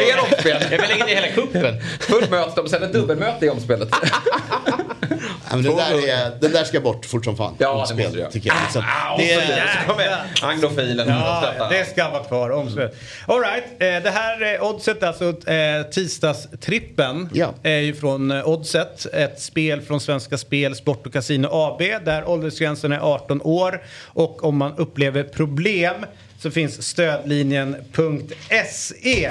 [0.88, 1.74] lägga ner hela kuppen.
[2.00, 3.88] Först möts de, sen ett dubbelmöte i omspelet.
[5.50, 7.54] Men den, där är, den där ska bort fort som fan.
[7.58, 8.30] Ja, det Omspel, måste göra.
[8.30, 8.56] tycker jag.
[8.62, 8.82] Liksom.
[8.86, 9.40] Ah, Det är,
[9.82, 10.06] så kommer
[10.42, 11.08] Anglofilen.
[11.08, 12.50] Ja, det ska vara kvar.
[12.50, 12.88] Omspel.
[13.26, 13.64] All right.
[13.64, 17.54] eh, det här eh, oddset, alltså eh, tisdagstrippen, Ja.
[17.62, 19.06] är ju från Oddset.
[19.12, 23.82] Ett spel från Svenska Spel, Sport och Casino AB där åldersgränsen är 18 år.
[24.06, 25.94] Och om man upplever problem
[26.38, 29.30] så finns stödlinjen.se.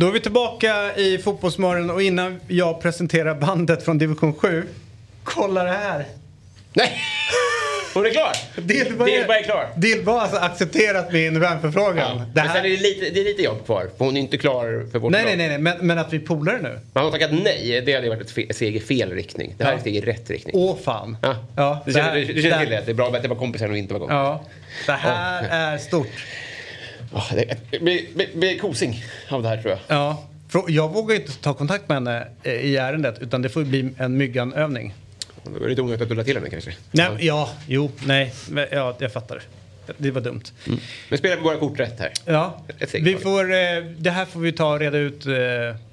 [0.00, 4.64] Då är vi tillbaka i Fotbollsmorgon och innan jag presenterar bandet från division 7,
[5.24, 6.04] kolla det här.
[6.72, 6.92] Nej!
[7.94, 8.32] Hon är klar!
[8.60, 9.68] Dilba Dilba är klar.
[9.76, 12.18] Dilba har alltså accepterat min vänförfrågan.
[12.18, 12.58] Det Men sen här...
[12.58, 15.12] är det, lite, det är lite jobb kvar, för hon är inte klar för vårt
[15.12, 15.28] Nej, lag.
[15.28, 15.58] nej, nej, nej.
[15.58, 16.78] Men, men att vi polar nu.
[16.94, 19.54] Hon har tackat nej, det hade varit ett fe- steg i fel riktning.
[19.58, 19.74] Det här Ja.
[19.74, 20.54] är ett steg i rätt riktning.
[20.56, 21.16] Åh fan.
[21.22, 21.36] Ja.
[21.56, 22.82] Ja, du det känner, här- du, du känner till det?
[22.86, 24.18] Det är bra att det var kompisar och inte var kompisar.
[24.24, 24.44] Ja,
[24.86, 26.06] det här är stort.
[27.12, 27.78] Ja, det det
[28.34, 29.80] blir, kosing av det här tror jag.
[29.98, 30.26] Ja.
[30.68, 34.16] Jag vågar inte ta kontakt med henne eh, i ärendet utan det får bli en
[34.16, 34.94] mygganövning.
[35.44, 36.74] Det var lite onödigt att dulla till henne kanske.
[36.90, 38.32] Nej, ja, jo, nej.
[38.70, 39.42] Ja, jag fattar.
[39.96, 40.42] Det var dumt.
[41.08, 42.12] Men spelar vi våra kort rätt här?
[42.24, 42.62] Ja,
[42.92, 43.58] vi får, eh,
[43.98, 45.32] det här får vi ta och reda ut eh,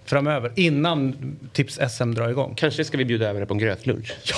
[0.06, 1.16] framöver innan
[1.54, 2.56] Tips SM drar igång.
[2.56, 4.14] Kanske ska vi bjuda över henne på en grötlunch?
[4.24, 4.36] Ja!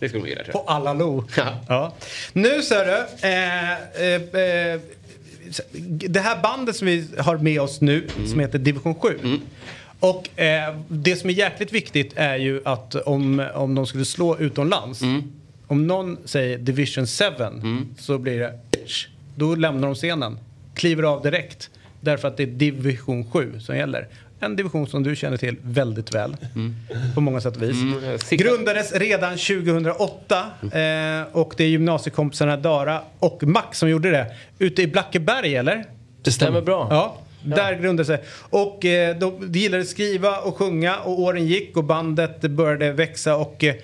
[0.00, 0.74] Det skulle hon gilla tror På jag.
[0.74, 1.24] alla lo.
[1.36, 1.58] Ja.
[1.68, 1.92] Ja.
[2.32, 3.26] Nu ser du.
[3.28, 3.72] Eh,
[4.72, 4.80] eh,
[6.08, 9.18] det här bandet som vi har med oss nu som heter Division 7.
[10.00, 14.38] Och eh, det som är jäkligt viktigt är ju att om, om de skulle slå
[14.38, 15.00] utomlands.
[15.66, 17.24] Om någon säger Division 7
[17.98, 18.58] så blir det
[19.36, 20.38] då lämnar de scenen.
[20.74, 21.70] Kliver av direkt.
[22.00, 24.08] Därför att det är Division 7 som gäller.
[24.44, 26.36] En division som du känner till väldigt väl.
[27.14, 28.30] På många sätt och vis.
[28.30, 34.26] Grundades redan 2008 eh, och det är gymnasiekompisarna Dara och Max som gjorde det.
[34.58, 35.84] Ute i Blackeberg eller?
[36.22, 36.86] Det stämmer bra.
[36.90, 37.16] Ja.
[37.44, 38.22] Där grundade sig.
[38.50, 42.92] Och eh, de, de gillade att skriva och sjunga och åren gick och bandet började
[42.92, 43.74] växa och eh,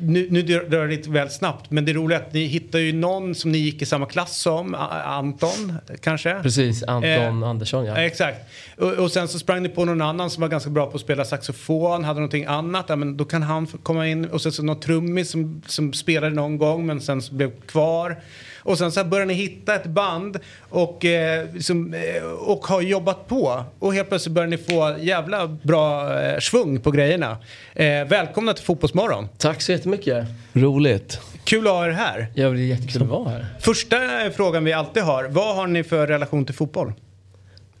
[0.00, 2.78] nu, nu drar drar det lite väl snabbt men det roliga är att ni hittar
[2.78, 4.74] ju någon som ni gick i samma klass som,
[5.04, 6.42] Anton kanske?
[6.42, 7.96] Precis, Anton Eh, Andersson ja.
[7.96, 8.38] Exakt.
[8.78, 11.00] Och, och sen så sprang ni på någon annan som var ganska bra på att
[11.00, 12.84] spela saxofon, hade någonting annat.
[12.88, 14.24] Ja, men då kan han komma in.
[14.24, 18.16] Och sen så någon trummis som, som spelade någon gång men sen så blev kvar.
[18.64, 20.38] Och sen så här började ni hitta ett band
[20.70, 23.64] och, eh, liksom, eh, och har jobbat på.
[23.78, 27.36] Och helt plötsligt börjar ni få jävla bra eh, svung på grejerna.
[27.74, 29.28] Eh, välkomna till Fotbollsmorgon.
[29.38, 30.26] Tack så jättemycket.
[30.52, 31.20] Roligt.
[31.44, 32.26] Kul att ha er här.
[32.34, 33.46] Ja, det är jättekul att vara här.
[33.60, 33.96] Första
[34.36, 35.24] frågan vi alltid har.
[35.24, 36.92] Vad har ni för relation till fotboll?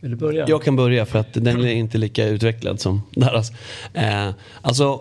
[0.00, 0.44] Vill du börja?
[0.48, 3.50] Jag kan börja för att den är inte lika utvecklad som deras.
[3.94, 4.30] Eh,
[4.62, 4.92] alltså,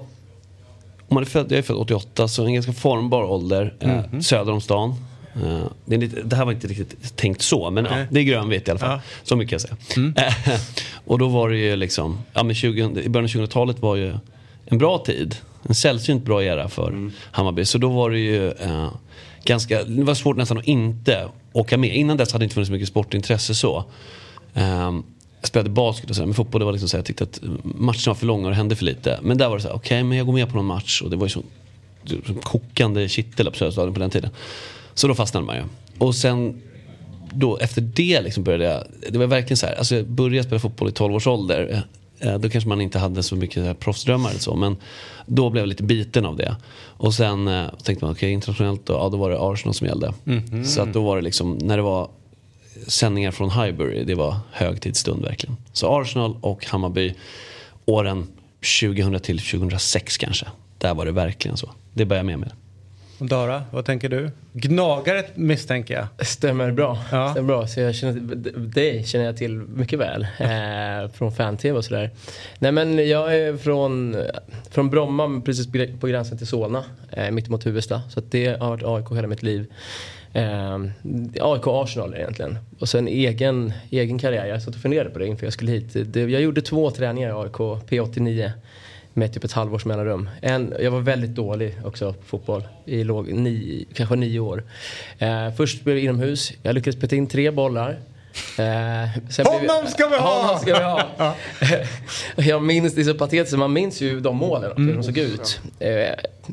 [1.07, 4.22] om man är född, jag är född 88 så en ganska formbar ålder eh, Mhm.
[4.23, 4.95] söder om stan.
[5.35, 8.07] Eh, det, lite, det här var inte riktigt tänkt så men ja, Nej.
[8.11, 8.89] det är grönvitt i alla fall.
[8.89, 9.01] Ja.
[9.23, 10.27] Så mycket kan jag säga.
[10.27, 10.60] Eh,
[11.05, 14.14] och då var det ju liksom, ja, men 20, i början av 2000-talet var ju
[14.65, 15.35] en bra tid.
[15.69, 17.65] En sällsynt bra era för Hammarby.
[17.65, 18.89] Så då var det ju eh,
[19.43, 21.95] ganska, det var svårt nästan att inte åka med.
[21.95, 23.85] Innan dess hade det inte funnits så mycket sportintresse så.
[24.53, 25.03] Ehm,
[25.41, 27.39] jag spelade basket och sådär, men fotboll det var liksom så här, jag tyckte att
[27.64, 29.19] matcherna var för långa och det hände för lite.
[29.22, 31.10] Men där var det så här, okej men jag går med på någon match och
[31.10, 31.43] det var ju så
[32.26, 34.30] som kokande kittel på Söderstadion på den tiden.
[34.94, 35.64] Så då fastnade man ju.
[35.98, 36.61] Och sen
[37.34, 40.60] då efter det liksom började jag, det var verkligen så här, alltså jag började spela
[40.60, 41.84] fotboll i 12 års ålder.
[42.20, 44.56] Eh, Då kanske man inte hade så mycket så proffsdrömmar eller så.
[44.56, 44.78] Men
[45.26, 46.56] då blev jag lite biten av det.
[46.76, 50.14] Och sen eh, tänkte man, okej internationellt då, ja, då var det Arsenal som gällde.
[50.24, 50.65] Mhm.
[50.65, 52.10] Så att då var det liksom, när det var
[52.88, 55.57] sändningar från Highbury, det var högtidsstund verkligen.
[55.74, 57.14] Så Arsenal och Hammarby
[57.86, 58.28] åren
[58.82, 60.45] 2000 till 2006 kanske.
[60.78, 61.72] Där var det verkligen så.
[61.94, 62.52] Det började jag med med.
[63.19, 64.31] Dara, vad tänker du?
[64.53, 66.27] Gnagare misstänker jag.
[66.27, 66.98] Stämmer bra.
[67.31, 67.68] Stämmer bra.
[67.68, 68.19] Så jag känner,
[68.57, 70.27] dig känner jag till mycket väl.
[70.40, 72.10] Eh, från fan-tv och sådär.
[72.60, 74.18] Nej men jag är från,
[74.72, 75.68] från Bromma, precis
[75.99, 76.84] på gränsen till Solna.
[77.11, 78.02] Eh, mitt emot Huvudsta.
[78.10, 79.65] Så det har varit AIK hela mitt liv.
[80.34, 80.80] Eh,
[81.41, 82.57] AIK Arsenal egentligen.
[82.80, 84.45] Och sen egen, egen karriär.
[84.45, 86.14] Jag satt och funderade på det inför jag skulle hit.
[86.14, 87.57] Det, jag gjorde två träningar i AIK
[87.90, 88.52] P89
[89.14, 90.30] med typ ett halvårs mellanrum.
[90.41, 94.64] En, jag var väldigt dålig också på fotboll i låg, ni, kanske nio år.
[95.19, 96.52] Eh, först blev det inomhus.
[96.64, 97.90] Jag lyckades peta in tre bollar.
[98.57, 100.41] Eh, sen blev- Honom ska vi ha!
[100.44, 101.35] Honom ska vi ha!
[102.44, 104.95] jag minns, det är så patetiskt, man minns ju de målen, hur Mm.
[104.95, 105.60] de såg ut.
[105.80, 105.90] Eh,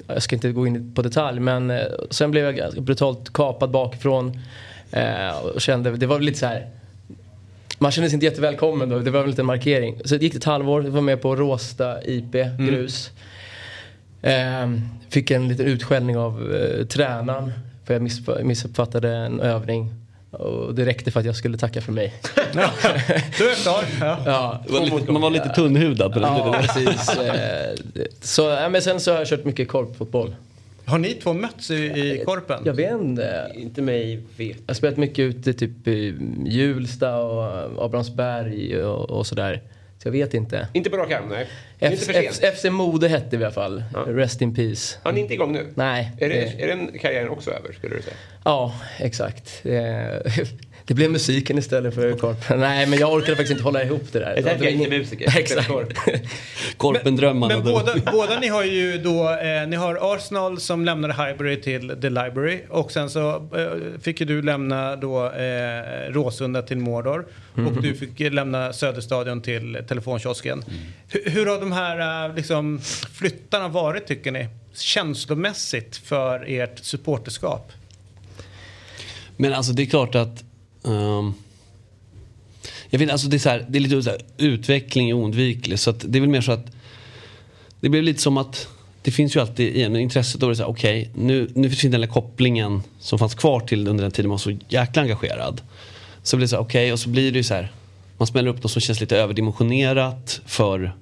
[0.07, 4.41] jag ska inte gå in på detalj men eh, sen blev jag brutalt kapad bakifrån.
[4.93, 6.69] Eh, och kände, det var lite så här
[7.82, 10.01] man kände sig inte jättevälkommen då, det var väl lite en markering.
[10.05, 13.11] Så det gick ett halvår, jag var med på Råsta IP, grus.
[14.23, 17.52] Ehm, fick en liten utskällning av eh, tränaren
[17.86, 19.94] för jag miss, missuppfattade en övning.
[20.31, 22.15] Och det räckte för att jag skulle tacka för mig.
[23.39, 23.85] Du är klar.
[24.01, 24.19] Ja.
[24.27, 26.93] Ja, var lite, man var lite tunnhudad på den Ja, tiden.
[26.93, 27.09] precis.
[27.19, 27.74] Eh,
[28.20, 30.35] Så, men sen så har jag kört mycket korpfotboll.
[30.85, 32.62] Har ni två mötts i, i korpen?
[32.66, 33.52] Jag vet inte.
[33.55, 34.57] Inte mig vet.
[34.57, 36.15] Jag har spelat mycket ute typ i
[36.47, 39.61] Hjulsta och Abrahamsberg och, och sådär.
[40.02, 40.69] Så jag vet inte.
[40.73, 41.47] Inte på rak arm, nej.
[41.78, 42.09] F-.
[42.09, 43.82] F- FC Mode hette vi i alla fall.
[44.07, 44.98] Rest in peace.
[45.02, 45.66] Han är inte igång nu?
[45.74, 46.12] Nej.
[46.20, 48.16] Är, det, det- är den karriären också över, skulle du säga?
[48.44, 49.62] Ja, exakt.
[50.85, 52.61] Det blev musiken istället för korpen.
[52.61, 54.27] Nej, men jag orkade faktiskt inte hålla ihop det där.
[54.35, 55.39] Det är därför jag inte är ingen- musiker.
[55.39, 55.70] Exakt.
[56.77, 57.55] Korpendrömmarna.
[57.55, 61.89] Men båda, båda ni har ju då, eh, ni har Arsenal som lämnade Highbury till
[62.01, 67.27] The Library och sen så eh, fick ju du lämna då eh, Råsunda till Mordor
[67.55, 70.65] och du fick lämna Söderstadion till telefonkiosken.
[71.09, 72.81] Hur, hur har de här eh, liksom,
[73.12, 74.48] flyttarna varit tycker ni?
[74.74, 77.73] Känslomässigt för ert supporterskap?
[79.36, 80.44] Men alltså det är klart att...
[80.82, 81.35] Um,
[82.90, 85.78] jag vet, alltså det, är så här, det är lite så här, utveckling är oundviklig.
[85.78, 86.66] Så att det är väl mer så att...
[87.81, 88.69] Det blir lite som att...
[89.02, 90.40] Det finns ju alltid igen intresset.
[90.40, 93.61] Då är det så här, okej, nu, nu försvinner den där kopplingen som fanns kvar
[93.61, 95.61] till under den tiden man var så jäkla engagerad.
[96.23, 97.73] Så blir det så här, okej, och så blir det ju så här...
[98.19, 100.97] Man smäller upp något som känns lite överdimensionerat för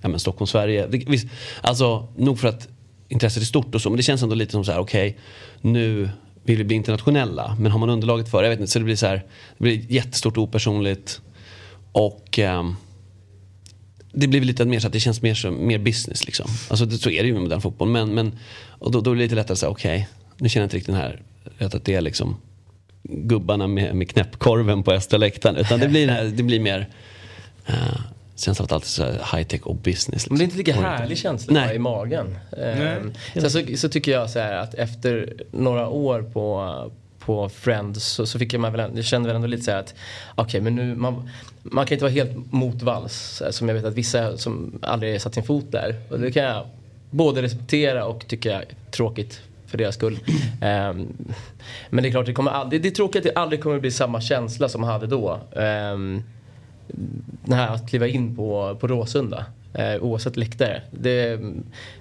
[0.00, 0.86] ja, men Stockholm, Sverige.
[0.86, 1.26] Det, visst,
[1.60, 2.68] alltså, nog för att
[3.08, 5.18] intresset är stort och så, men det känns ändå lite som så här, okej,
[5.60, 6.10] nu
[6.46, 8.44] vill vi bli internationella, men har man underlaget för det?
[8.44, 9.16] Jag vet inte, så det blir så här,
[9.58, 11.20] det blir jättestort och opersonligt.
[11.92, 12.70] Och eh,
[14.12, 16.50] det blir lite mer så att det känns mer som mer business liksom.
[16.68, 17.88] Alltså det, så är det ju med modern fotboll.
[17.88, 20.66] Men, men, och då, då är det lite lättare att säga, okej, nu känner jag
[20.66, 21.22] inte riktigt den här,
[21.58, 22.36] vet att det är liksom
[23.02, 25.56] gubbarna med, med knäppkorven på Östra läktaren.
[25.56, 26.88] Utan det blir, det blir mer
[27.70, 28.00] uh,
[28.36, 30.08] känslan av att allt är så här high tech och business.
[30.12, 30.34] Liksom.
[30.34, 31.00] Men det är inte lika Orienterat.
[31.00, 31.76] härlig känsla Nej.
[31.76, 32.38] i magen.
[32.56, 32.72] Nej.
[32.72, 38.04] Ehm, Sen så, så tycker jag så här att efter några år på, på Friends
[38.04, 39.94] så, så fick jag, man väl, jag kände väl ändå lite så här att
[40.34, 41.30] okej men nu, man,
[41.62, 45.34] man kan inte vara helt motvalls eh, som jag vet att vissa som aldrig satt
[45.34, 45.94] sin fot där.
[46.10, 46.66] Och det kan jag
[47.10, 50.18] både respektera och tycka är tråkigt för deras skull.
[50.62, 51.06] Ehm,
[51.90, 53.90] men det är klart, det, kommer aldrig, det är tråkigt att det aldrig kommer bli
[53.90, 55.40] samma känsla som man hade då.
[55.52, 56.22] Um,
[57.44, 59.44] det här att kliva in på, på Råsunda,
[59.74, 60.82] eh, oavsett läktare.
[60.90, 61.40] Det,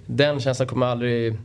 [0.06, 1.38] den känslan kommer aldrig...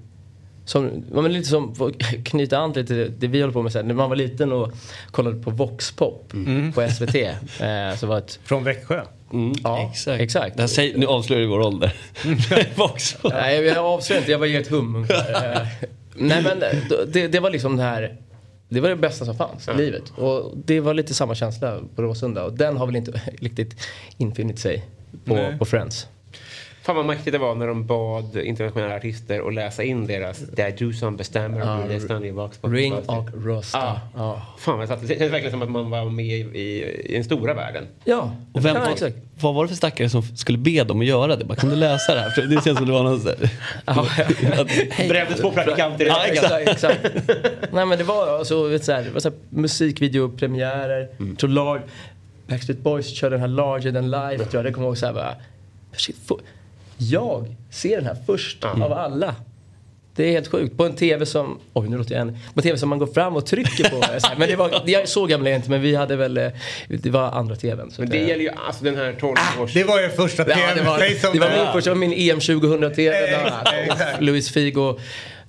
[0.65, 3.73] Som, men lite som, för att knyta an till det, det vi håller på med
[3.73, 3.87] sen.
[3.87, 4.73] När man var liten och
[5.11, 6.73] kollade på Voxpop Mm.
[6.73, 7.15] på SVT.
[7.15, 9.01] Eh, så var ett, Från Växjö?
[9.63, 10.21] ja, exakt.
[10.21, 10.57] exakt.
[10.57, 11.93] Det här säger, nu avslöjar vi vår ålder.
[13.31, 14.33] Nej, jag avslöjar inte.
[14.33, 15.07] Jag var i ett hum.
[15.11, 15.67] Eh,
[16.15, 16.61] Nej men
[17.13, 18.17] det, det var liksom det här.
[18.71, 20.13] Det var det bästa som fanns i livet.
[20.17, 22.45] Och det var lite samma känsla på Råsunda.
[22.45, 23.77] Och den har väl inte riktigt
[24.17, 24.85] infunnit sig
[25.25, 26.07] på, på Friends.
[26.83, 30.75] Fan vad mäktigt det var när de bad internationella artister att läsa in deras Där
[30.79, 32.73] du som bestämmer Ja, om listan i Voxpop.
[32.73, 34.01] Ring och Rösta.
[34.17, 34.43] Ja.
[34.59, 35.01] Fan vad satt.
[35.09, 37.87] Det känns verkligen som att man var med i, i, den stora världen.
[38.05, 39.17] Ja, Och vem, Ja, var, exakt.
[39.41, 41.45] vad var det för stackare som skulle be dem att göra det?
[41.45, 42.31] Bara, kan du läsa det här?
[42.31, 43.33] För det känns som det var någon sån
[43.87, 45.09] här...
[45.09, 46.69] Brände två praktikanter Ja, exakt.
[46.69, 47.01] exakt.
[47.73, 51.09] Nej men det var alltså, vet, så här, det var så här, musikvideopremiärer.
[51.19, 51.37] Mm.
[51.37, 51.83] Tror Lar-
[52.47, 54.45] Backstreet Boys körde den här Larger than life.
[54.45, 54.65] Tror jag.
[54.65, 55.35] Det kommer jag ihåg så här bara.
[55.93, 56.17] Shit,
[57.01, 59.35] jag ser den här först av alla.
[60.17, 60.77] Det är helt sjukt.
[60.77, 63.07] På en TV som, oj nu låter jag en, på en TV som man går
[63.07, 64.03] fram och trycker på.
[64.39, 66.49] Men det var, jag så gamla är jag inte men vi hade väl, eh,
[66.89, 67.91] det var andra TVn.
[67.99, 69.75] Men det eh, gäller ju alltså den här 12 års...
[69.75, 70.77] Det var ju första Ja, TVn.
[70.77, 70.99] det var,
[71.33, 73.17] det var det min första, det var min EM 2000-TV.
[73.17, 74.21] Exakt, exakt.
[74.23, 74.99] Luis Figo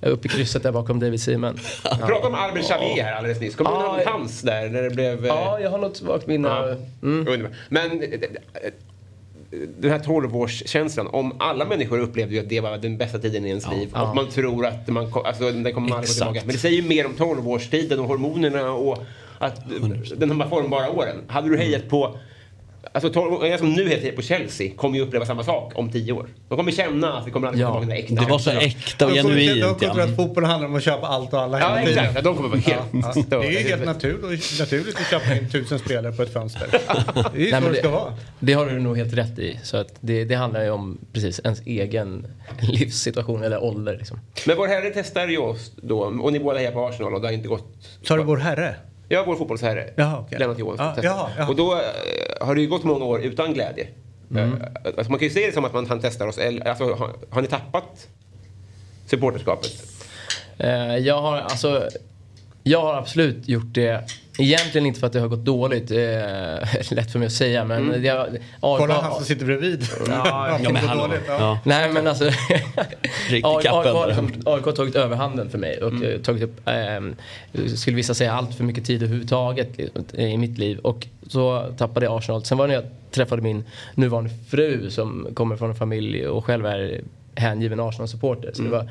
[0.00, 1.58] uppe i krysset där bakom David Seaman.
[1.82, 3.54] Prata om Albert Xavier här alldeles nyss.
[3.56, 5.18] Kommer du ihåg hans där när det blev...
[5.24, 6.48] eh, Ja, jag har något svagt minne.
[6.48, 6.76] Ja.
[7.00, 7.50] Underbart.
[7.68, 8.20] Men eh, eh,
[9.78, 13.48] den här 12-årskänslan, om alla människor upplevde ju att det var den bästa tiden i
[13.48, 14.08] ens liv Ja.
[14.08, 16.40] och man tror att man, alltså, den kommer aldrig gå tillbaka.
[16.44, 18.98] Men det säger ju mer om 12-årstiden och hormonerna och
[19.38, 19.60] att
[20.16, 21.16] den här formbara åren.
[21.26, 22.16] Hade du hejat på
[22.92, 26.26] Alltså 12 som nu heter på Chelsea kommer ju uppleva samma sak om 10 år.
[26.48, 27.80] De kommer känna att det kommer aldrig Ja.
[27.80, 28.24] tillbaka till äkta.
[28.24, 29.60] Det var så äkta och genuint.
[29.62, 30.04] De kommer tro Ja.
[30.08, 31.96] att fotboll handlar om att köpa allt och alla Ja, hela exakt.
[31.98, 32.12] tiden.
[32.14, 32.82] Ja, de kommer vara helt
[33.16, 33.22] Ja.
[33.22, 33.38] störda.
[33.42, 36.66] Det är ju helt naturligt, naturligt att köpa in tusen spelare på ett fönster.
[37.34, 38.14] Det är ju Nej, så det ska vara.
[38.38, 39.58] Det har du nog helt rätt i.
[39.62, 42.26] Så att det, det handlar ju om precis ens egen
[42.60, 43.96] livssituation eller ålder.
[43.98, 44.18] Liksom.
[44.46, 47.26] Men vår herre testar ju oss då och ni båda är på Arsenal och det
[47.26, 47.66] har inte gått...
[48.02, 48.74] Sa du vår herre?
[49.12, 49.90] Ja, vår fotbollsherre.
[49.96, 50.38] Jaha, okej.
[50.38, 50.86] Lennart Johansson.
[50.94, 51.10] Testar.
[51.10, 51.48] jaha, jaha.
[51.48, 53.88] Och då eh, har det ju gått många år utan glädje.
[54.30, 54.52] Mm.
[54.52, 56.38] Eh, alltså man kan ju se det som att man, han testar oss.
[56.38, 58.08] Eller, alltså, har, har ni tappat
[59.06, 59.70] supporterskapet?
[60.58, 61.88] Eh, jag har alltså
[62.62, 64.04] jag har absolut gjort det.
[64.38, 65.90] Egentligen inte för att det har gått dåligt.
[65.90, 65.96] Eh,
[66.90, 68.04] lätt för mig att säga men Mm.
[68.04, 69.86] jag, AIK Kolla han som sitter bredvid.
[70.08, 71.14] Ja, Ja, men hallå.
[71.28, 71.58] Ja.
[71.64, 72.24] Nej men alltså.
[73.30, 77.00] AIK har, liksom- tagit överhanden för mig och eh, tagit upp, eh,
[77.76, 80.78] skulle vissa säga, allt för mycket tid överhuvudtaget liksom, i mitt liv.
[80.78, 82.44] Och så tappade jag Arsenal.
[82.44, 83.64] Sen var det när jag träffade min
[83.94, 87.00] nuvarande fru som kommer från en familj och själv är
[87.34, 88.50] hängiven Arsenal-supporter.
[88.54, 88.90] Så det var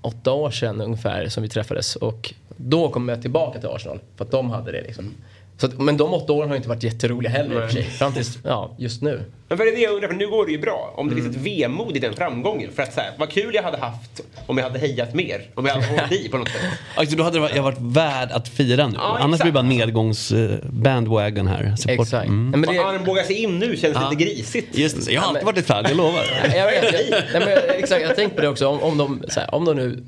[0.00, 4.24] åtta år sedan ungefär som vi träffades och då kom jag tillbaka till Arsenal för
[4.24, 5.14] att de hade det liksom.
[5.60, 7.82] Så att, men de åtta åren har inte varit jätteroliga heller för sig.
[7.82, 9.22] Fram tills, ja, just nu.
[9.48, 10.94] Men vad är det jag undrar, för nu går det ju bra.
[10.96, 12.70] Om det finns ett vemod i den framgången.
[12.74, 15.42] För att så här, vad kul jag hade haft om jag hade hejat mer.
[15.54, 16.60] Om jag hade hållit i på något sätt.
[16.94, 18.94] Alltså, då hade det varit, jag varit värd att fira nu.
[18.96, 19.42] Ja, Annars exakt.
[19.42, 21.76] blir det bara nedgångs eh, här.
[21.76, 22.00] Support.
[22.00, 22.28] Exakt.
[22.28, 22.50] Mm.
[22.60, 24.10] Men det- armbåga sig in nu känns Ja.
[24.10, 24.78] lite grisigt.
[24.78, 26.24] Just det, jag har alltid varit ett fan, jag lovar.
[26.56, 26.92] Jag vet, jag,
[27.32, 28.66] nej, men, exakt, jag tänkte på det också.
[28.68, 30.04] Om, om, de, här, om de nu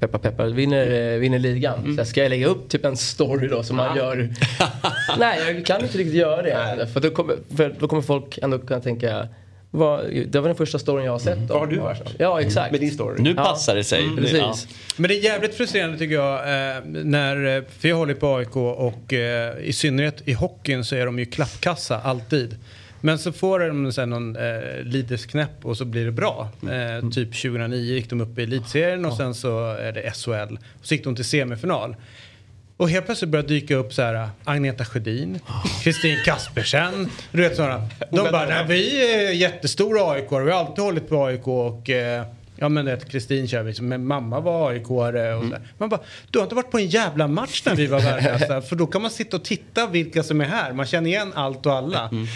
[0.00, 1.82] peppar peppar vinner, eh, vinner ligan.
[1.84, 4.28] Så här, ska jag lägga upp typ en story då som man gör?
[5.18, 6.86] nej, jag kan inte riktigt göra det.
[6.86, 9.28] För då, kommer, för då kommer folk ändå kunna tänka
[9.70, 11.38] vad, det var den första storyn jag har sett.
[11.38, 12.02] Vad har du varit?
[12.18, 12.72] Ja, exakt.
[12.72, 13.22] Med din story.
[13.22, 13.44] Nu Ja.
[13.44, 14.04] passar det sig.
[14.04, 14.54] Mm, ja.
[14.96, 16.34] Men det är jävligt frustrerande tycker jag.
[16.38, 20.96] Eh, när, eh, för jag håller på AIK och eh, i synnerhet i hockeyn så
[20.96, 22.56] är de ju klappkassa alltid.
[23.00, 26.48] Men så får de sen någon eh, lidesknäpp och så blir det bra.
[26.62, 30.54] Eh, typ 2009 gick de upp i elitserien och sen så är det SHL.
[30.80, 31.96] Och så gick de till semifinal.
[32.76, 35.40] Och helt plötsligt börjar dyka upp så här Agneta Sjödin,
[35.82, 37.10] Kristin Kaspersen.
[37.32, 37.88] Du vet sådana.
[38.10, 42.24] De bara, nej vi är jättestora AIK, vi har alltid hållit på AIK och eh,
[42.62, 45.54] Ja men det Kristin kör vi, men mamma var aik och Mm.
[45.78, 46.00] Man bara,
[46.30, 48.62] du har inte varit på en jävla match när vi var värdelösa.
[48.62, 50.72] för då kan man sitta och titta vilka som är här.
[50.72, 52.08] Man känner igen allt och alla.
[52.08, 52.26] Kom, Mm.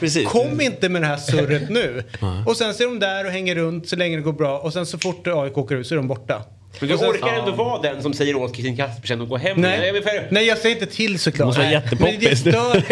[0.00, 2.02] Ex- in, ja, kom inte med det här surret nu.
[2.46, 4.58] och sen så är de där och hänger runt så länge det går bra.
[4.58, 6.42] Och sen så fort AIK åker ut så är de borta.
[6.80, 9.60] Men du sen- orkar ändå vara den som säger åt Kristin Kaspersen att gå hem.
[9.60, 9.86] Nej.
[9.94, 11.46] Jag för- Nej, jag säger inte till såklart.
[11.46, 11.80] måste vara Nej.
[11.84, 12.14] jättepoppis.
[12.20, 12.84] Men det stör,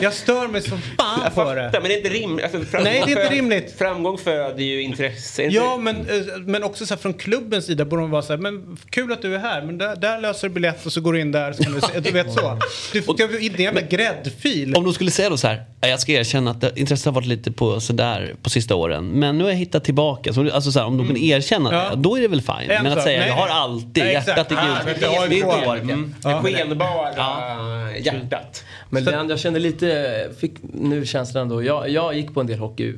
[0.00, 1.70] jag, stör mig som fan Jag för det.
[1.72, 2.44] men det är inte rimligt.
[2.44, 3.74] Alltså, framgång Nej, det är inte rimligt.
[3.78, 5.42] Framgång föder ju intresse.
[5.42, 6.04] Det Ja, men, eh,
[6.46, 9.22] men också så här, från klubbens sida borde de vara så här, men kul att
[9.22, 11.52] du är här, men där, där löser du biljett och så går du in där.
[11.52, 12.58] Så kan du, se, du vet så.
[12.92, 14.74] Du ska ju inte en jävla gräddfil.
[14.74, 17.12] Om de skulle säga då så här, "Ja, jag ska erkänna att det- intresset har
[17.12, 19.06] varit lite på sådär på sista åren.
[19.10, 20.32] Men nu har jag hittat tillbaka.
[20.32, 21.90] Så, alltså så här, om de kunde erkänna Ja.
[21.96, 22.68] det, då är det väl fine.
[22.92, 23.28] En Men att säga, nej.
[23.28, 25.00] jag har alltid Nej, hjärtat i Ah, gult.
[25.00, 25.90] men Det är orken.
[25.90, 26.14] Mm.
[26.22, 28.64] Det skenbara hjärtat.
[28.90, 32.58] Men Leander, jag kände lite, fick nu känslan då, jag, jag gick på en del
[32.58, 32.94] hockey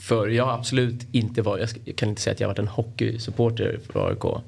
[0.00, 2.68] för jag har absolut inte varit, jag kan inte säga att jag har varit en
[2.68, 4.42] hockeysupporter för AIK.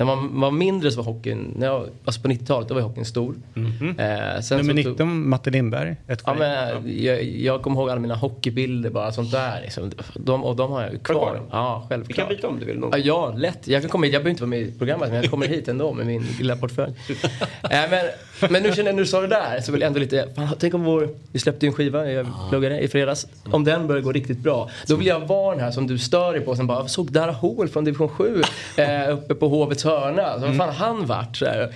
[0.00, 2.80] Eh, när man var mindre så var hockeyn, när jag, alltså på 90-talet då var
[2.82, 3.34] hockeyn stor.
[3.54, 3.94] Mhm.
[3.98, 5.96] Eh, sen Nummer så tog- 19, Matte Lindberg.
[6.06, 9.60] Ett Ja, men, jag, jag kommer ihåg alla mina hockeybilder, bara sånt där.
[9.62, 9.90] Liksom.
[10.14, 11.40] De, och de har jag ju kvar?
[11.50, 12.10] Ja, självklart.
[12.10, 12.78] Vi kan byta om du vill.
[12.78, 13.02] Någon.
[13.02, 13.68] Ja, lätt.
[13.68, 14.12] Jag, kan komma hit.
[14.12, 16.56] jag behöver inte vara med i programmet, men jag kommer hit ändå med min lilla
[16.56, 16.92] portfölj.
[17.08, 18.06] äh, men,
[18.52, 20.48] men nu känner jag, när du sa det där, så vill jag ändå lite, fan,
[20.58, 23.26] tänk om vår, vi släppte ju en skiva, jag pluggade i fredags.
[23.50, 26.32] Om den börjar gå riktigt bra, då vill jag vara den här som du stör
[26.32, 28.42] dig på, som bara, jag såg Dara Hoel från division 7
[28.76, 30.40] eh, uppe på Hovets hörna.
[30.40, 31.36] Så, vad fan han varit?
[31.36, 31.72] Så här.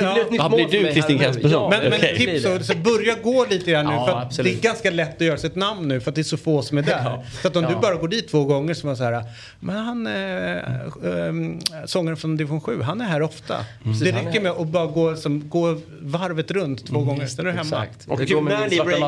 [0.00, 0.48] Ja.
[0.48, 1.18] mål blir du Kristin.
[1.18, 1.70] Kaspersson?
[1.70, 3.92] Men, men blir tips, så, så börja gå lite grann nu.
[3.92, 4.52] Ja, för att absolut.
[4.52, 6.36] det är ganska lätt att göra sig ett namn nu för att det är så
[6.36, 7.02] få som är där.
[7.04, 7.24] Ja.
[7.42, 9.24] Så att om du bara går dit två gånger så var så här,
[9.60, 13.64] men han, äh, äh, sångaren från division 7, han är här ofta.
[13.84, 17.46] Precis, det han räcker med att bara gå, som, gå varvet runt två gånger, sen
[17.46, 17.84] är du hemma.
[17.84, 18.08] Exakt.
[18.08, 19.00] Och går med när ni break-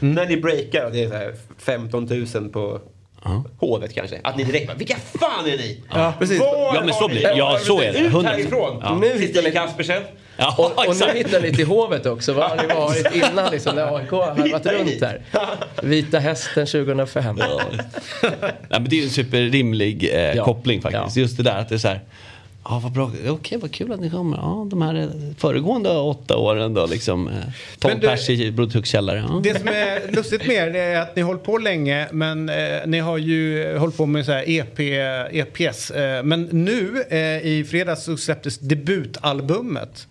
[0.00, 2.80] När ni breakar, det är så här 15 000 på
[3.58, 4.20] hovet kanske.
[4.24, 5.80] Att ni direkt bara, vilka fan är ni?
[5.94, 6.40] Ja, precis.
[6.40, 7.34] Var Ja, men så blir det.
[7.36, 7.98] Ja, så är det.
[7.98, 8.24] Ut 100%.
[8.26, 8.80] härifrån!
[8.82, 8.94] Ja.
[9.00, 10.02] Nu hittar ni- Kaspersen.
[10.36, 12.32] Ja, Och, och nu hittar ni till Hovet också.
[12.32, 15.20] Var har ni varit innan liksom, när AIK har varit runt där?
[15.82, 17.36] Vita Hästen 2005.
[17.40, 17.60] Ja,
[18.68, 20.44] men det är ju en superrimlig eh, Ja.
[20.44, 21.16] koppling faktiskt.
[21.16, 22.00] Just det där att det är så här.
[22.68, 23.10] Ja, vad bra.
[23.28, 24.36] Okej, vad kul att ni kommer.
[24.36, 25.08] Ja, de här eh,
[25.38, 27.28] föregående åtta åren då liksom.
[27.28, 27.34] Eh,
[27.78, 29.24] 12 Men du- pers i Brodertucks källare.
[29.28, 29.40] Ja.
[29.42, 32.56] Det som är lustigt med det är att ni har hållit på länge men eh,
[32.86, 34.80] ni har ju hållit på med så här EP,
[35.32, 35.90] EPS.
[35.90, 40.06] Eh, men nu eh, i fredags så släpptes debutalbumet.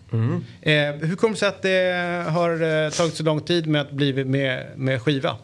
[0.62, 4.24] Eh, hur kommer det sig att det har tagit så lång tid med att bli
[4.24, 5.36] med, med skiva?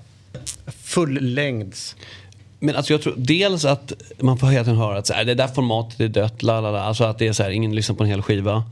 [0.84, 1.96] Fullängds.
[2.60, 5.34] Men alltså jag tror dels att man får hela tiden höra att så här, det
[5.34, 6.80] där formatet är dött, la, la, la.
[6.80, 8.64] Alltså att det är så här, ingen lyssnar på en hel skiva.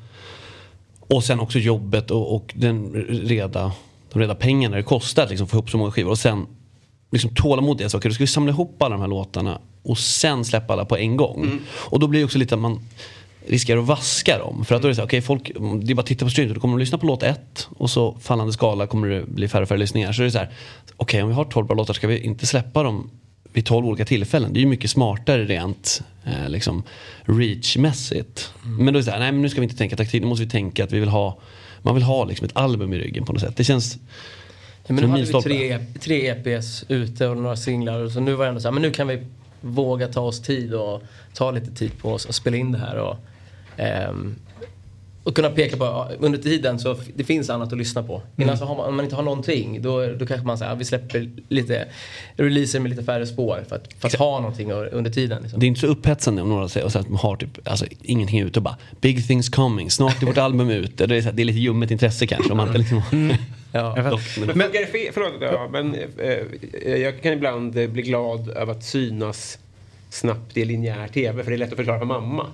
[1.01, 3.73] Och sen också jobbet och, och den reda,
[4.12, 6.10] de reda pengarna det kostar att liksom få ihop så många skivor.
[6.10, 6.47] Och sen
[7.10, 10.44] liksom tålamod är så, då ska vi samla ihop alla de här låtarna och sen
[10.44, 11.60] släppa alla på en gång.
[11.74, 12.81] Och då blir det också lite att man
[13.47, 14.65] riskerar att vaska dem.
[14.65, 15.51] För att då är det så okej folk,
[15.82, 17.90] det är bara att titta på streamet, då kommer de lyssna på låt ett och
[17.90, 20.12] så fallande skala kommer det bli färre och färre lyssningar.
[20.12, 20.51] Så det är så här,
[20.97, 23.10] okej om vi har 12 bra låtar ska vi inte släppa dem
[23.52, 24.52] vid 12 olika tillfällen.
[24.52, 26.82] Det är ju mycket smartare rent eh, liksom
[27.22, 28.52] reachmässigt.
[28.62, 30.28] Men då är det så här, nej men nu ska vi inte tänka taktik, nu
[30.28, 31.38] måste vi tänka att vi vill ha
[31.82, 33.56] man vill ha liksom ett album i ryggen på något sätt.
[33.56, 33.98] Det känns
[34.88, 38.00] Ja, men nu hade vi tre, tre EPs ute och några singlar.
[38.00, 39.26] Och så nu var det ändå så här, men nu kan vi
[39.60, 41.02] våga ta oss tid och
[41.34, 42.96] ta lite tid på oss och spela in det här.
[42.96, 43.16] Och,
[43.76, 44.34] ehm,
[45.28, 48.22] och kunna peka på, ja, under tiden så det finns annat att lyssna på.
[48.36, 50.76] Innan så har man, om man inte har någonting då, då kanske man säger, ja,
[50.76, 51.88] vi släpper lite
[52.36, 55.42] releaser med lite färre spår för att, för att ha någonting under tiden.
[55.42, 55.60] Liksom.
[55.60, 57.86] Det är inte så upphetsande om några säger och så att man har typ, alltså,
[58.02, 61.06] ingenting ute och bara Big things coming, snart är vårt album ute.
[61.06, 62.50] Det är, så här, det är lite ljummet intresse kanske.
[62.50, 63.02] Om man inte liksom,
[63.72, 64.18] Ja.
[64.55, 65.12] Men det fel?
[65.14, 69.59] Förlåt, ja, men eh, jag kan ibland eh, bli glad över att synas
[70.10, 72.46] snabbt i linjär tv för det är lätt att förklara för mamma.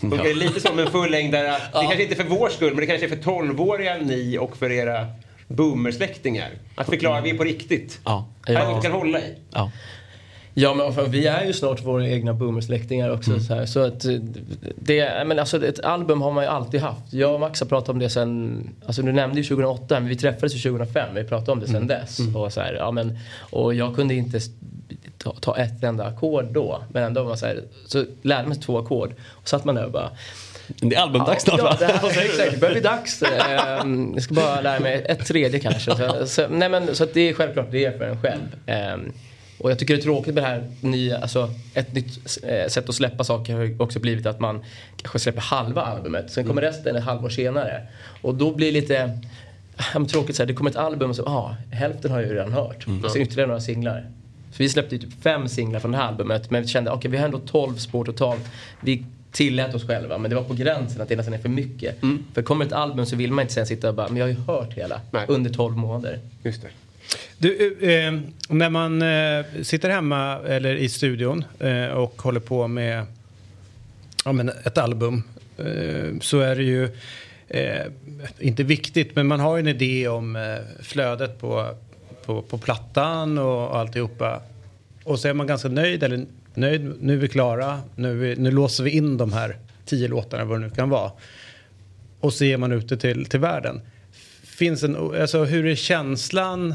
[0.00, 1.46] Funkar det lite som en fullängdare?
[1.50, 4.56] Det kanske inte är för vår skull men det kanske är för 12-åriga ni och
[4.56, 5.06] för era
[5.48, 6.50] boomersläktingar.
[6.74, 8.00] Att förklara, vi är på riktigt.
[8.04, 8.28] Ja.
[8.46, 8.68] Här är Ja.
[8.70, 9.34] något du kan hålla i.
[9.50, 9.70] Ja.
[10.58, 13.40] Ja men vi är ju snart våra egna boomersläktingar också.
[13.40, 14.14] Så, här, så att eh,
[14.76, 17.12] det, men alltså ett album har man ju alltid haft.
[17.12, 20.16] Jag och Max har pratat om det sen, alltså du nämnde ju 2008 men vi
[20.16, 21.14] träffades ju 2005.
[21.14, 22.18] Vi pratade om det sen dess.
[22.34, 24.40] Och, så här, ja, men, och jag kunde inte
[25.18, 26.82] ta, ta ett enda ackord då.
[26.92, 29.14] Men ändå var man så, här, så lärde man sig två ackord.
[29.24, 30.10] Och satt man där och bara
[30.66, 31.76] Det är albumdags snart ja, va?
[31.78, 33.22] det här, exakt, det börjar bli dags.
[33.80, 35.96] Ehm, Jag ska bara lära mig ett tredje kanske.
[35.96, 38.56] Så, så, nej men, så det är självklart det är för en själv.
[39.66, 42.88] Och jag tycker det är tråkigt med det här nya, alltså ett nytt eh, sätt
[42.88, 44.64] att släppa saker har också blivit att man
[44.96, 46.30] kanske släpper halva albumet.
[46.30, 47.86] Sen kommer resten ett halvår senare.
[48.22, 49.18] Och då blir det lite
[49.76, 52.28] ja, men tråkigt så här, det kommer ett album och så, ja, hälften har jag
[52.28, 52.86] ju redan hört.
[53.04, 54.06] Och sen ytterligare några singlar.
[54.50, 57.10] Så vi släppte ju typ fem singlar från det här albumet men vi kände okej
[57.10, 58.44] vi har ändå 12 spår totalt.
[58.80, 62.00] Vi tillät oss själva men det var på gränsen att det nästan är för mycket.
[62.34, 64.30] För kommer ett album så vill man inte sen sitta och bara men jag har
[64.30, 66.18] ju hört hela under 12 månader.
[66.42, 66.68] Just det.
[67.38, 72.68] Du, eh, eh, när man eh, sitter hemma eller i studion eh, och håller på
[72.68, 73.06] med
[74.24, 75.22] ja, men ett album
[75.58, 76.84] eh, så är det ju
[77.48, 77.86] eh,
[78.38, 81.74] inte viktigt men man har ju en idé om eh, flödet på,
[82.24, 84.42] på, på plattan och alltihopa.
[85.04, 88.36] Och så är man ganska nöjd eller nöjd, nu är vi klara, nu, är vi,
[88.42, 91.12] nu låser vi in de här tio låtarna vad det nu kan vara.
[92.20, 93.80] Och så ger man ut det till, till världen.
[94.42, 96.74] Finns en, alltså, hur är känslan?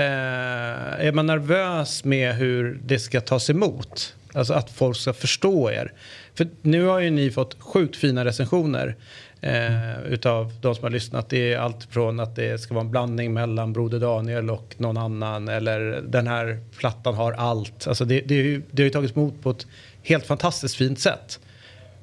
[0.00, 4.14] Eh, är man nervös med hur det ska tas emot?
[4.34, 5.92] Alltså att folk ska förstå er.
[6.34, 8.96] För nu har ju ni fått sjukt fina recensioner
[9.40, 11.28] eh, utav de som har lyssnat.
[11.30, 14.96] Det är allt från att det ska vara en blandning mellan Broder Daniel och någon
[14.96, 15.48] annan.
[15.48, 17.86] Eller den här plattan har allt.
[17.86, 19.66] Alltså det, det, är ju- det har ju tagits emot på ett
[20.02, 21.40] helt fantastiskt fint sätt.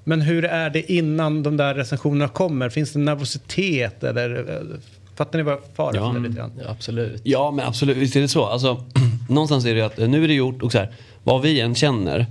[0.04, 2.70] Men hur är det innan de där recensionerna kommer?
[2.70, 4.50] Finns det nervositet eller?
[4.50, 4.78] Eh,
[5.18, 6.08] Fattar ni vad jag far Ja.
[6.08, 6.52] efter lite grann?
[6.70, 7.22] absolut.
[7.24, 8.46] Ja men absolut, visst är det så.
[8.46, 8.84] Alltså,
[9.30, 10.92] någonstans är det ju att nu är det gjort och så här,
[11.24, 12.26] vad vi än känner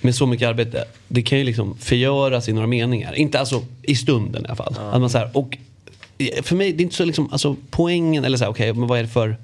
[0.00, 3.14] med så mycket arbete, det kan ju liksom förgöras i några meningar.
[3.14, 4.74] Inte alltså i stunden i alla fall.
[4.92, 5.58] Att man så här, och
[6.18, 8.88] eh, för mig, det är inte så liksom, alltså poängen eller så här, okej, men
[8.88, 9.36] vad är det för,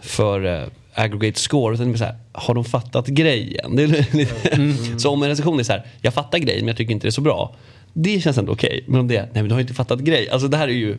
[0.00, 1.74] för eh, aggregate score?
[1.74, 3.76] Utan det är så här, har de fattat grejen?
[3.76, 6.76] Det är lite, Så om en recension är så här, jag fattar grejen men jag
[6.76, 7.54] tycker inte det är så bra.
[7.92, 8.84] Det känns ändå okej.
[8.86, 10.28] Men om det är, nej men du har ju inte fattat grej.
[10.30, 10.96] Alltså det här är ju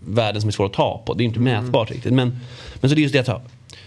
[0.00, 1.14] världen som är svår att ta på.
[1.14, 2.12] Det är inte mätbart riktigt.
[2.12, 2.40] Men,
[2.74, 3.40] men så det är just det att jag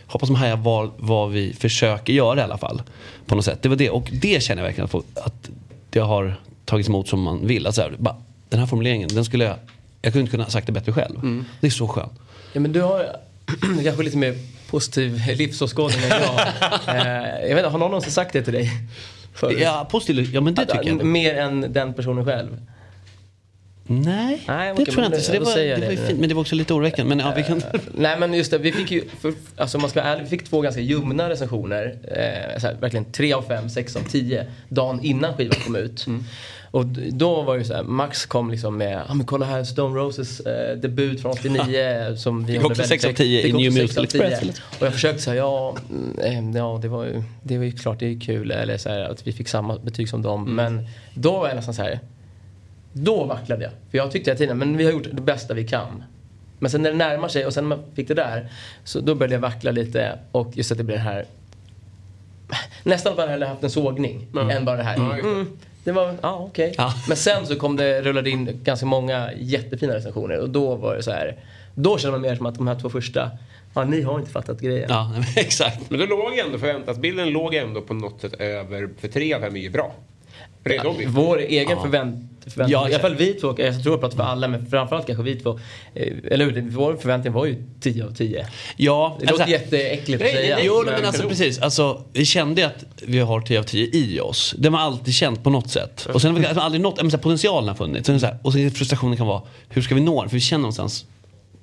[0.06, 2.82] hoppas de här vad, vad vi försöker göra i alla fall.
[3.26, 3.62] På något sätt.
[3.62, 3.90] Det var det.
[3.90, 5.50] Och det känner jag verkligen att, att
[5.90, 7.66] det har tagits emot som man vill.
[7.66, 8.16] Alltså, bara,
[8.50, 9.56] den här formuleringen, den skulle jag,
[10.02, 11.46] jag kunde inte kunna ha sagt det bättre själv.
[11.62, 12.14] Det är så skönt.
[12.54, 13.06] Ja, men du har
[13.84, 14.36] kanske lite mer
[14.70, 16.40] positiv livsåskådning än jag.
[16.96, 18.72] eh, jag vet inte, har någon någonsin sagt det till dig?
[19.34, 19.58] Förut?
[19.62, 21.06] Ja, positiv, ja men det tycker jag.
[21.06, 22.50] Mer än den personen själv?
[23.92, 25.22] Nej, Nej det tror jag inte.
[25.22, 25.98] Så det var, det var nu.
[25.98, 27.16] fint, men det var också lite oroväckande.
[27.16, 27.62] Men ja, vi kan...
[27.94, 30.50] Nej men just det, vi fick ju, för, alltså man ska vara ärlig, vi fick
[30.50, 31.98] två ganska ljumna recensioner.
[32.04, 36.08] Eh, så här, verkligen 3 av 5, 6 av 10 dagen innan skivan kom ut.
[36.08, 36.24] Mm.
[36.72, 39.64] Och då var det ju så här, Max kom liksom med, ah, men kolla här
[39.64, 43.18] Stone Roses eh, debut från 89 som vi håller också väldigt sex av högt.
[43.18, 44.28] 10 i New Musical av 10.
[44.28, 44.62] Express?
[44.80, 48.00] Och jag försökte säga, ja, mm, eh, ja det, var ju, det var ju klart,
[48.00, 50.44] det är kul eller så här, att vi fick samma betyg som dem.
[50.44, 50.56] Mm.
[50.56, 52.00] Men då var jag nästan så här,
[52.94, 53.72] då vacklade jag.
[53.92, 56.04] För jag tyckte hela tiden, men vi har gjort det bästa vi kan.
[56.60, 58.52] Men sen när det närmar sig och sen när man fick det där.
[58.84, 61.26] Så då började jag vackla lite och just att det blir det här.
[62.84, 64.98] Nästan bara hellre haft en sågning än bara det här.
[64.98, 65.18] Ja.
[65.18, 66.76] Mm, det var, ja okej.
[67.08, 71.04] Men sen så kom det, rullade in ganska många jättefina recensioner och då var det
[71.04, 71.38] så här.
[71.76, 73.32] Då kände man mer som att de här två första,
[73.74, 74.86] ja ni har inte fattat grejen.
[74.90, 75.90] Ja, exakt.
[75.90, 79.56] Men då låg ändå förväntansbilden låg ändå på något sätt över, för tre av fem
[79.56, 79.94] är ju bra.
[81.08, 81.82] Vår egen Ja.
[81.84, 82.16] förvänt,
[82.48, 85.06] förväntning, Ja, i alla fall vi två, jag tror jag pratar för alla, men framförallt
[85.08, 85.60] kanske vi två.
[85.94, 86.62] eh, Eller hur?
[86.70, 88.48] Vår förväntning var ju 10 av 10.
[88.78, 90.58] Ja, Det låter alltså- jätteäckligt att säga.
[90.64, 91.60] Jo, men alltså precis.
[91.60, 94.56] Alltså, vi kände att vi har 10 av 10 i oss.
[94.58, 96.08] Det har man alltid känt på något sätt.
[96.14, 98.08] Och sen har vi alltså, aldrig nått, men så här, potentialen har funnits.
[98.08, 100.30] Så här, och sen frustrationen kan vara, hur ska vi nå den?
[100.30, 101.06] För vi känner någonstans,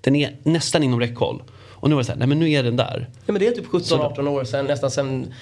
[0.01, 1.43] den är nästan inom räckhåll.
[1.79, 3.09] Och nu var det så här, nej men nu är den där.
[3.27, 5.33] Ja, men det är typ 17-18 år sedan, nästan sen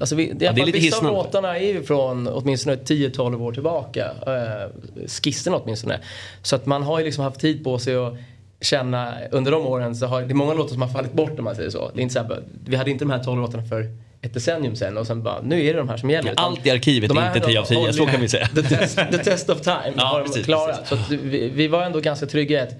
[0.00, 2.76] Alltså vi, det är, Ja, det är lite vissa av låtarna är ju från åtminstone
[2.76, 4.10] 10-12 år tillbaka.
[4.26, 6.00] Eh, skisserna åtminstone.
[6.42, 8.14] Så att man har ju liksom haft tid på sig att
[8.60, 11.44] känna, under de åren så har det är många låtar som har fallit bort om
[11.44, 11.90] man säger så.
[11.94, 13.90] Det är inte så här, vi hade inte de här 12 låtarna för
[14.22, 16.32] ett decennium sen och sen bara, nu är det de här som gäller.
[16.32, 18.46] Utan Allt i arkivet de är inte 10 av 10, så kan vi säga.
[18.46, 20.88] The test, the test of time Ja, har de precis, klarat.
[20.88, 22.74] Så vi, vi var ändå ganska trygga i att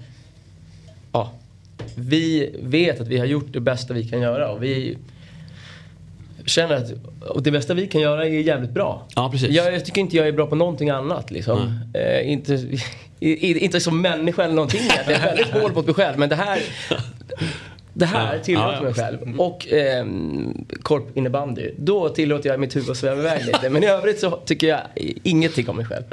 [1.11, 1.31] ja,
[1.95, 4.97] vi vet att vi har gjort det bästa vi kan göra och vi
[6.51, 6.91] känner att
[7.29, 9.07] och det bästa vi kan göra är jävligt bra.
[9.15, 9.49] Ja, precis.
[9.49, 11.31] Jag, jag tycker inte jag är bra på någonting annat.
[11.31, 11.79] Liksom.
[11.93, 12.53] Eh, inte,
[13.19, 14.81] i, i, inte som människa eller någonting.
[15.05, 16.19] Jag är väldigt hård mot mig själv.
[16.19, 16.59] Men det här,
[17.93, 18.43] det här Ja.
[18.43, 19.39] tillåter Ja, mig själv.
[19.39, 20.05] Och eh,
[20.81, 21.71] korp innebandy.
[21.77, 23.69] Då tillåter jag mitt huvud att sväva iväg lite.
[23.69, 24.79] Men i övrigt så tycker jag
[25.23, 26.03] ingenting om mig själv.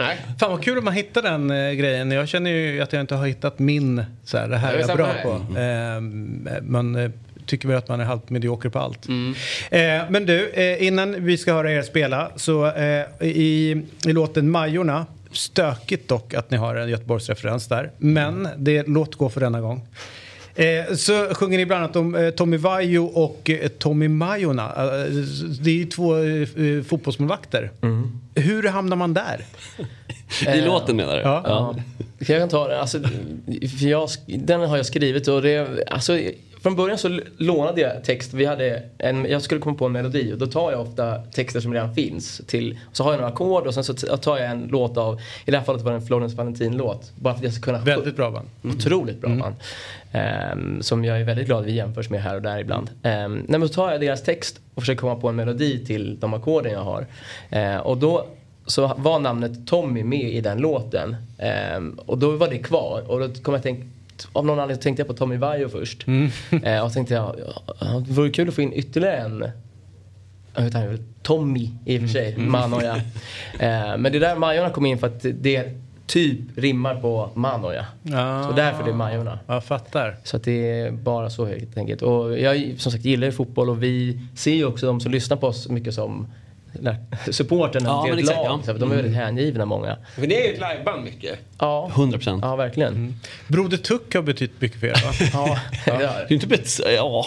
[0.40, 2.10] Fan vad kul om man hittar den eh, grejen.
[2.10, 4.88] Jag känner ju att jag inte har hittat min, så här, det här Ja, är
[4.88, 5.22] jag bra här.
[5.22, 5.58] på.
[5.58, 7.10] Eh, man eh,
[7.48, 9.08] tycker väl att man är halvt medioker på allt.
[9.08, 9.34] Mm.
[9.70, 13.76] Eh, men du, eh, innan vi ska höra er spela så eh, i,
[14.06, 19.28] i låten Majorna, stökigt dock att ni har en Göteborgsreferens där, men det låt gå
[19.28, 19.86] för denna gång.
[20.58, 24.64] Eh, så sjunger ni bland annat om eh, Tommy Vaiho och eh, Tommy Majorna.
[24.64, 25.12] Eh,
[25.60, 27.70] det är ju två eh, fotbollsmålvakter.
[28.34, 29.44] Hur hamnar man där?
[30.56, 31.22] I låten menar du?
[31.22, 31.42] Ja.
[31.44, 31.76] Ja.
[32.18, 32.80] Jag kan ta den.
[32.80, 33.00] Alltså,
[33.78, 36.20] för jag, den har jag skrivit och det, alltså,
[36.62, 38.34] från början så lånade jag text.
[38.34, 41.60] Vi hade en, jag skulle komma på en melodi och då tar jag ofta texter
[41.60, 42.40] som redan finns.
[42.46, 45.50] Till, så har jag några ackord och sen så tar jag en låt av, i
[45.50, 47.12] det här fallet var det en Florence Valentin-låt.
[47.16, 47.78] Bara för att jag ska kunna...
[47.78, 48.48] Väldigt bra band.
[48.64, 49.54] Otroligt bra band.
[50.12, 52.90] Ehm, som jag är väldigt glad vi jämförs med här och där ibland.
[52.90, 56.20] Um, nej, men så tar jag deras text och försöker komma på en melodi till
[56.20, 57.06] de ackorden jag har.
[57.50, 58.26] Eh, och då
[58.66, 61.16] så var namnet Tommy med i den låten.
[61.38, 63.10] Ehm, och då var det kvar.
[63.10, 63.86] Och då kom jag tänka,
[64.32, 66.06] av någon anledning tänkte jag på Tommy Vaiho först.
[66.06, 66.30] Mm.
[66.64, 67.36] Eh, och tänkte jag,
[67.80, 69.50] ja, det vore kul att få in ytterligare en
[70.54, 72.52] jag vet inte, Tommy i och för sig, Mm.
[72.52, 72.96] Manoja.
[73.58, 75.74] Eh, men det är där Majorna kom in för att det
[76.06, 77.86] typ rimmar på Manoja.
[78.14, 78.42] Ah.
[78.42, 79.38] Så därför det är Majorna.
[79.46, 80.16] Jag fattar.
[80.24, 82.02] Så att det är bara så helt enkelt.
[82.02, 85.36] Och jag som sagt gillar ju fotboll och vi ser ju också de som lyssnar
[85.36, 86.26] på oss mycket som
[86.78, 86.96] eller,
[87.32, 88.60] supporterna Ja, till ett exakt, lag.
[88.66, 88.72] ja.
[88.72, 89.24] De är väldigt Mm.
[89.24, 89.96] hängivna många.
[90.14, 91.38] För det är ju ett liveband mycket.
[91.58, 91.90] Ja.
[91.94, 92.44] 100 procent.
[92.44, 93.20] Ja, verkligen.
[93.48, 95.12] Broder Tuck har betytt mycket för er va?
[95.32, 95.58] ja.
[95.84, 95.90] Det
[96.30, 97.26] är inte bet- ja.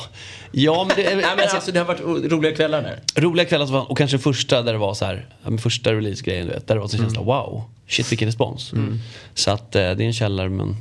[0.51, 3.21] ja, men det, Nej, men alltså, det har varit roliga kvällar där.
[3.21, 6.47] Roliga kvällar som var- och kanske första där det var så här, ja, första release-grejen
[6.47, 8.73] du vet, där det var så känsla wow, shit vilken respons.
[8.73, 8.99] Mm.
[9.33, 10.75] Så att eh, det är en källare men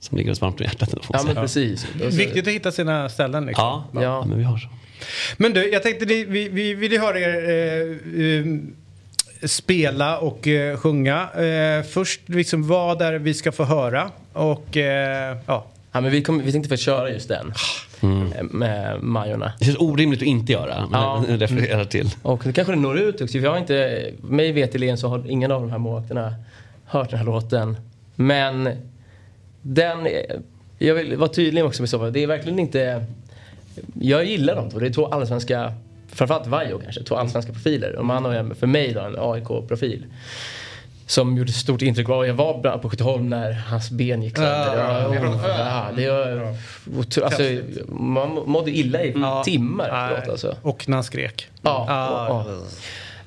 [0.00, 0.94] som ligger oss varmt om hjärtat.
[1.12, 1.86] Ja, men precis.
[1.94, 3.64] Viktigt att hitta sina ställen liksom.
[3.92, 4.24] Ja, ja.
[4.24, 4.68] men vi har så.
[5.36, 8.46] Men du, jag tänkte vi, vi vill ju höra er eh, eh,
[9.48, 11.28] spela och eh, sjunga.
[11.30, 15.66] Eh, först liksom vad är det vi ska få höra och eh, ja.
[15.94, 17.52] Ja, men vi, kom, vi tänkte få köra just den.
[18.02, 19.52] Eh, Med Majorna.
[19.58, 21.24] Det känns orimligt att inte göra, men Ja.
[21.28, 22.10] jag refererar till.
[22.22, 23.32] Och det kanske det når ut också.
[23.38, 26.34] För jag har inte, mig veterligen så har ingen av de här målvakterna
[26.84, 27.76] hört den här låten.
[28.14, 28.68] Men
[29.62, 30.08] den,
[30.78, 32.10] jag vill vara tydlig också med så.
[32.10, 33.04] Det är verkligen inte,
[34.00, 34.78] jag gillar dem två.
[34.78, 35.72] Det är två allsvenska,
[36.12, 37.96] framförallt Vaiho kanske, två allsvenska profiler.
[37.96, 40.06] Och man har ju för mig då en AIK-profil.
[41.06, 42.08] Som gjorde stort intryck.
[42.08, 44.76] Och Jag var bland på Skytteholm när hans ben gick sönder.
[44.76, 45.58] Ja, Ja, ja.
[45.58, 46.54] ja, det var,
[47.24, 47.42] alltså,
[47.88, 50.56] man mådde illa i timmar efteråt alltså.
[50.62, 51.48] Och när han skrek.
[51.62, 51.86] Ja.
[51.90, 52.28] Ah.
[52.28, 52.56] och- och.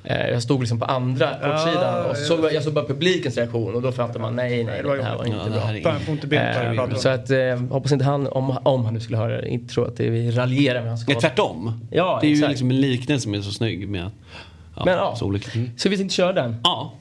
[0.06, 3.76] Eh, Jag stod liksom på andra kortsidan och så såg jag, såg bara publikens reaktion
[3.76, 5.92] och då fattade man nej, nej, det här var inte Ja, bra.
[5.92, 6.96] Fan, får inte på Eh.
[6.96, 9.88] Så att eh, hoppas inte han, om, om han nu skulle höra det, inte tror
[9.88, 11.20] att det vi raljerar med hans skada.
[11.20, 11.88] tvärtom.
[11.92, 12.50] Ja, det är ju exakt.
[12.50, 14.10] liksom en liknelse som är så snygg med
[14.76, 15.16] ja, Men ja.
[15.16, 15.26] så.
[15.30, 15.70] Mm.
[15.78, 16.56] Så vi tänkte köra den?
[16.64, 16.94] Ja.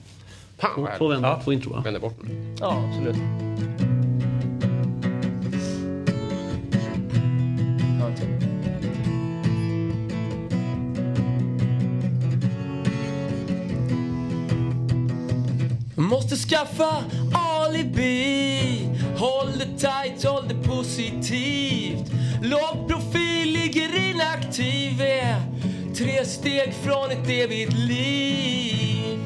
[0.58, 1.80] Fan, Två vänner, två intro va?
[1.84, 2.56] Vänder bort den.
[2.60, 3.16] Ja, absolut.
[8.00, 8.48] Ja, en till.
[16.04, 18.88] Måste skaffa alibi.
[19.16, 22.12] Håll det tight, håll det positivt.
[22.42, 25.02] Låg profil, ligger inaktiv.
[25.02, 25.36] Är
[25.94, 29.18] tre steg från ett evigt liv.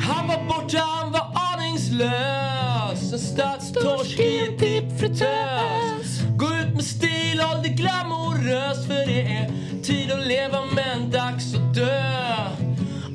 [0.00, 3.12] Han var borta, han var aningslös.
[3.12, 5.93] En stadstorsk i en tippfritös
[6.36, 9.50] Gå ut med stil, håll det glamoröst För det är
[9.82, 12.46] tid att leva men dags att dö.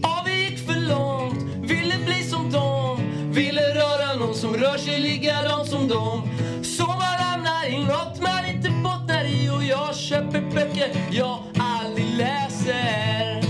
[0.03, 2.99] Åh, vi gick för långt, ville bli som dem.
[3.33, 6.29] Ville röra någon som rör sig likadant som dem.
[6.63, 12.05] Så man hamnar i något man inte bottnar i Och jag köper böcker jag aldrig
[12.17, 13.43] läser.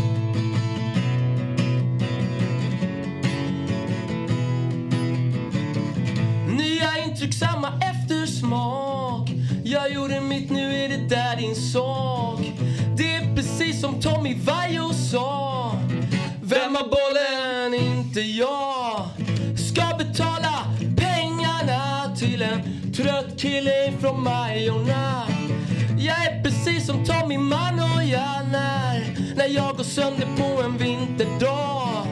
[6.47, 8.98] Nya intryck, samma eftersmak.
[9.71, 12.39] Jag gjorde mitt, nu är det där din sak.
[12.97, 15.71] Det är precis som Tommy Vaiho sa.
[16.41, 17.83] Vem har bollen?
[17.97, 19.05] Inte jag.
[19.57, 20.65] Ska betala
[20.97, 25.23] pengarna till en trött kille från Majorna.
[25.99, 32.07] Jag är precis som Tommy Manoja när, när jag går sönder på en vinterdag.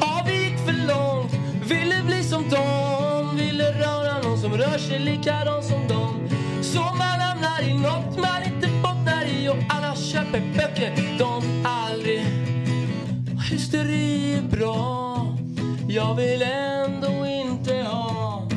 [0.00, 1.32] Avgick för långt,
[1.68, 3.36] ville bli som dem.
[3.36, 6.15] Ville röra någon som rör sig likadant som dem.
[10.26, 12.22] Köper böcker de aldrig
[13.50, 15.16] Hysteri är bra.
[15.88, 18.48] Jag vill ändå inte ha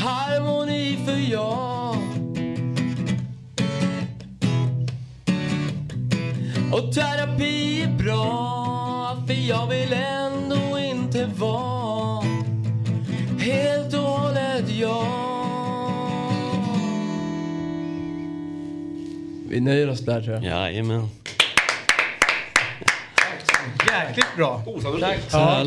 [0.00, 1.96] Harmoni för jag.
[6.72, 12.24] Och terapi är bra För jag vill ändå inte vara
[13.38, 15.33] Helt och hållet jag.
[19.54, 20.44] Vi nöjer oss där tror jag.
[20.44, 21.08] Jajamän.
[23.92, 24.62] Jäkligt bra.
[25.00, 25.18] Tack.
[25.32, 25.62] Ja,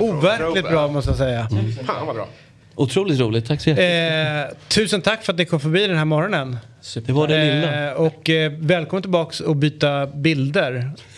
[0.00, 1.48] overkligt bra måste jag säga.
[1.86, 2.28] Fan vad bra.
[2.74, 4.52] Otroligt roligt, tack så jättemycket.
[4.52, 6.56] Eh, tusen tack för att ni kom förbi den här morgonen.
[6.94, 7.90] Det var det lilla.
[7.90, 10.90] Eh, och eh, välkommen tillbaks och byta bilder.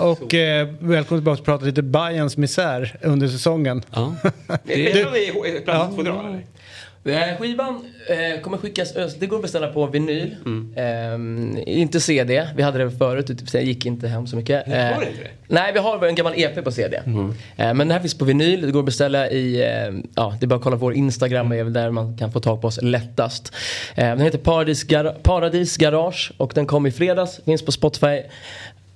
[0.00, 3.82] och och eh, välkommen tillbaks och prata lite Bayerns misär under säsongen.
[3.90, 4.14] Ja.
[4.66, 6.34] Är det plats två drar eller?
[6.34, 6.40] Eh,
[7.38, 10.36] Skivan eh, kommer skickas, det går att beställa på vinyl.
[10.46, 11.56] Mm.
[11.56, 14.66] Eh, inte CD, vi hade det förut, det gick inte hem så mycket.
[14.66, 15.30] Eh, det inte det?
[15.48, 16.96] Nej, vi har en gammal EP på CD.
[17.06, 17.30] Mm.
[17.30, 20.46] Eh, men den här finns på vinyl, det går att beställa i, eh, ja det
[20.46, 22.78] är bara att kolla på vår Instagram, väl där man kan få tag på oss
[22.82, 23.54] lättast.
[23.94, 28.20] Eh, den heter Paradis, Gar- Paradis Garage och den kom i fredags, finns på Spotify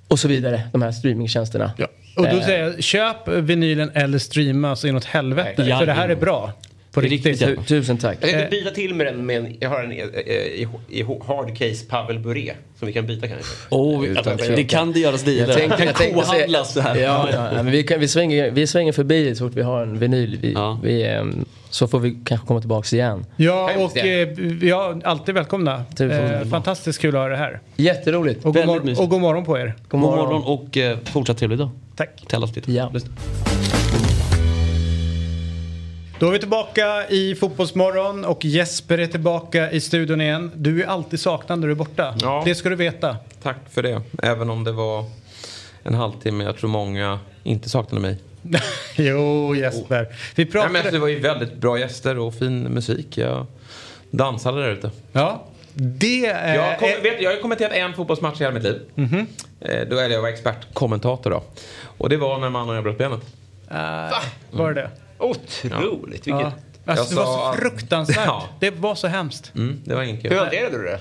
[0.07, 1.71] och så vidare, de här streamingtjänsterna.
[2.17, 5.63] Och då Eh, säger jag, köp vinylen eller streama så inåt helvete.
[5.63, 6.11] Ja, för det här ja.
[6.11, 6.53] är bra.
[6.95, 7.39] På riktigt.
[7.39, 8.17] Tu- Tusen tack.
[8.21, 11.03] Jag tänkte byta till med den med en, jag har en eh, eh, i, i
[11.27, 13.45] hard case Pavel Bure som vi kan byta kanske.
[13.69, 15.39] Oh, Utan det kan det göras dealer.
[15.47, 16.95] Jag tänkte, jag tänkte säga- kohandlas det här.
[16.95, 19.81] Ja, ja, ja, men vi, kan, vi, svänger, vi svänger förbi så fort vi har
[19.81, 20.37] en vinyl.
[20.41, 23.25] Vi, vi, ehm, så får vi kanske komma tillbaks igen.
[23.35, 25.83] Ja, och eh, vi är alltid välkomna.
[25.99, 27.59] Eh, fantastiskt kul att ha det här.
[27.75, 28.45] Jätteroligt.
[28.45, 29.73] Och god, mor- och god morgon på er.
[29.87, 31.69] God morgon, och eh, fortsatt trevlig dag.
[31.95, 32.09] Tack.
[32.27, 32.47] Till alla.
[32.65, 32.91] Ja.
[36.19, 40.51] Då är vi tillbaka i Fotbollsmorgon och Jesper är tillbaka i studion igen.
[40.55, 42.15] Du är alltid saknad när du är borta.
[42.21, 42.41] Ja.
[42.45, 43.17] Det ska du veta.
[43.43, 44.01] Tack för det.
[44.23, 45.05] Även om det var
[45.83, 46.43] en halvtimme.
[46.43, 48.17] Jag tror många inte saknade mig.
[48.95, 50.07] jo, Jesper.
[50.35, 50.73] Vi Nej, pratade...
[50.73, 53.17] men alltså, det var ju väldigt bra gäster och fin musik.
[53.17, 53.45] Jag
[54.11, 54.91] dansade där ute.
[55.11, 55.43] Ja,
[55.73, 56.55] det är...
[56.55, 58.81] Jag, kom, vet, jag har kommenterat en fotbollsmatch i hela mitt liv.
[58.95, 59.27] Mhm.
[59.59, 61.43] Eh, Då är jag var expertkommentator då.
[61.97, 63.21] Och det var när mannen jag bröt benet.
[63.71, 64.13] Uh,
[64.51, 64.89] var det det?
[65.29, 66.27] Otroligt.
[66.27, 66.37] Ja.
[66.37, 66.53] Vilket...
[66.85, 68.17] Alltså, det var så fruktansvärt.
[68.25, 68.43] Ja.
[68.59, 69.51] Det var så hemskt.
[69.55, 70.31] Mm, det var ingen kul.
[70.31, 70.99] Hur hanterade du det?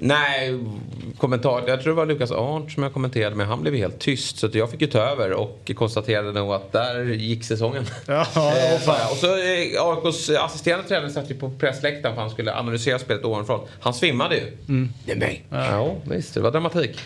[0.00, 0.58] Nej,
[1.18, 1.62] kommentar.
[1.66, 3.46] Jag tror det var Lukas Arndt som jag kommenterade med.
[3.46, 6.72] Han blev helt tyst så att jag fick ju ta över och konstaterade nog att
[6.72, 7.86] där gick säsongen.
[8.06, 12.54] Ja, Eh, och så eh, AIKs assisterande tränare satt ju på pressläktaren för han skulle
[12.54, 13.60] analysera spelet ovanifrån.
[13.80, 14.42] Han svimmade ju.
[14.68, 14.92] Mm.
[15.04, 16.34] Nej, Ja, visst.
[16.34, 16.98] Det var dramatik.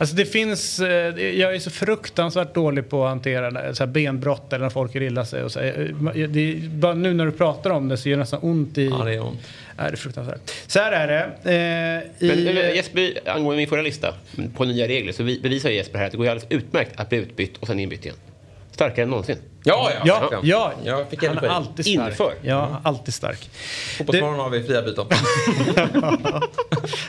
[0.00, 4.52] Alltså det finns, eh, jag är så fruktansvärt dålig på att hantera så här benbrott
[4.52, 5.42] eller när folk gör illa sig.
[5.42, 5.60] Och så.
[5.60, 8.86] Eh, är, nu när du pratar om det så gör det nästan ont i...
[8.86, 9.40] Ja, det är ont.
[9.76, 10.40] Ja, det är fruktansvärt.
[10.66, 11.50] Så här är det.
[12.20, 14.14] Eh, i, Men, men Jesper, angående min förra lista
[14.56, 17.18] på nya regler så vi- bevisar Jesper här att det går alldeles utmärkt att bli
[17.18, 18.16] utbytt och sen inbytt igen.
[18.80, 19.36] Starkare än någonsin.
[19.64, 20.04] Ja, ja.
[20.04, 20.72] Ja, ja.
[20.84, 22.10] Jag fick han är alltid stark.
[22.10, 22.34] Inför.
[22.42, 23.50] Ja, alltid stark.
[23.98, 25.04] Fotbollsmorgon har vi fria byten.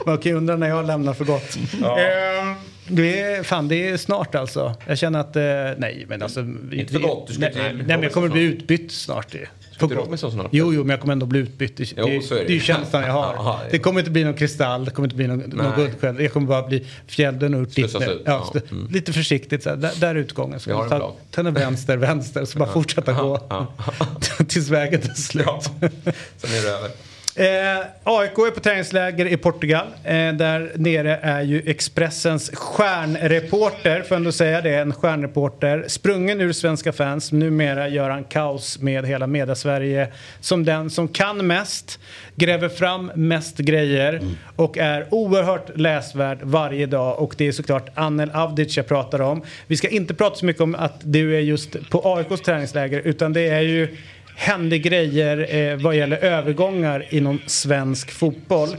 [0.06, 1.58] Man kan ju undra när jag lämnar för gott.
[1.82, 2.00] Ja.
[2.00, 2.56] Eh,
[2.88, 4.76] det är, fan, det är snart alltså.
[4.88, 5.42] Jag känner att, eh,
[5.78, 6.40] nej men alltså.
[6.72, 9.36] Inte för gott, du ska nej, till nej, men jag kommer bli utbytt snart.
[9.36, 9.46] ju.
[9.90, 9.98] Gott.
[10.06, 10.48] Robinson snart?
[10.52, 11.78] Jo, jo, men jag kommer ändå bli utbytt.
[11.78, 13.34] Det, Jo, det, är det det är ju känslan jag har.
[13.34, 13.68] Jaha, ja.
[13.72, 15.74] Det kommer inte bli någon kristall, det kommer inte bli någon, någon Nej.
[15.76, 16.22] guldskäll.
[16.24, 18.60] Jag kommer bara bli fjällen och Slussas ut, Ja, ja.
[18.60, 20.60] st- Lite försiktigt, så här, där, där är utgången.
[20.60, 20.90] Så en
[21.32, 23.40] ta, vänster, vänster, så bara fortsätta gå.
[24.48, 25.46] Tills vägen tar slut.
[26.38, 26.90] Sen är det över.
[27.36, 29.88] Eh, AIK är på träningsläger i Portugal.
[30.04, 35.86] Eh, där nere är ju Expressens stjärnreporter, får jag ändå säga det, en stjärnreporter.
[35.88, 40.08] Sprungen ur svenska fans, numera gör han kaos med hela media-Sverige
[40.40, 42.00] som den som kan mest,
[42.36, 44.22] gräver fram mest grejer
[44.56, 47.20] och är oerhört läsvärd varje dag.
[47.20, 49.42] Och det är såklart Anel Avdic jag pratar om.
[49.68, 53.34] Vi ska inte prata så mycket om att du är just på AIKs träningsläger, utan
[53.34, 53.98] det är ju
[54.36, 58.70] hände grejer eh, vad gäller övergångar inom svensk fotboll.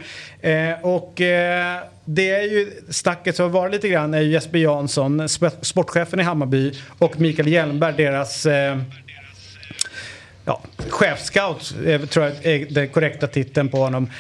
[0.41, 4.59] Eh, och eh, det är ju snacket som har varit lite grann är ju Jesper
[4.59, 8.79] Jansson, sp- sportchefen i Hammarby och Mikael Hjelmberg, deras eh,
[10.45, 14.11] ja, chefscout, eh, tror jag är den korrekta titeln på honom,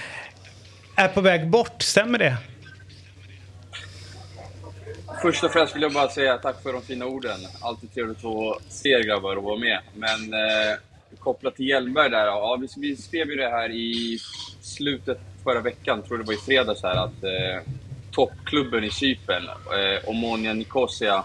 [0.97, 1.83] är på väg bort.
[1.83, 2.37] Stämmer det?
[5.23, 7.41] Först och främst vill jag bara säga tack för de fina orden.
[7.61, 9.79] Alltid trevligt att se er grabbar och vara med.
[9.95, 10.77] Men eh,
[11.23, 14.19] kopplat till Hjelmberg där, ja, vi, vi skrev ju det här i
[14.61, 17.73] slutet förra veckan, tror det var i fredags här, att eh,
[18.11, 21.24] toppklubben i Cypern, eh, Omonia Nicosia,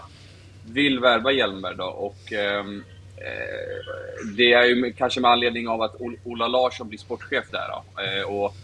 [0.72, 1.84] vill värva Hjelmberg då.
[1.84, 2.84] Och, ehm,
[3.16, 7.68] eh, det är ju kanske med anledning av att Ola Larsson blir sportchef där.
[7.68, 8.02] Då.
[8.02, 8.54] Eh, och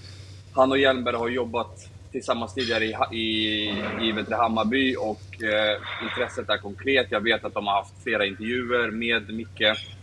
[0.55, 3.69] han och Hjelmberg har jobbat tillsammans tidigare i, i,
[4.01, 7.07] i Hammarby och eh, intresset är konkret.
[7.11, 9.94] Jag vet att de har haft flera intervjuer med Micke.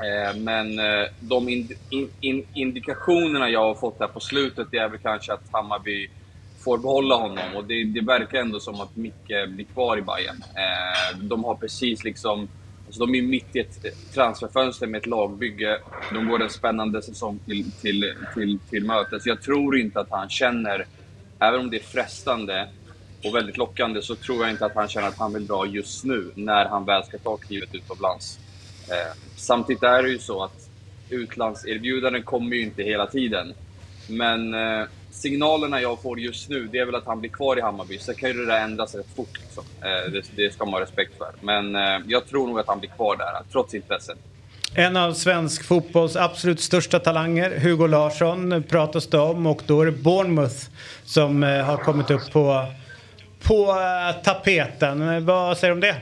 [0.00, 4.78] Eh, men eh, de ind, in, in, indikationerna jag har fått här på slutet det
[4.78, 6.08] är väl kanske att Hammarby
[6.64, 7.56] får behålla honom.
[7.56, 10.42] Och det, det verkar ändå som att Micke blir kvar i Bayern.
[10.54, 12.48] Eh, de har precis liksom...
[12.86, 15.78] Alltså de är mitt i ett transferfönster med ett lagbygge.
[16.12, 19.26] De går en spännande säsong till, till, till, till mötes.
[19.26, 20.86] Jag tror inte att han känner,
[21.38, 22.68] även om det är frestande
[23.24, 26.04] och väldigt lockande, så tror jag inte att han känner att han vill dra just
[26.04, 28.38] nu, när han väl ska ta klivet utomlands.
[28.90, 30.68] Eh, samtidigt är det ju så att
[31.10, 33.54] utlandserbjudanden kommer ju inte hela tiden.
[34.08, 37.60] Men eh, signalerna jag får just nu, det är väl att han blir kvar i
[37.60, 37.98] Hammarby.
[37.98, 39.38] Sen kan ju det där ändras rätt fort.
[39.40, 39.64] Liksom.
[39.80, 41.32] Eh, det, det ska man ha respekt för.
[41.40, 44.18] Men eh, jag tror nog att han blir kvar där, trots intresset.
[44.74, 49.86] En av svensk fotbolls absolut största talanger, Hugo Larsson, pratas det om och då är
[49.86, 50.56] det Bournemouth
[51.04, 52.66] som eh, har kommit upp på,
[53.42, 55.08] på eh, tapeten.
[55.08, 55.96] Eh, vad säger du om det?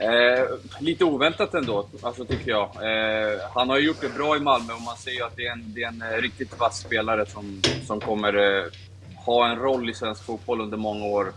[0.00, 0.44] Eh,
[0.80, 2.62] lite oväntat ändå, alltså, tycker jag.
[2.62, 5.46] Eh, han har ju gjort det bra i Malmö och man ser ju att det
[5.46, 8.64] är en, det är en eh, riktigt vass spelare som, som kommer eh,
[9.16, 11.32] ha en roll i svensk fotboll under många år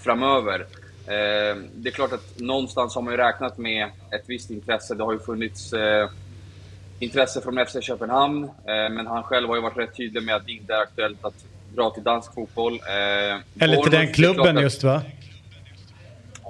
[0.00, 0.60] framöver.
[1.06, 4.94] Eh, det är klart att någonstans har man ju räknat med ett visst intresse.
[4.94, 6.08] Det har ju funnits eh,
[6.98, 10.52] intresse från FC Köpenhamn, men han själv har ju varit rätt tydlig med att det
[10.52, 11.44] inte är aktuellt att
[11.74, 12.80] dra till dansk fotboll.
[13.58, 15.02] Eller till den klubben att- just va?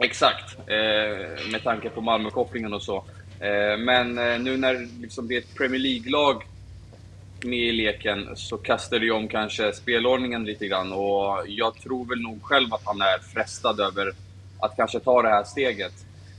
[0.02, 2.96] Exakt, eh, med tanke på Malmö-kopplingen och så.
[3.40, 6.42] Eh, men eh, nu när liksom, det är ett Premier League-lag
[7.42, 12.08] med i leken så kastar det ju om kanske spelordningen lite grann och jag tror
[12.08, 14.12] väl nog själv att han är frestad över
[14.60, 15.92] att kanske ta det här steget.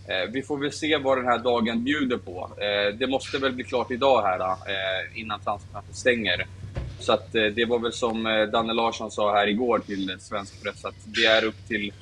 [0.08, 2.50] Eh, vi får väl se vad den här dagen bjuder på.
[2.58, 6.46] Eh, det måste väl bli klart idag här eh, innan transferfönstret stänger.
[7.00, 10.64] Så att eh, det var väl som eh, Danne Larsson sa här igår till svensk
[10.64, 11.94] press att det är upp till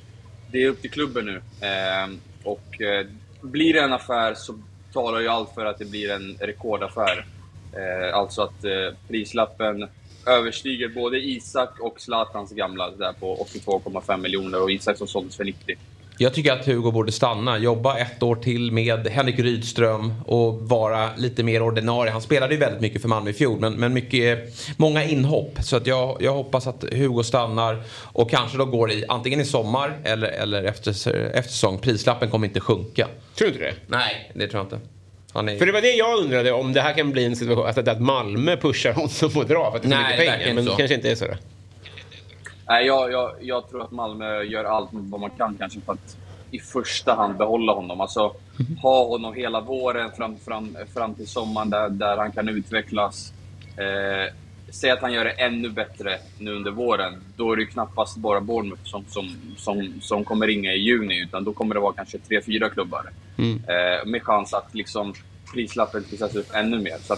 [0.55, 1.35] det är upp till klubben nu.
[1.67, 2.09] Eh,
[2.43, 3.05] och eh,
[3.41, 4.59] blir det en affär så
[4.93, 7.25] talar ju allt för att det blir en rekordaffär.
[7.73, 9.87] Eh, alltså att eh, prislappen
[10.25, 15.43] överstiger både Isak och Zlatans gamla där på 82,5 miljoner och Isak som såldes för
[15.43, 15.75] 90.
[16.17, 21.09] Jag tycker att Hugo borde stanna, jobba ett år till med Henrik Rydström och vara
[21.17, 22.11] lite mer ordinarie.
[22.11, 25.57] Han spelade ju väldigt mycket för Malmö i fjol men, men mycket, många inhopp.
[25.63, 29.45] Så att jag, jag hoppas att Hugo stannar och kanske då går i antingen i
[29.45, 30.91] sommar eller, eller efter,
[31.33, 31.77] efter säsong.
[31.77, 33.07] Prislappen kommer inte sjunka.
[33.35, 33.73] Tror du inte det?
[33.87, 34.87] Nej, det tror jag inte.
[35.53, 35.57] Är...
[35.57, 38.01] För det var det jag undrade om det här kan bli en situation, alltså att
[38.01, 40.53] Malmö pushar honom och drar för att det är så mycket pengar.
[40.53, 41.25] Men det kanske inte är så.
[41.25, 41.33] Då.
[42.67, 46.17] Nej, jag, jag, jag tror att Malmö gör allt vad man kan kanske för att
[46.51, 48.01] i första hand behålla honom.
[48.01, 48.35] Alltså
[48.81, 53.33] ha honom hela våren fram, fram, fram till sommaren där, där han kan utvecklas.
[53.77, 54.33] Eh,
[54.69, 57.23] säg att han gör det ännu bättre nu under våren.
[57.35, 61.43] Då är det knappast bara Bournemouth som, som, som, som kommer ringa i juni, utan
[61.43, 63.09] då kommer det vara kanske tre, fyra klubbar.
[63.67, 65.13] Eh, med chans att liksom
[65.53, 66.97] prislappen trissas upp ännu mer.
[67.01, 67.15] Så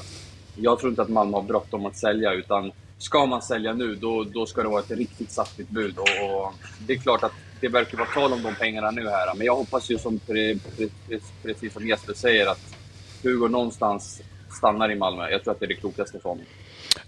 [0.55, 4.23] jag tror inte att Malmö har bråttom att sälja, utan ska man sälja nu, då,
[4.23, 5.97] då ska det vara ett riktigt saftigt bud.
[5.97, 6.53] Och, och
[6.87, 9.55] det är klart att det verkar vara tal om de pengarna nu här, men jag
[9.55, 12.75] hoppas ju som pre, pre, pre, precis som Jesper säger att
[13.23, 14.21] Hugo någonstans
[14.57, 15.29] stannar i Malmö.
[15.29, 16.45] Jag tror att det är det klokaste för honom.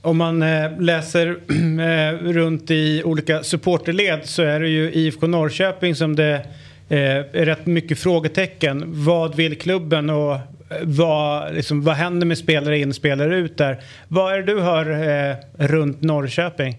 [0.01, 1.27] Om man eh, läser
[1.79, 6.33] eh, runt i olika supporterled så är det ju IFK Norrköping som det
[6.89, 8.83] eh, är rätt mycket frågetecken.
[8.85, 10.37] Vad vill klubben och
[10.83, 13.83] vad, liksom, vad händer med spelare in, spelare ut där?
[14.07, 15.35] Vad är det du hör eh,
[15.67, 16.77] runt Norrköping?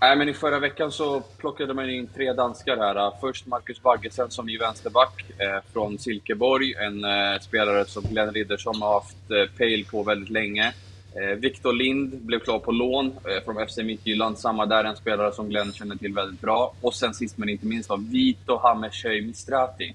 [0.00, 3.12] Nej, men I förra veckan så plockade man in tre danskar här.
[3.20, 6.74] Först Marcus Baggesen som är vänsterback eh, från Silkeborg.
[6.74, 10.72] En eh, spelare som Glenn Riddersson har haft eh, pejl på väldigt länge.
[11.14, 14.38] Eh, Viktor Lind blev klar på lån eh, från FC Midtjylland.
[14.38, 16.74] Samma där, en spelare som Glenn känner till väldigt bra.
[16.80, 19.94] Och sen sist men inte minst var Vito Hammershöj Mistrati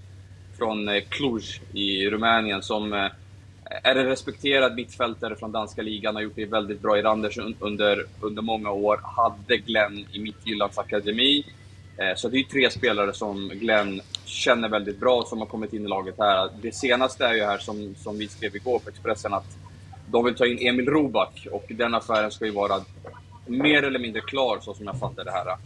[0.62, 1.44] från eh, Cluj
[1.74, 3.10] i Rumänien som eh,
[3.84, 8.06] är en respekterad mittfältare från danska ligan, har gjort det väldigt bra i Randers under,
[8.20, 9.00] under många år.
[9.04, 11.46] Hade Glenn i Midtjyllands akademi.
[11.98, 15.86] Eh, så det är tre spelare som Glenn känner väldigt bra som har kommit in
[15.86, 16.50] i laget här.
[16.62, 19.58] Det senaste är ju här som, som vi skrev igår på Expressen att
[20.12, 22.82] de vill ta in Emil Roback och den affären ska ju vara
[23.46, 25.58] mer eller mindre klar så som jag fattar det här.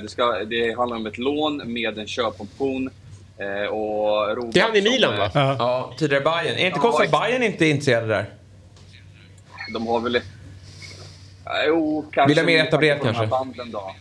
[0.00, 2.90] Det, ska, det handlar om ett lån med en köpoption
[3.38, 5.30] eh, Och Roback Det är han i Milan, va?
[5.34, 6.56] Ja, tidigare Bayern.
[6.58, 7.20] Är inte Ja, konstigt att.
[7.22, 8.26] Bayern inte är intresserade där?
[9.72, 10.20] De har väl...
[11.44, 12.28] Ja, Jo, kanske...
[12.28, 13.26] Vill ha mer etablerat kanske?
[13.26, 13.94] Banden då.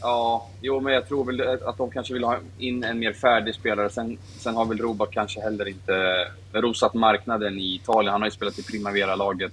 [0.00, 3.54] Ja, jo, men jag tror väl att de kanske vill ha in en mer färdig
[3.54, 3.90] spelare.
[3.90, 8.12] Sen, sen har väl Roback kanske heller inte rosat marknaden i Italien.
[8.12, 9.52] Han har ju spelat i Primavera-laget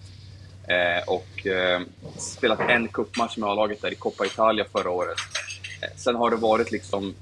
[0.67, 1.81] eh, och eh,
[2.17, 5.17] spelat en cupmatch med A-laget där i Coppa Italia förra året.
[5.81, 7.15] Eh, sen har det varit liksom...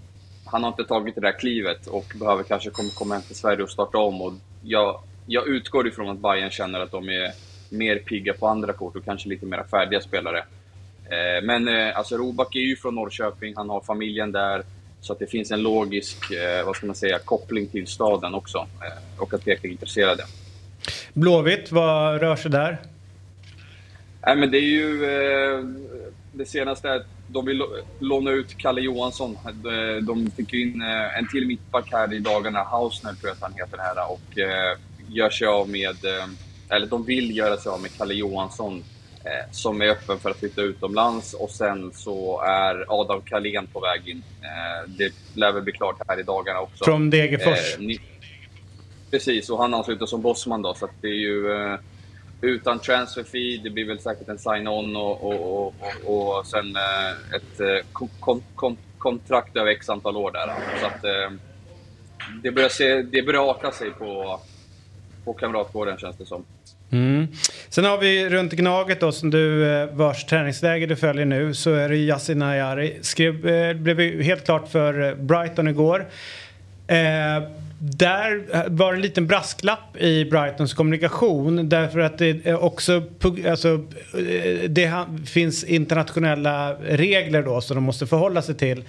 [0.51, 3.63] Han har inte tagit det där klivet och behöver kanske komma, komma hem till Sverige
[3.63, 4.21] och starta om.
[4.21, 7.31] Och jag, jag utgår ifrån att Bayern känner att de är
[7.69, 10.38] mer pigga på andra kort och kanske lite mer färdiga spelare.
[11.05, 14.63] Eh, Men eh, alltså Roback är ju från Norrköping, han har familjen där.
[15.01, 18.57] Så att det finns en logisk, eh, vad ska man säga, koppling till staden också.
[18.57, 20.23] eh, Och att Peking är intresserade.
[21.13, 22.77] Blåvitt, vad rör sig där?
[24.26, 25.03] Nej men det är ju...
[25.05, 25.63] Eh,
[26.34, 27.64] det senaste är att de vill
[27.99, 29.38] låna ut Kalle Johansson.
[30.01, 33.53] De, fick in eh, en till mittback här i dagarna, Hausner tror jag att han
[33.53, 34.11] heter här.
[34.11, 34.77] Och eh,
[35.10, 36.06] gör sig av med...
[36.06, 36.26] Eh,
[36.69, 38.84] eller de vill göra sig av med Kalle Johansson.
[39.51, 41.34] Som är öppen för att flytta utomlands.
[41.34, 44.23] Och sen så är Adam Kalén på väg in.
[44.88, 46.84] Det lär väl bli klart här i dagarna också.
[46.84, 47.77] Från Degerfors.
[49.11, 51.47] Precis, och han ansluter som bossman då, så det är ju
[52.41, 55.73] utan transfer fee, det blir väl säkert en sign-on och, och, och,
[56.05, 60.53] och, och sen eh, ett eh, kon, kon, kontrakt över x antal år där.
[60.79, 61.37] Så att eh,
[62.43, 64.39] det börjar, se, det börjar aka sig på,
[65.25, 66.45] på Kamratgården känns det som.
[66.91, 67.27] Mm.
[67.69, 71.73] Sen har vi runt Gnaget då som du, eh, vars träningsläger du följer nu, så
[71.73, 72.99] är det Yasin Ayari.
[73.01, 76.09] Skrev, eh, blev ju helt klart för eh, Brighton igår.
[76.87, 77.43] Eh,
[77.80, 83.03] där var en liten brasklapp i Brightons kommunikation därför att det är också
[83.49, 83.73] alltså,
[84.14, 88.84] eh, det finns internationella regler då som de måste förhålla sig till.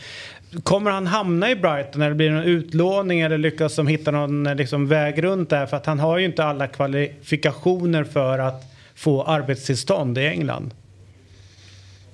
[0.63, 4.47] Kommer han hamna i Brighton eller blir det någon utlåning eller lyckas de hitta någon
[4.47, 5.67] eh, liksom, väg runt där?
[5.67, 8.65] För att han har ju inte alla kvalifikationer för att
[8.95, 10.71] få arbetstillstånd i England.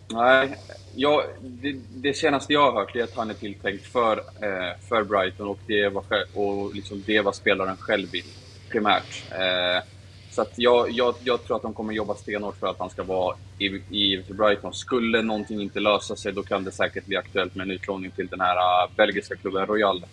[0.09, 0.57] Nej,
[0.95, 5.05] jag, det, det senaste jag har hört är att han är tilltänkt för, eh, för
[5.05, 6.05] Brighton och det var,
[6.35, 8.24] och liksom det var spelaren själv vill,
[8.70, 9.24] primärt.
[9.31, 9.85] Eh,
[10.31, 13.03] så att jag, jag, jag tror att de kommer jobba stenhårt för att han ska
[13.03, 14.74] vara i, i Brighton.
[14.74, 18.27] Skulle någonting inte lösa sig, då kan det säkert bli aktuellt med en utlåning till
[18.27, 20.05] den här eh, belgiska klubben Royal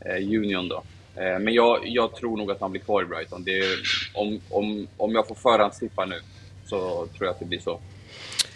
[0.00, 0.68] eh, Union.
[0.68, 0.82] Då.
[1.16, 3.44] Eh, men jag, jag tror nog att han blir kvar i Brighton.
[3.44, 3.78] Det är,
[4.14, 6.20] om, om, om jag får förhandstippa nu
[6.66, 7.80] så tror jag att det blir så.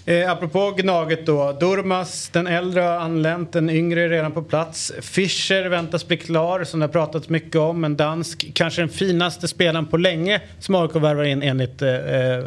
[0.09, 1.52] Eh, apropå Gnaget då.
[1.60, 4.93] Durmas, den äldre har anlänt, den yngre är redan på plats.
[5.01, 7.85] Fischer väntas bli klar, som det har pratats mycket om.
[7.85, 11.89] En dansk, kanske den finaste spelaren på länge som AIK värvar in enligt eh,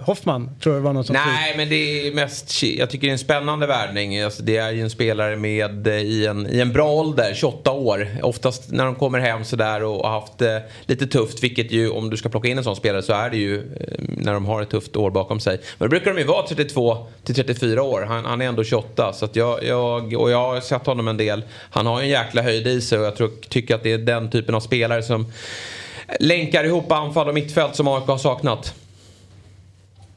[0.02, 0.50] Hoffman.
[0.64, 2.64] Tror jag det var någon som Nej, men det är mest...
[2.64, 4.22] Jag tycker det är en spännande värvning.
[4.22, 7.72] Alltså, det är ju en spelare med eh, i en, i en bra ålder, 28
[7.72, 8.08] år.
[8.22, 12.10] Oftast när de kommer hem sådär och har haft eh, lite tufft, vilket ju om
[12.10, 13.64] du ska plocka in en sån spelare så är det ju eh,
[14.00, 15.60] när de har ett tufft år bakom sig.
[15.78, 18.02] Men då brukar de ju vara 32 till 34 år.
[18.02, 19.14] Han, han är ändå 28.
[19.14, 21.44] Så jag, jag, och jag har sett honom en del.
[21.72, 24.30] Han har en jäkla höjd i sig och jag tror, tycker att det är den
[24.30, 25.26] typen av spelare som
[26.19, 28.73] länkar ihop anfall och mittfält som AIK har saknat.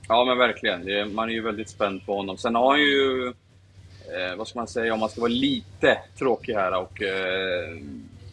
[0.09, 1.15] Ja, men verkligen.
[1.15, 2.37] Man är ju väldigt spänd på honom.
[2.39, 6.55] Sen har han ju, eh, vad ska man säga, om man ska vara lite tråkig
[6.55, 7.77] här och eh,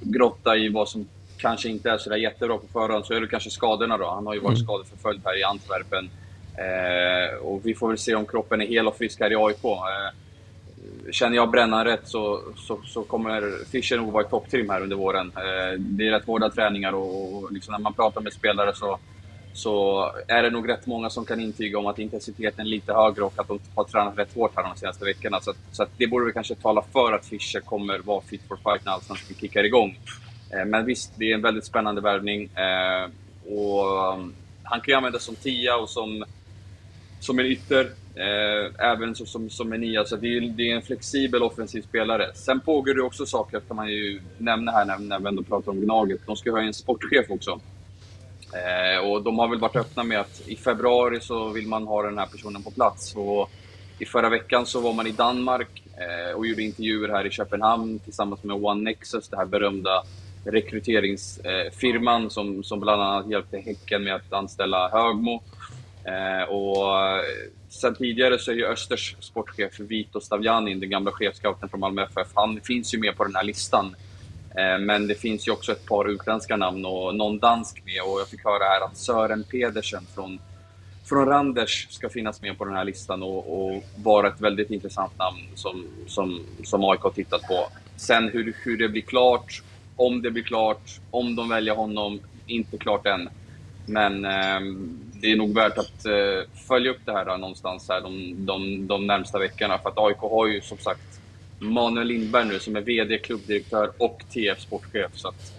[0.02, 1.08] grotta i vad som
[1.38, 4.10] kanske inte är sådär jättebra på förhand, så är det kanske skadorna då.
[4.10, 4.66] Han har ju varit Mm.
[4.66, 6.10] skadeförföljd här i Antwerpen.
[6.58, 9.66] Eh, och vi får väl se om kroppen är hel och frisk här i AIK.
[9.66, 14.82] Eh, känner jag brännan rätt så, så, så kommer Fischer nog vara i topptrim här
[14.82, 15.32] under våren.
[15.36, 19.00] Eh, det är rätt hårda träningar och, och liksom när man pratar med spelare så,
[19.54, 23.24] så är det nog rätt många som kan intyga om att intensiteten är lite högre
[23.24, 25.40] och att de har tränat rätt hårt här de senaste veckorna.
[25.42, 28.42] Så, att, så att det borde väl kanske tala för att Fischer kommer vara fit
[28.48, 30.00] for fight när Allsvenskan kickar igång.
[30.54, 32.50] Eh, Men visst, det är en väldigt spännande värvning.
[32.56, 33.10] Eh,
[33.54, 34.34] och um,
[34.64, 36.24] han kan ju användas som tia och som,
[37.22, 37.92] som en ytter.
[38.16, 40.06] Eh, även så, som, som en nia.
[40.06, 42.32] Så det är, det är en flexibel offensiv spelare.
[42.36, 45.72] Sen pågår det också saker, kan man ju nämna här när, när vi ändå pratar
[45.72, 46.22] om Gnaget.
[46.26, 47.60] De ska ha en sportchef också.
[48.54, 52.04] Eh, och de har väl varit öppna med att i februari så vill man ha
[52.04, 53.16] den här personen på plats.
[53.16, 53.50] Och
[54.00, 58.00] I förra veckan så var man i Danmark eh, och gjorde intervjuer här i Köpenhamn
[58.00, 60.04] tillsammans med One Nexus, det här berömda
[60.46, 65.44] rekryteringsfirman som, som bland annat hjälpte Häcken med att anställa Högmo.
[66.04, 67.22] Eh, och eh,
[67.70, 72.28] sen tidigare så är ju Östers sportchef Vito Stavjanin, den gamla chefscouten från Malmö FF,
[72.34, 73.96] han finns ju med på den här listan.
[74.56, 78.20] Eh, Men det finns ju också ett par utländska namn och någon dansk med och
[78.20, 80.40] jag fick höra här att Sören Pedersen från,
[81.06, 85.18] från Randers ska finnas med på den här listan och, och vara ett väldigt intressant
[85.18, 87.68] namn som, som, som AIK har tittat på.
[87.96, 89.64] Sen hur, hur det blir klart,
[89.96, 93.30] om det blir klart, om de väljer honom, inte klart än.
[93.86, 94.60] Men eh,
[95.22, 96.12] det är nog värt att eh,
[96.68, 99.78] följa upp det här då, någonstans här de, de, de närmsta veckorna.
[99.78, 101.02] För att AIK har ju som sagt
[101.60, 105.12] Manuel Lindberg nu som är VD, klubbdirektör och TF sportchef.
[105.14, 105.54] Så att,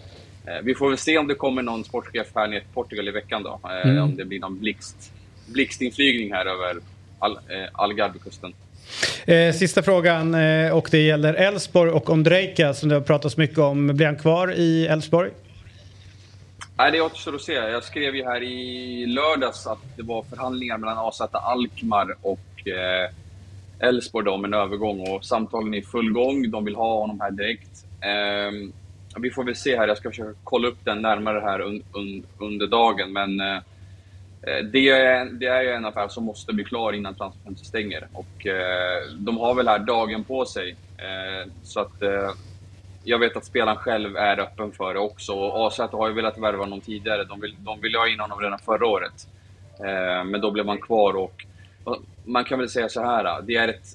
[0.46, 3.10] eh, vi får väl se om det kommer någon sportchef här ner till Portugal i
[3.10, 3.60] veckan då.
[3.64, 4.02] Eh, Mm.
[4.02, 5.12] Om det blir någon blixt,
[5.46, 6.76] blixtinflygning här över
[7.18, 8.54] Al, eh, Algarvekusten.
[9.26, 13.58] Eh, sista frågan eh, och det gäller Elfsborg och Ondrejka som det har pratats mycket
[13.58, 13.86] om.
[13.86, 15.30] Blir han kvar i Elfsborg?
[16.82, 17.52] Nej, det återstår att se.
[17.52, 23.10] Jag skrev ju här i lördags att det var förhandlingar mellan AZ Alkmaar och eh,
[23.88, 26.50] Elfsborg om en övergång och samtalen är i full gång.
[26.50, 27.84] De vill ha honom här direkt.
[28.00, 28.70] Eh,
[29.20, 29.88] vi får väl se här.
[29.88, 33.12] Jag ska försöka kolla upp den närmare här un, un, under dagen.
[33.12, 33.56] Men eh,
[34.42, 38.08] eh, det, är, det är ju en affär som måste bli klar innan transferfönstret stänger.
[38.12, 40.76] Och eh, de har väl här dagen på sig.
[40.98, 42.30] Eh, så att eh,
[43.04, 45.32] jag vet att spelaren själv är öppen för det också.
[45.32, 47.24] Och AZ har ju velat värva honom tidigare.
[47.24, 49.28] De vill, de ville ha in honom redan förra året.
[49.78, 51.44] Eh, men då blev han kvar och,
[51.84, 53.42] och man kan väl säga så här.
[53.42, 53.86] Det är ett,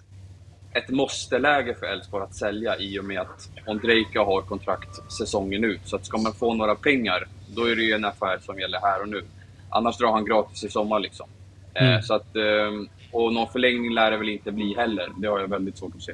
[0.74, 5.82] ett måste-läge för Elfsborg att sälja i och med att Ondrejka har kontrakt säsongen ut.
[5.86, 8.80] Så att ska man få några pengar, då är det ju en affär som gäller
[8.82, 9.24] här och nu.
[9.70, 11.28] Annars drar han gratis i sommar liksom.
[11.74, 12.02] Eh, Mm.
[12.02, 12.72] så att, eh,
[13.12, 15.08] och någon förlängning lär det väl inte bli heller.
[15.18, 16.14] Det har jag väldigt svårt att se.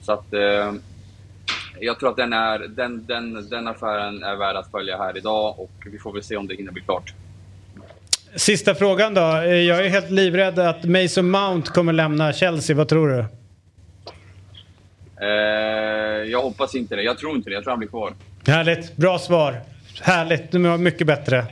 [0.00, 0.72] Så att, eh,
[1.80, 5.60] jag tror att den, är, den, den, den affären är värd att följa här idag
[5.60, 7.12] och vi får väl se om det hinner bli klart.
[8.36, 9.20] Sista frågan då.
[9.20, 12.76] Eh, Jag är helt livrädd att Mason Mount kommer lämna Chelsea.
[12.76, 13.24] Vad tror du?
[15.26, 17.02] Eh, jag hoppas inte det.
[17.02, 17.54] Jag tror inte det.
[17.54, 18.12] Jag tror han blir kvar.
[18.46, 19.60] Härligt, bra svar.
[20.04, 21.46] Härligt, du är mycket bättre.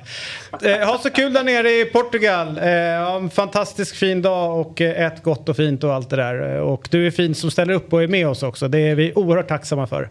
[0.62, 2.48] Eh, ha så kul där nere i Portugal.
[2.48, 2.64] Eh,
[3.10, 6.56] ha en fantastisk fin dag och eh, ät gott och fint och allt det där.
[6.56, 8.68] Eh, Och du är fin som ställer upp och är med oss också.
[8.68, 10.08] Det är vi oerhört tacksamma för.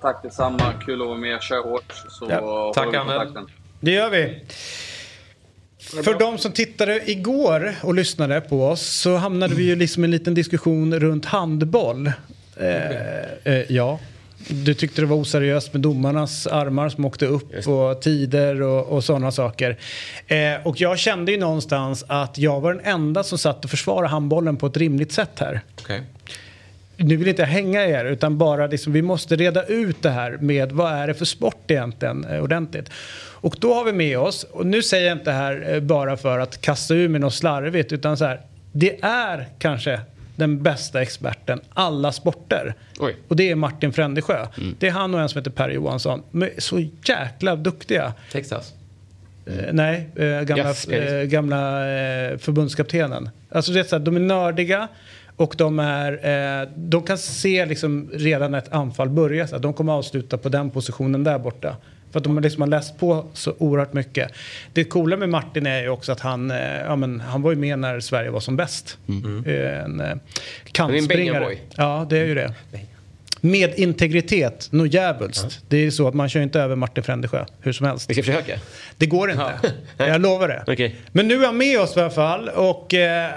[0.00, 0.72] Tack detsamma.
[0.86, 1.42] Kul att vara med.
[1.42, 1.92] Kör hårt.
[2.08, 2.72] Så Ja.
[2.90, 3.46] vi kontakten.
[3.80, 4.42] Det gör vi.
[6.04, 10.06] För de som tittade igår och lyssnade på oss så hamnade vi ju liksom i
[10.06, 12.06] en liten diskussion runt handboll.
[12.56, 13.98] Eh, eh, ja.
[14.48, 19.04] Du tyckte det var oseriöst med domarnas armar som åkte upp och tider och, och
[19.04, 19.76] sådana saker.
[20.26, 24.08] Eh, och jag kände ju någonstans att jag var den enda som satt och försvarade
[24.08, 25.60] handbollen på ett rimligt sätt här.
[25.82, 26.02] Okej.
[26.96, 30.38] Nu vill inte jag hänga er utan bara liksom, vi måste reda ut det här
[30.40, 32.90] med vad är det för sport egentligen eh, ordentligt.
[33.40, 36.16] Och då har vi med oss, och nu säger jag inte det här eh, bara
[36.16, 38.40] för att kasta ur mig något slarvigt utan så här,
[38.72, 40.00] det är kanske
[40.36, 42.74] den bästa experten alla sporter.
[43.28, 44.46] Och det är Martin Frändesjö.
[44.78, 46.22] Det är han och en som heter Per Johansson.
[46.30, 48.12] Men så jäkla duktiga.
[48.32, 48.72] Texas?
[49.46, 53.30] Eh, nej, eh, gamla, Yes, eh, gamla eh, förbundskaptenen.
[53.50, 54.88] Alltså det är så här, de är nördiga
[55.36, 56.12] och de, är,
[56.62, 59.46] eh, de kan se liksom redan när ett anfall börjar.
[59.46, 61.76] Så de kommer avsluta på den positionen där borta.
[62.16, 64.32] För att de liksom har läst på så oerhört mycket.
[64.72, 67.56] Det coola med Martin är ju också att han, eh, ja, men, han var ju
[67.56, 68.98] med när Sverige var som bäst.
[69.46, 70.16] Eh, En eh,
[70.72, 71.56] kantspringare.
[71.76, 72.54] Ja, det är ju det.
[73.40, 75.60] Med integritet, något djävulskt.
[75.68, 78.10] Det är ju så att man kör inte över Martin Frändesjö hur som helst.
[78.10, 78.58] Vi ska försöka.
[78.96, 79.52] Det går inte.
[79.96, 80.64] Jag lovar det.
[80.72, 80.96] Okej.
[81.12, 83.30] Men nu är han med oss i alla fall och eh,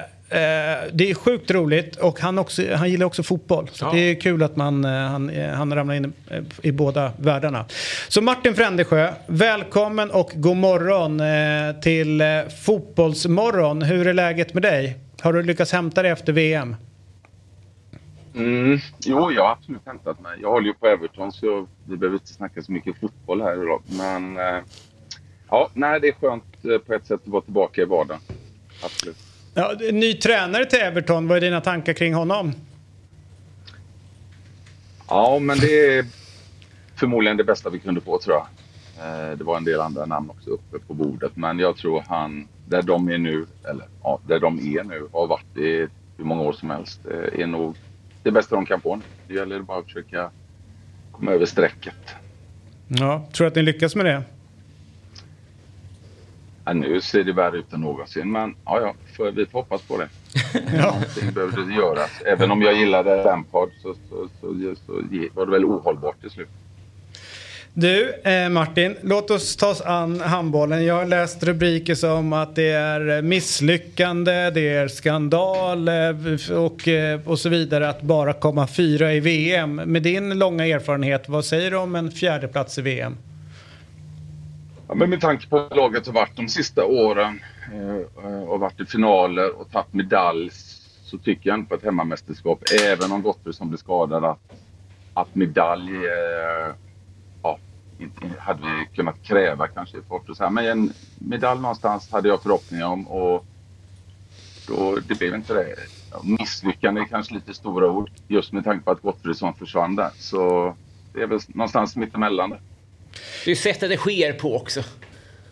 [0.91, 3.69] det är sjukt roligt och han, också, han gillar också fotboll.
[3.73, 3.91] Så Ja.
[3.91, 7.65] det är kul att man, eh, han, eh, han ramlar in eh, i båda världarna.
[8.07, 12.27] Så Martin Frändesjö, välkommen och god morgon eh, till eh,
[12.65, 13.81] Fotbollsmorgon.
[13.81, 14.95] Hur är läget med dig?
[15.21, 16.75] Har du lyckats hämta dig efter VM?
[18.35, 20.37] Mm, jo, jag har absolut hämtat mig.
[20.41, 23.63] Jag håller ju på Everton så jag, vi behöver inte snacka så mycket fotboll här
[23.63, 23.81] idag.
[23.85, 24.63] Men eh,
[25.49, 28.21] ja, nej, det är skönt eh, på ett sätt att vara tillbaka i vardagen.
[28.83, 29.17] Absolut.
[29.53, 32.53] Ja, ny tränare till Everton, vad är dina tankar kring honom?
[35.07, 36.05] Ja, men det är
[36.95, 38.47] förmodligen det bästa vi kunde få tror jag.
[38.99, 41.31] Eh, det var en del andra namn också uppe på bordet.
[41.35, 45.27] Men jag tror han, där de är nu, eller ja, där de är nu, har
[45.27, 47.75] varit i hur många år som helst, eh, är nog
[48.23, 49.01] det bästa de kan få nu.
[49.27, 50.31] Det gäller bara att försöka
[51.11, 52.15] komma över strecket.
[52.87, 54.23] Ja, tror du att ni lyckas med det?
[56.69, 59.81] Ja, nu ser det värre ut än någonsin, men ja, ja, för, vi får hoppas
[59.81, 60.09] på det.
[60.77, 62.21] Någonting behövde göras.
[62.25, 64.93] Även om jag gillade Lampard så, så, så, så,
[65.33, 66.49] var det väl ohållbart till slut.
[67.73, 70.85] Du, eh, Martin, låt oss ta oss an handbollen.
[70.85, 77.19] Jag har läst rubriker som att det är misslyckande, det är skandal eh, och, eh,
[77.25, 79.75] och så vidare att bara komma fyra i VM.
[79.75, 83.17] Med din långa erfarenhet, vad säger du om en fjärde plats i VM?
[84.89, 87.39] Ja, men med tanke på hur laget har varit de sista åren
[87.73, 90.49] eh, och varit i finaler och tagit medalj
[91.03, 94.39] så tycker jag inte på ett hemmamästerskap, även om Gottfridsson blir skadad, att,
[95.13, 96.75] att medalj eh,
[97.43, 97.57] ja,
[97.99, 100.29] inte, hade vi kunnat kräva kanske i fort.
[100.29, 100.51] och så här.
[100.51, 103.45] Men en medalj någonstans hade jag förhoppningar om och
[104.67, 105.75] då, det blev inte det.
[106.23, 110.11] Misslyckande är kanske lite stora ord just med tanke på att Gottfridsson försvann där.
[110.15, 110.75] Så
[111.13, 112.59] det är väl någonstans mittemellan det.
[113.45, 114.83] Det är ju sättet det sker på också.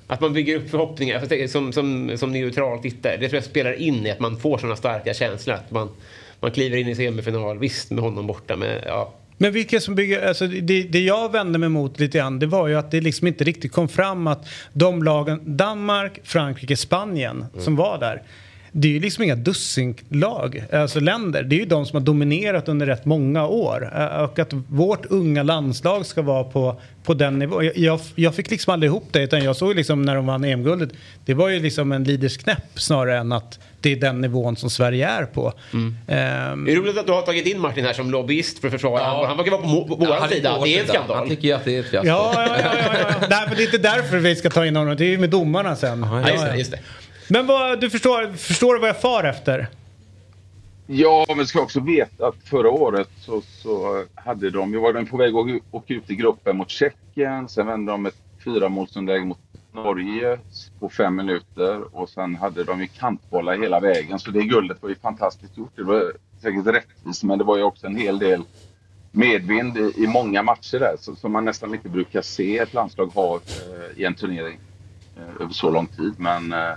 [0.07, 3.17] Att man bygger upp förhoppningar som, som, som neutral tittare.
[3.17, 5.55] Det tror jag spelar in i att man får sådana starka känslor.
[5.55, 5.89] Att man,
[6.39, 9.13] man kliver in i semifinal, visst med honom borta, men ja.
[9.37, 12.67] Men vilka som bygger, alltså det, det jag vände mig mot lite grann det var
[12.67, 17.75] ju att det liksom inte riktigt kom fram att de lagen, Danmark, Frankrike, Spanien som
[17.75, 18.23] var där.
[18.71, 21.43] Det är ju liksom inga dussinlag, alltså länder.
[21.43, 23.91] Det är ju de som har dominerat under rätt många år.
[23.95, 27.71] Eh, Och att vårt unga landslag ska vara på, på den nivån.
[27.75, 30.89] Jag, jag, fick liksom aldrig ihop det utan jag såg liksom när de vann EM-guldet.
[31.25, 34.69] Det var ju liksom en Leaders knäpp snarare än att det är den nivån som
[34.69, 35.53] Sverige är på.
[35.73, 35.95] Ehm,
[36.65, 39.03] Det är roligt att du har tagit in Martin här som lobbyist för att försvara.
[39.03, 40.53] Han, han verkar vara på, på vår han är sida.
[40.53, 41.17] på vår Det är en skandal.
[41.17, 42.07] Han tycker ju att det är ett fiasko.
[42.07, 43.27] Ja, ja, ja, ja, ja.
[43.29, 44.95] Nej, men det är inte därför vi ska ta in honom.
[44.97, 46.05] Det är ju med domarna sen.
[46.11, 46.79] Ja, just det, just det.
[47.29, 49.67] Men vad, du förstår, förstår du vad jag far efter?
[50.87, 55.05] Ja, men ska också veta att förra året så, så hade de, ju var de
[55.05, 57.49] på väg att åka ut i gruppen mot Tjeckien.
[57.49, 59.37] Sen vände de ett fyramålsunderläge mot
[59.73, 60.39] Norge
[60.79, 64.19] på fem minuter och sen hade de ju kantbollar hela vägen.
[64.19, 65.71] Så det guldet var ju fantastiskt gjort.
[65.75, 68.43] Det var säkert rättvist men det var ju också en hel del
[69.11, 73.07] medvind i, i många matcher där så- som man nästan inte brukar se ett landslag
[73.07, 74.59] ha eh, i en turnering
[75.17, 76.13] eh, över så lång tid.
[76.17, 76.73] Men eh,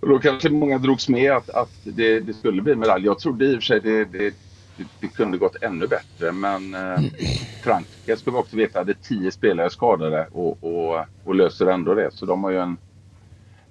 [0.00, 3.04] och då kanske många drogs med att, att det, det skulle bli medalj.
[3.04, 4.34] Jag trodde i och för sig det, det,
[5.00, 7.00] det, kunde gått ännu bättre men eh,
[7.62, 12.10] Frankrike ska vi också veta hade tio spelare skadade och, och, och löser ändå det.
[12.12, 12.76] Så de har ju en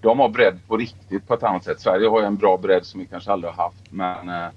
[0.02, 1.82] de har bredd på riktigt på ett annat sätt.
[1.82, 4.48] Sverige har ju en bra bredd som vi kanske aldrig har haft men eh,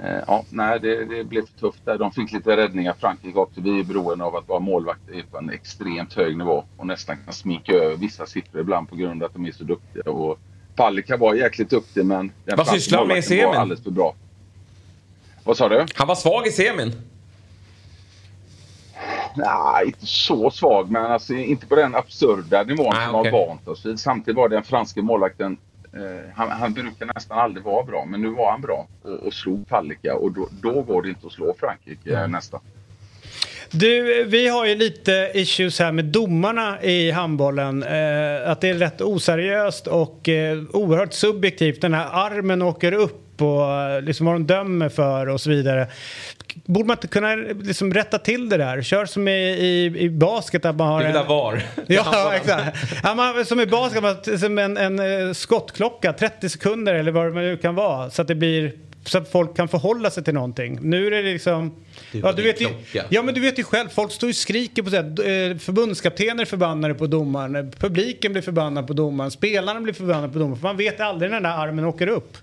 [0.00, 1.98] eh, ja, nej det, det blev för tufft där.
[1.98, 3.60] De fick lite räddningar Frankrike också.
[3.60, 7.32] Vi är beroende av att vara målvakter på en extremt hög nivå och nästan kan
[7.32, 10.10] sminka över vissa siffror ibland på grund av att de är så duktiga.
[10.10, 10.38] Och
[10.78, 13.54] Palicka var jäkligt duktig men Vad sysslar han med i semin?
[13.54, 14.14] alldeles för bra.
[15.44, 15.86] Vad sa du?
[15.94, 16.92] Han var svag i semin.
[19.36, 23.32] Nej, inte så svag, men alltså, inte på den absurda nivån Nej, som okej.
[23.32, 24.00] har vant oss vid.
[24.00, 25.56] Samtidigt var den franske målvakten,
[25.92, 29.32] eh, han, han brukar nästan aldrig vara bra, men nu var han bra och, och
[29.32, 32.60] slog Palicka och då, då går det inte att slå Frankrike eh, nästan.
[33.70, 37.82] Du, vi har ju lite issues här med domarna i handbollen.
[37.82, 41.80] Eh, att det är rätt oseriöst och eh, oerhört subjektivt.
[41.80, 45.86] Den här armen åker upp och eh, liksom vad de dömer för och så vidare.
[46.64, 48.82] Borde man inte kunna liksom rätta till det där?
[48.82, 51.26] Kör som i, i, i basket att man har Du vill en...
[51.26, 51.62] VAR.
[51.86, 52.78] Ja, exakt.
[53.02, 57.26] Ja, man, som i basket, man, som en, en eh, skottklocka, 30 sekunder eller vad
[57.26, 58.10] det nu kan vara.
[58.10, 58.72] Så att det blir
[59.04, 60.78] så att folk kan förhålla sig till någonting.
[60.82, 61.72] Nu är det liksom...
[62.12, 62.68] Det ja, du vet ju,
[63.08, 63.88] ja, men du vet ju själv.
[63.88, 67.70] Folk står och skriker på så här, eh, Förbundskaptener är förbannade på domaren.
[67.78, 69.30] Publiken blir förbannad på domaren.
[69.30, 70.56] Spelarna blir förbannade på domaren.
[70.56, 72.36] För man vet aldrig när den där armen åker upp.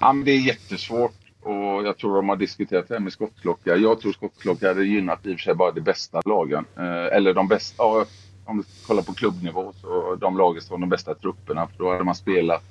[0.00, 3.76] Ja, men det är jättesvårt och jag tror de har diskuterat det här med skottklocka.
[3.76, 6.64] Jag tror skottklocka hade gynnat i och för sig bara de bästa lagen.
[6.76, 8.04] Eh, eller de bästa, ja,
[8.44, 11.66] om du kollar på klubbnivå så de lagen som har de bästa trupperna.
[11.66, 12.62] För då hade man spelat,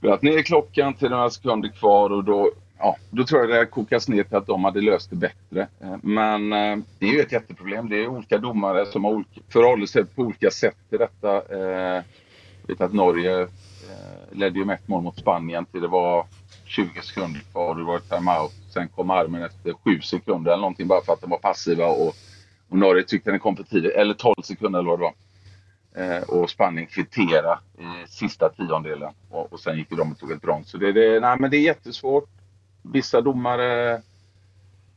[0.00, 4.08] spelat ner klockan till några sekunder kvar och då, ja, då tror jag det kokas
[4.08, 5.68] ner till att de hade löst det bättre.
[5.80, 7.88] Eh, men eh, det är ju ett jätteproblem.
[7.88, 11.42] Det är olika domare som har olika, förhåller sig på olika sätt till detta.
[12.66, 13.48] Jag vet att Norge
[14.32, 16.26] ledde ju med ett mål mot Spanien till det var
[16.64, 18.52] 20 sekunder kvar och det var timeout.
[18.74, 22.14] Sen kom armen efter 7 sekunder eller någonting bara för att de var passiva och,
[22.68, 23.92] och Norge tyckte den kom för tidigt.
[23.92, 25.12] Eller 12 sekunder eller vad det var.
[25.94, 30.18] Eh, och Spanien kvittera i eh, sista tiondelen och, och sen gick ju de och
[30.18, 30.70] tog ett brons.
[30.70, 32.28] Så det, det, nej, men det är jättesvårt.
[32.82, 34.02] Vissa domare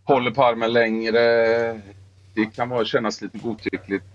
[0.04, 1.22] håller på armen längre.
[2.34, 4.06] Det kan vara, kännas lite godtyckligt.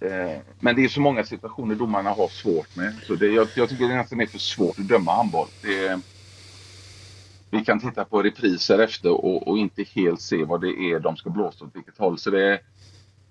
[0.00, 2.94] Eh, Men det är så många situationer domarna har svårt med.
[3.06, 5.48] Så det, jag, jag tycker det nästan är för svårt att döma handboll.
[5.62, 6.00] Det,
[7.50, 11.16] vi kan titta på repriser efter och, och inte helt se vad det är de
[11.16, 12.18] ska blåsa åt vilket håll.
[12.18, 12.60] Så det,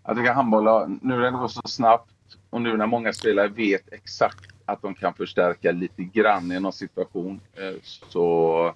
[0.06, 2.11] jag tycker handboll, nu när det går så snabbt
[2.52, 6.74] och nu när många spelare vet exakt att de kan förstärka lite grann i någon
[6.74, 7.40] situation.
[7.56, 8.74] Eh, så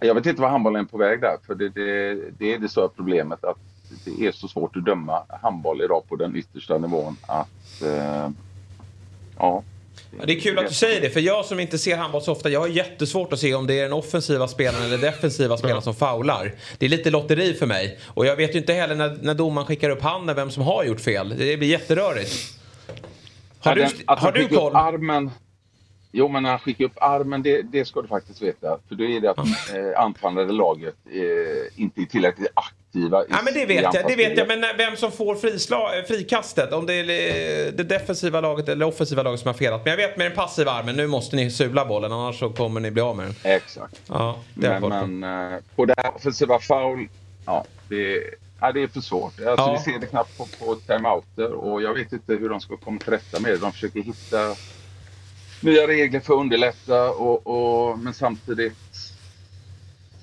[0.00, 1.36] jag vet inte vad handbollen är på väg där.
[1.46, 3.58] För det, det, det är det stora problemet att
[4.04, 8.30] det är så svårt att döma handboll idag på den yttersta nivån att eh,
[9.38, 9.62] ja.
[10.26, 12.50] Det är kul att du säger det, för jag som inte ser handboll så ofta,
[12.50, 15.94] jag har jättesvårt att se om det är den offensiva spelaren eller defensiva spelaren som
[15.94, 16.54] faular.
[16.78, 17.98] Det är lite lotteri för mig.
[18.06, 20.84] Och jag vet ju inte heller när, när domaren skickar upp handen vem som har
[20.84, 21.34] gjort fel.
[21.38, 22.32] Det blir jätterörigt.
[23.58, 24.76] Har du, den- att har du koll?
[24.76, 25.30] Armen,
[26.16, 28.78] jo, men när han skickar upp armen, det, det ska du faktiskt veta.
[28.88, 33.38] För då är det att eh, anfallande laget eh, inte är tillräckligt aktiva i Ja
[33.44, 34.48] men det vet jag, det vet jag.
[34.48, 37.00] Men vem som får frisla, eh, frikastet, om det är
[37.66, 39.84] eh, det defensiva laget eller offensiva laget som har felat.
[39.84, 42.80] Men jag vet med den passiva armen, nu måste ni sula bollen annars så kommer
[42.80, 43.34] ni bli av med den.
[43.52, 44.00] Exakt.
[44.08, 47.08] Ja, det Men, men eh, på det här offensiva foul,
[47.46, 48.22] ja, det,
[48.60, 49.32] ja, det är för svårt.
[49.40, 49.82] Alltså, Ja.
[49.86, 52.98] Vi ser det knappt på, på timeouter och jag vet inte hur de ska komma
[52.98, 53.58] till rätta med det.
[53.58, 54.54] De försöker hitta
[55.64, 58.74] nya regler för att underlätta och, och, men samtidigt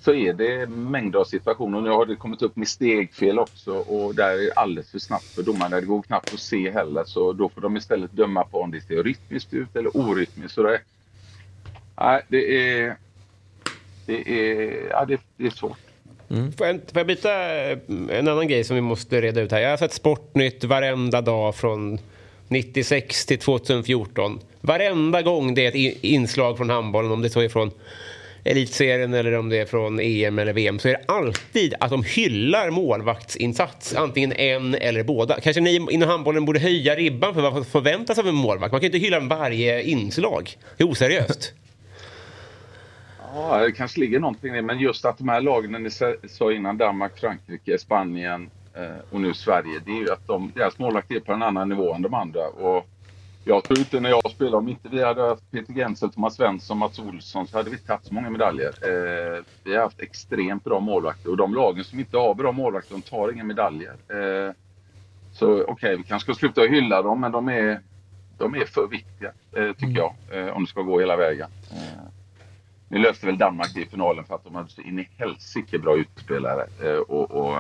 [0.01, 1.81] så är det mängder av situationer.
[1.81, 5.25] Nu har det kommit upp med stegfel också och där är det alldeles för snabbt
[5.25, 5.79] för domarna.
[5.79, 8.81] Det går knappt att se heller så då får de istället döma på om det
[8.81, 10.55] ser rytmiskt ut eller orytmiskt.
[10.55, 10.81] Så det,
[11.99, 12.97] nej, det är,
[14.05, 15.77] det är, ja, det, det är svårt.
[16.57, 17.77] Får, jag, får jag byta eh,
[18.09, 19.59] en annan grej som vi måste reda ut här?
[19.59, 21.99] Jag har sett Sportnytt varenda dag från
[22.51, 24.39] 96 till 2014.
[24.61, 27.71] Varenda gång det är ett inslag från handbollen, om det så är från
[28.43, 32.03] elitserien eller om det är från EM eller VM, så är det alltid att de
[32.03, 33.95] hyllar målvaktsinsats.
[33.95, 35.39] Antingen en eller båda.
[35.39, 38.71] Kanske ni inom handbollen borde höja ribban för vad som förväntas av en målvakt.
[38.71, 40.57] Man kan ju inte hylla varje inslag.
[40.77, 41.53] Det är oseriöst.
[43.35, 44.61] Ja, det kanske ligger någonting i det.
[44.61, 45.89] Men just att de här lagen, ni
[46.29, 50.79] sa- innan, Danmark, Frankrike, Spanien, Eh, och nu Sverige, det är ju att de, deras
[50.79, 52.47] målvakt är på en annan nivå än de andra.
[52.47, 52.87] Och
[53.43, 56.77] jag tror inte när jag spelade, om inte vi hade haft Peter Gensel, Thomas Svensson,
[56.77, 58.73] Mats Olsson så hade vi tagit så många medaljer.
[58.81, 62.93] Eh, vi har haft extremt bra målvakter och de lagen som inte har bra målvakter,
[62.93, 63.95] de tar inga medaljer.
[64.09, 64.53] Eh,
[65.33, 67.81] så okej, vi kanske ska sluta hylla dem, men de är,
[68.37, 71.49] de är för viktiga, eh, tycker jag, eh, om det ska gå hela vägen.
[71.71, 72.03] Eh,
[72.89, 75.97] nu löste väl Danmark i finalen för att de hade så in i helsike bra
[75.97, 77.57] utspelare eh, och, och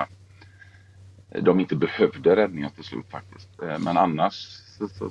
[1.39, 3.47] de inte behövde räddningar till slut faktiskt.
[3.63, 4.33] Eh, Men annars
[4.77, 5.09] så, så,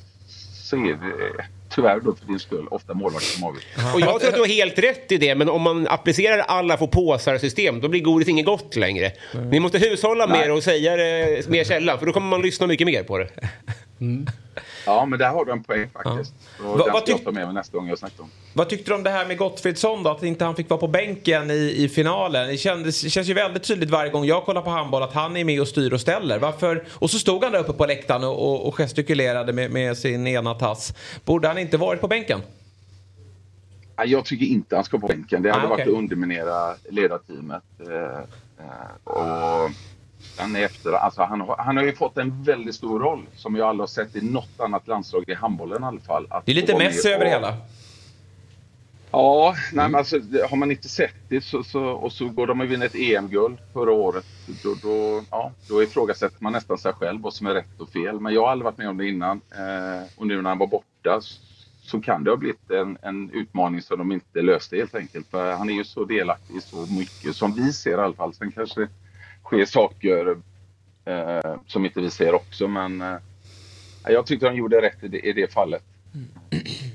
[0.69, 1.45] så är det
[1.75, 3.63] tyvärr då för din skull ofta målvakter som avgör.
[3.95, 6.77] Och jag tror att du har helt rätt i det, men om man applicerar alla
[6.77, 9.13] får påsar-system, då blir godis inget gott längre.
[9.51, 12.87] Ni måste hushålla mer och säga det mer sällan, för då kommer man lyssna mycket
[12.87, 13.29] mer på det.
[14.87, 16.35] Ja, men där har du en poäng faktiskt.
[16.59, 18.31] Och Va- den ska jag ta med mig nästa gång jag snackar om.
[18.55, 20.11] Vad tyckte du om det här med Gottfridsson då?
[20.11, 22.49] Att inte han fick vara på bänken i, i finalen?
[22.49, 25.45] Det, kändes, känns ju väldigt tydligt varje gång jag kollar på handboll att han är
[25.45, 26.39] med och styr och ställer.
[26.39, 26.85] Varför?
[26.91, 30.27] Och så stod han där uppe på läktaren och, och, och gestikulerade med, med sin
[30.27, 30.95] ena tass.
[31.25, 32.41] Borde han inte varit på bänken?
[33.99, 35.43] Nej, Jag tycker inte han ska på bänken.
[35.43, 35.93] Det hade Ah, varit okej.
[35.93, 37.63] att underminera ledarteamet.
[37.89, 38.19] Eh,
[38.65, 39.71] eh, och
[40.37, 43.69] sen efter, alltså han, har, han har ju fått en väldigt stor roll som jag
[43.69, 46.27] aldrig har sett i något annat landslag i handbollen i alla fall.
[46.31, 47.57] Att Det är lite Messi över det och- hela.
[49.13, 52.47] Ja, nej, men alltså, det- har man inte sett det så, så, och så går
[52.47, 54.25] de och vinner ett EM-guld förra året.
[54.63, 58.21] Då, då, ja, då ifrågasätter man nästan sig själv vad som är rätt och fel.
[58.21, 59.41] Men jag har aldrig varit med om det innan.
[59.51, 61.21] Eh, och nu när han var borta
[61.83, 65.27] så kan det ha blivit en, en utmaning som de inte löste helt enkelt.
[65.31, 68.35] För han är ju så delaktig i så mycket som vi ser i alla fall.
[68.35, 68.89] Sen kanske
[69.51, 70.37] sker saker
[71.05, 72.69] eh, som inte vi ser också.
[72.69, 73.17] Men eh,
[74.09, 75.83] jag tyckte han gjorde rätt i det, i det fallet.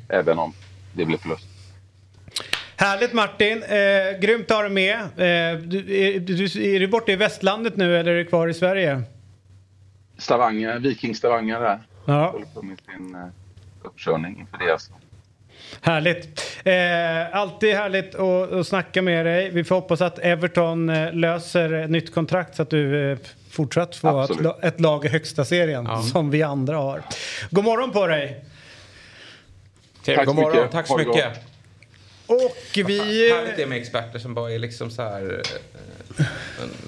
[0.10, 0.54] Även om
[0.94, 1.46] det blev förlust.
[2.78, 5.00] Härligt Martin, eh, grymt att ha dig med.
[5.00, 6.44] Eh, du, är, du,
[6.76, 9.02] är du borta i västlandet nu eller är du kvar i Sverige?
[10.18, 11.80] Stavanger, Viking Stavanger där.
[12.06, 12.32] Ja.
[12.32, 13.28] Håller på med sin eh,
[13.84, 14.72] uppkörning inför det.
[14.72, 14.94] Alltså.
[15.82, 16.42] Härligt.
[16.64, 19.50] Eh, alltid härligt att, att snacka med dig.
[19.50, 23.18] Vi får hoppas att Everton eh, löser ett nytt kontrakt så att du eh,
[23.50, 24.64] fortsatt får ett, Absolut.
[24.64, 27.02] ett lag i högsta serien som vi andra har.
[27.50, 28.44] God morgon på dig!
[30.06, 30.26] Trevligt.
[30.26, 31.26] God morgon, tack så mycket.
[32.28, 33.32] Och vi...
[33.32, 35.44] Härligt det med experter som bara är liksom så här
[36.18, 36.26] eh,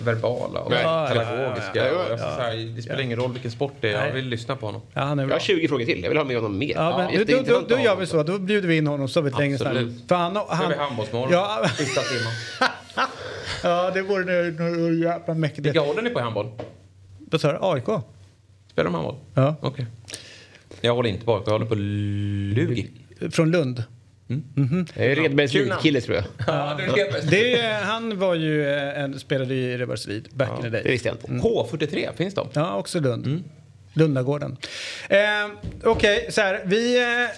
[0.04, 1.08] verbala och Nej.
[1.08, 1.72] pedagogiska.
[1.76, 2.04] Ja, ja, ja.
[2.06, 4.56] Och jag så här, det spelar ingen roll vilken sport det är, jag vill lyssna
[4.56, 4.82] på honom.
[4.94, 5.36] Ja, han är Jag bra.
[5.36, 6.74] har 20 frågor till, jag vill ha med honom mer.
[6.76, 9.22] Ja, men, då, Jätteintressant då att gör vi så, då bjuder vi in honom så
[9.22, 9.68] vi ett längre snack.
[9.72, 10.08] Absolut.
[10.08, 11.68] För han, Kör han, vi handbollsmorgon Ja.
[11.78, 12.34] sista timmen.
[13.64, 15.66] ja, det vore nu, jävla mäktigt.
[15.68, 16.52] Vilka håller ni på i handboll?
[17.32, 17.58] Vad sa du?
[17.62, 18.04] AIK?
[18.72, 19.16] Spelar de handboll?
[19.34, 19.56] Ja.
[19.62, 19.86] Okej.
[20.82, 22.90] Jag håller inte på AIK, jag håller på Lugi.
[23.32, 23.84] Från Lund?
[24.28, 26.26] Jag är Redbergslid-kille tror jag.
[26.48, 26.80] Ja.
[27.30, 30.82] Det, är- han var ju eh, en, spelade i Redbergslid back in the day.
[30.84, 31.48] Det visste jag inte.
[31.48, 32.48] H43, finns de?
[32.54, 33.44] Ja, också Lund.
[33.94, 34.58] Lundagården.
[35.10, 35.18] Eh,
[35.84, 36.62] Okej, så här.
[36.66, 37.30] Vi eh,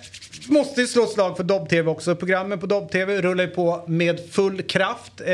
[0.51, 2.15] måste slå ett slag för Dobb-TV också.
[2.15, 5.21] Programmen på Dobb-TV rullar ju på med full kraft.
[5.21, 5.27] Eh,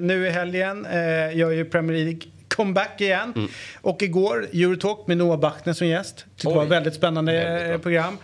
[0.00, 3.32] nu i helgen eh, gör ju Premier League comeback igen.
[3.36, 3.48] Mm.
[3.80, 6.24] Och igår Eurotalk med Noah Bachner som gäst.
[6.42, 8.18] Det var ett väldigt spännande eh, program.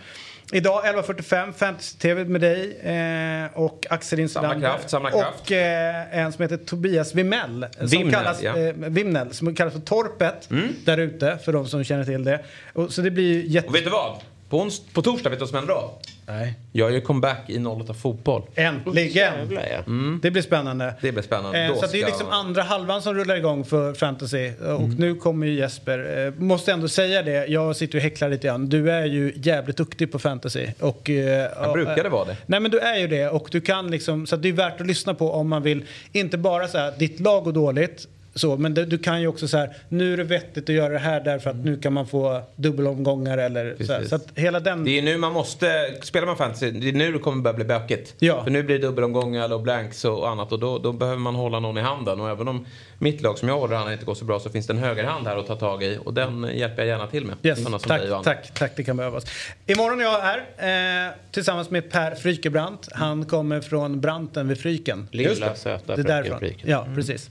[0.53, 4.59] Idag 11.45 Fantasy-TV med dig eh, och Axel Insulander.
[4.69, 5.41] kraft, samla kraft.
[5.41, 7.65] Och eh, en som heter Tobias Vimell.
[7.87, 8.57] Som kallas, ja.
[8.57, 10.49] eh, Vimnell, som kallas för Torpet
[10.85, 12.39] där ute för de som känner till det.
[12.73, 13.67] Och, så det blir ju jätte...
[13.67, 14.15] Och vet du vad?
[14.51, 15.91] På, på torsdag, vet du vad som händer då?
[16.27, 16.53] Nej.
[16.71, 18.43] Jag gör comeback i 08 fotboll.
[18.55, 19.11] Äntligen!
[19.11, 19.93] Jävlar, ja.
[20.21, 20.93] Det blir spännande.
[21.01, 21.59] Det blir spännande.
[21.65, 24.51] Eh, så det är liksom andra halvan som rullar igång för fantasy.
[24.59, 24.89] Och Mm.
[24.95, 26.25] nu kommer ju Jesper.
[26.27, 28.69] Eh, måste ändå säga det, jag sitter och häcklar lite grann.
[28.69, 30.67] Du är ju jävligt duktig på fantasy.
[30.79, 32.37] Och, eh, Jag brukade vara det.
[32.45, 34.87] Nej men du är ju det och du kan liksom, så det är värt att
[34.87, 38.73] lyssna på om man vill, inte bara så här, ditt lag går dåligt, så, men
[38.73, 41.21] det, du kan ju också så här, nu är det vettigt att göra det här
[41.21, 44.83] därför att nu kan man få dubbelomgångar eller så, här, så att hela den...
[44.83, 47.65] Det är nu man måste, spelar man fantasy, det är nu det kommer börja bli
[47.65, 48.15] bökigt.
[48.19, 48.43] Ja.
[48.43, 51.59] För nu blir det dubbelomgångar och blanks och annat och då, då behöver man hålla
[51.59, 52.21] någon i handen.
[52.21, 52.65] Och även om
[52.97, 55.27] mitt lag som jag håller handen inte går så bra så finns det en högerhand
[55.27, 57.35] här att ta tag i och den hjälper jag gärna till med.
[57.43, 58.33] Yes, Sådana som dig och tack, andra.
[58.33, 59.25] tack, tack, det kan behövas.
[59.65, 62.89] Imorgon är jag här eh, tillsammans med Per Frykebrant.
[62.91, 65.07] Han kommer från Branten vid Fryken.
[65.11, 66.39] Lilla, söta det är därifrån.
[66.39, 66.69] Fryken.
[66.69, 67.29] Ja, precis.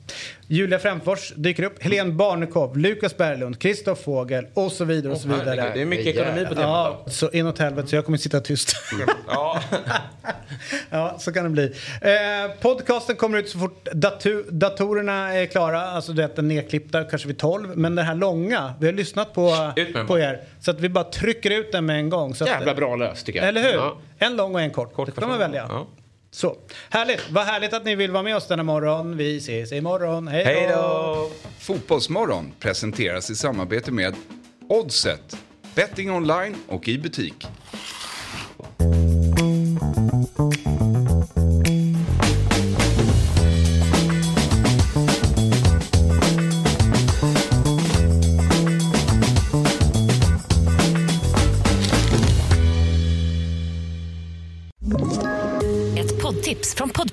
[0.52, 1.82] Julia Frändfors dyker upp.
[1.82, 5.44] Helene Barnekow, Lukas Berglund, Kristoff Fågel och så vidare och så vidare.
[5.44, 8.40] herregud, det är mycket ekonomi på temat Ja, så inåt helvete så jag kommer sitta
[8.40, 8.72] tyst.
[9.28, 9.60] Ja.
[10.90, 11.64] Ja, så kan det bli.
[12.02, 13.88] Eh, podcasten kommer ut så fort
[14.50, 15.82] datorerna är klara.
[15.82, 17.76] Alltså det är den nedklippta, kanske vid 12.
[17.76, 19.72] Men den här långa, vi har lyssnat på,
[20.06, 20.40] på er.
[20.60, 22.34] Så att vi bara trycker ut den med en gång.
[22.34, 23.48] Så att, Jävla bra löst tycker jag.
[23.48, 23.74] Eller hur?
[23.74, 23.96] Ja.
[24.18, 24.94] En lång och en kort.
[24.94, 25.66] Kort det får man välja.
[25.68, 25.86] Ja.
[26.30, 26.56] Så,
[26.90, 27.30] härligt.
[27.30, 29.16] Vad härligt att ni vill vara med oss denna morgon.
[29.16, 30.28] Vi ses imorgon.
[30.28, 31.30] Hej då!
[31.58, 34.14] Fotbollsmorgon presenteras i samarbete med
[34.68, 35.36] Oddset.
[35.74, 37.46] Betting online och i butik.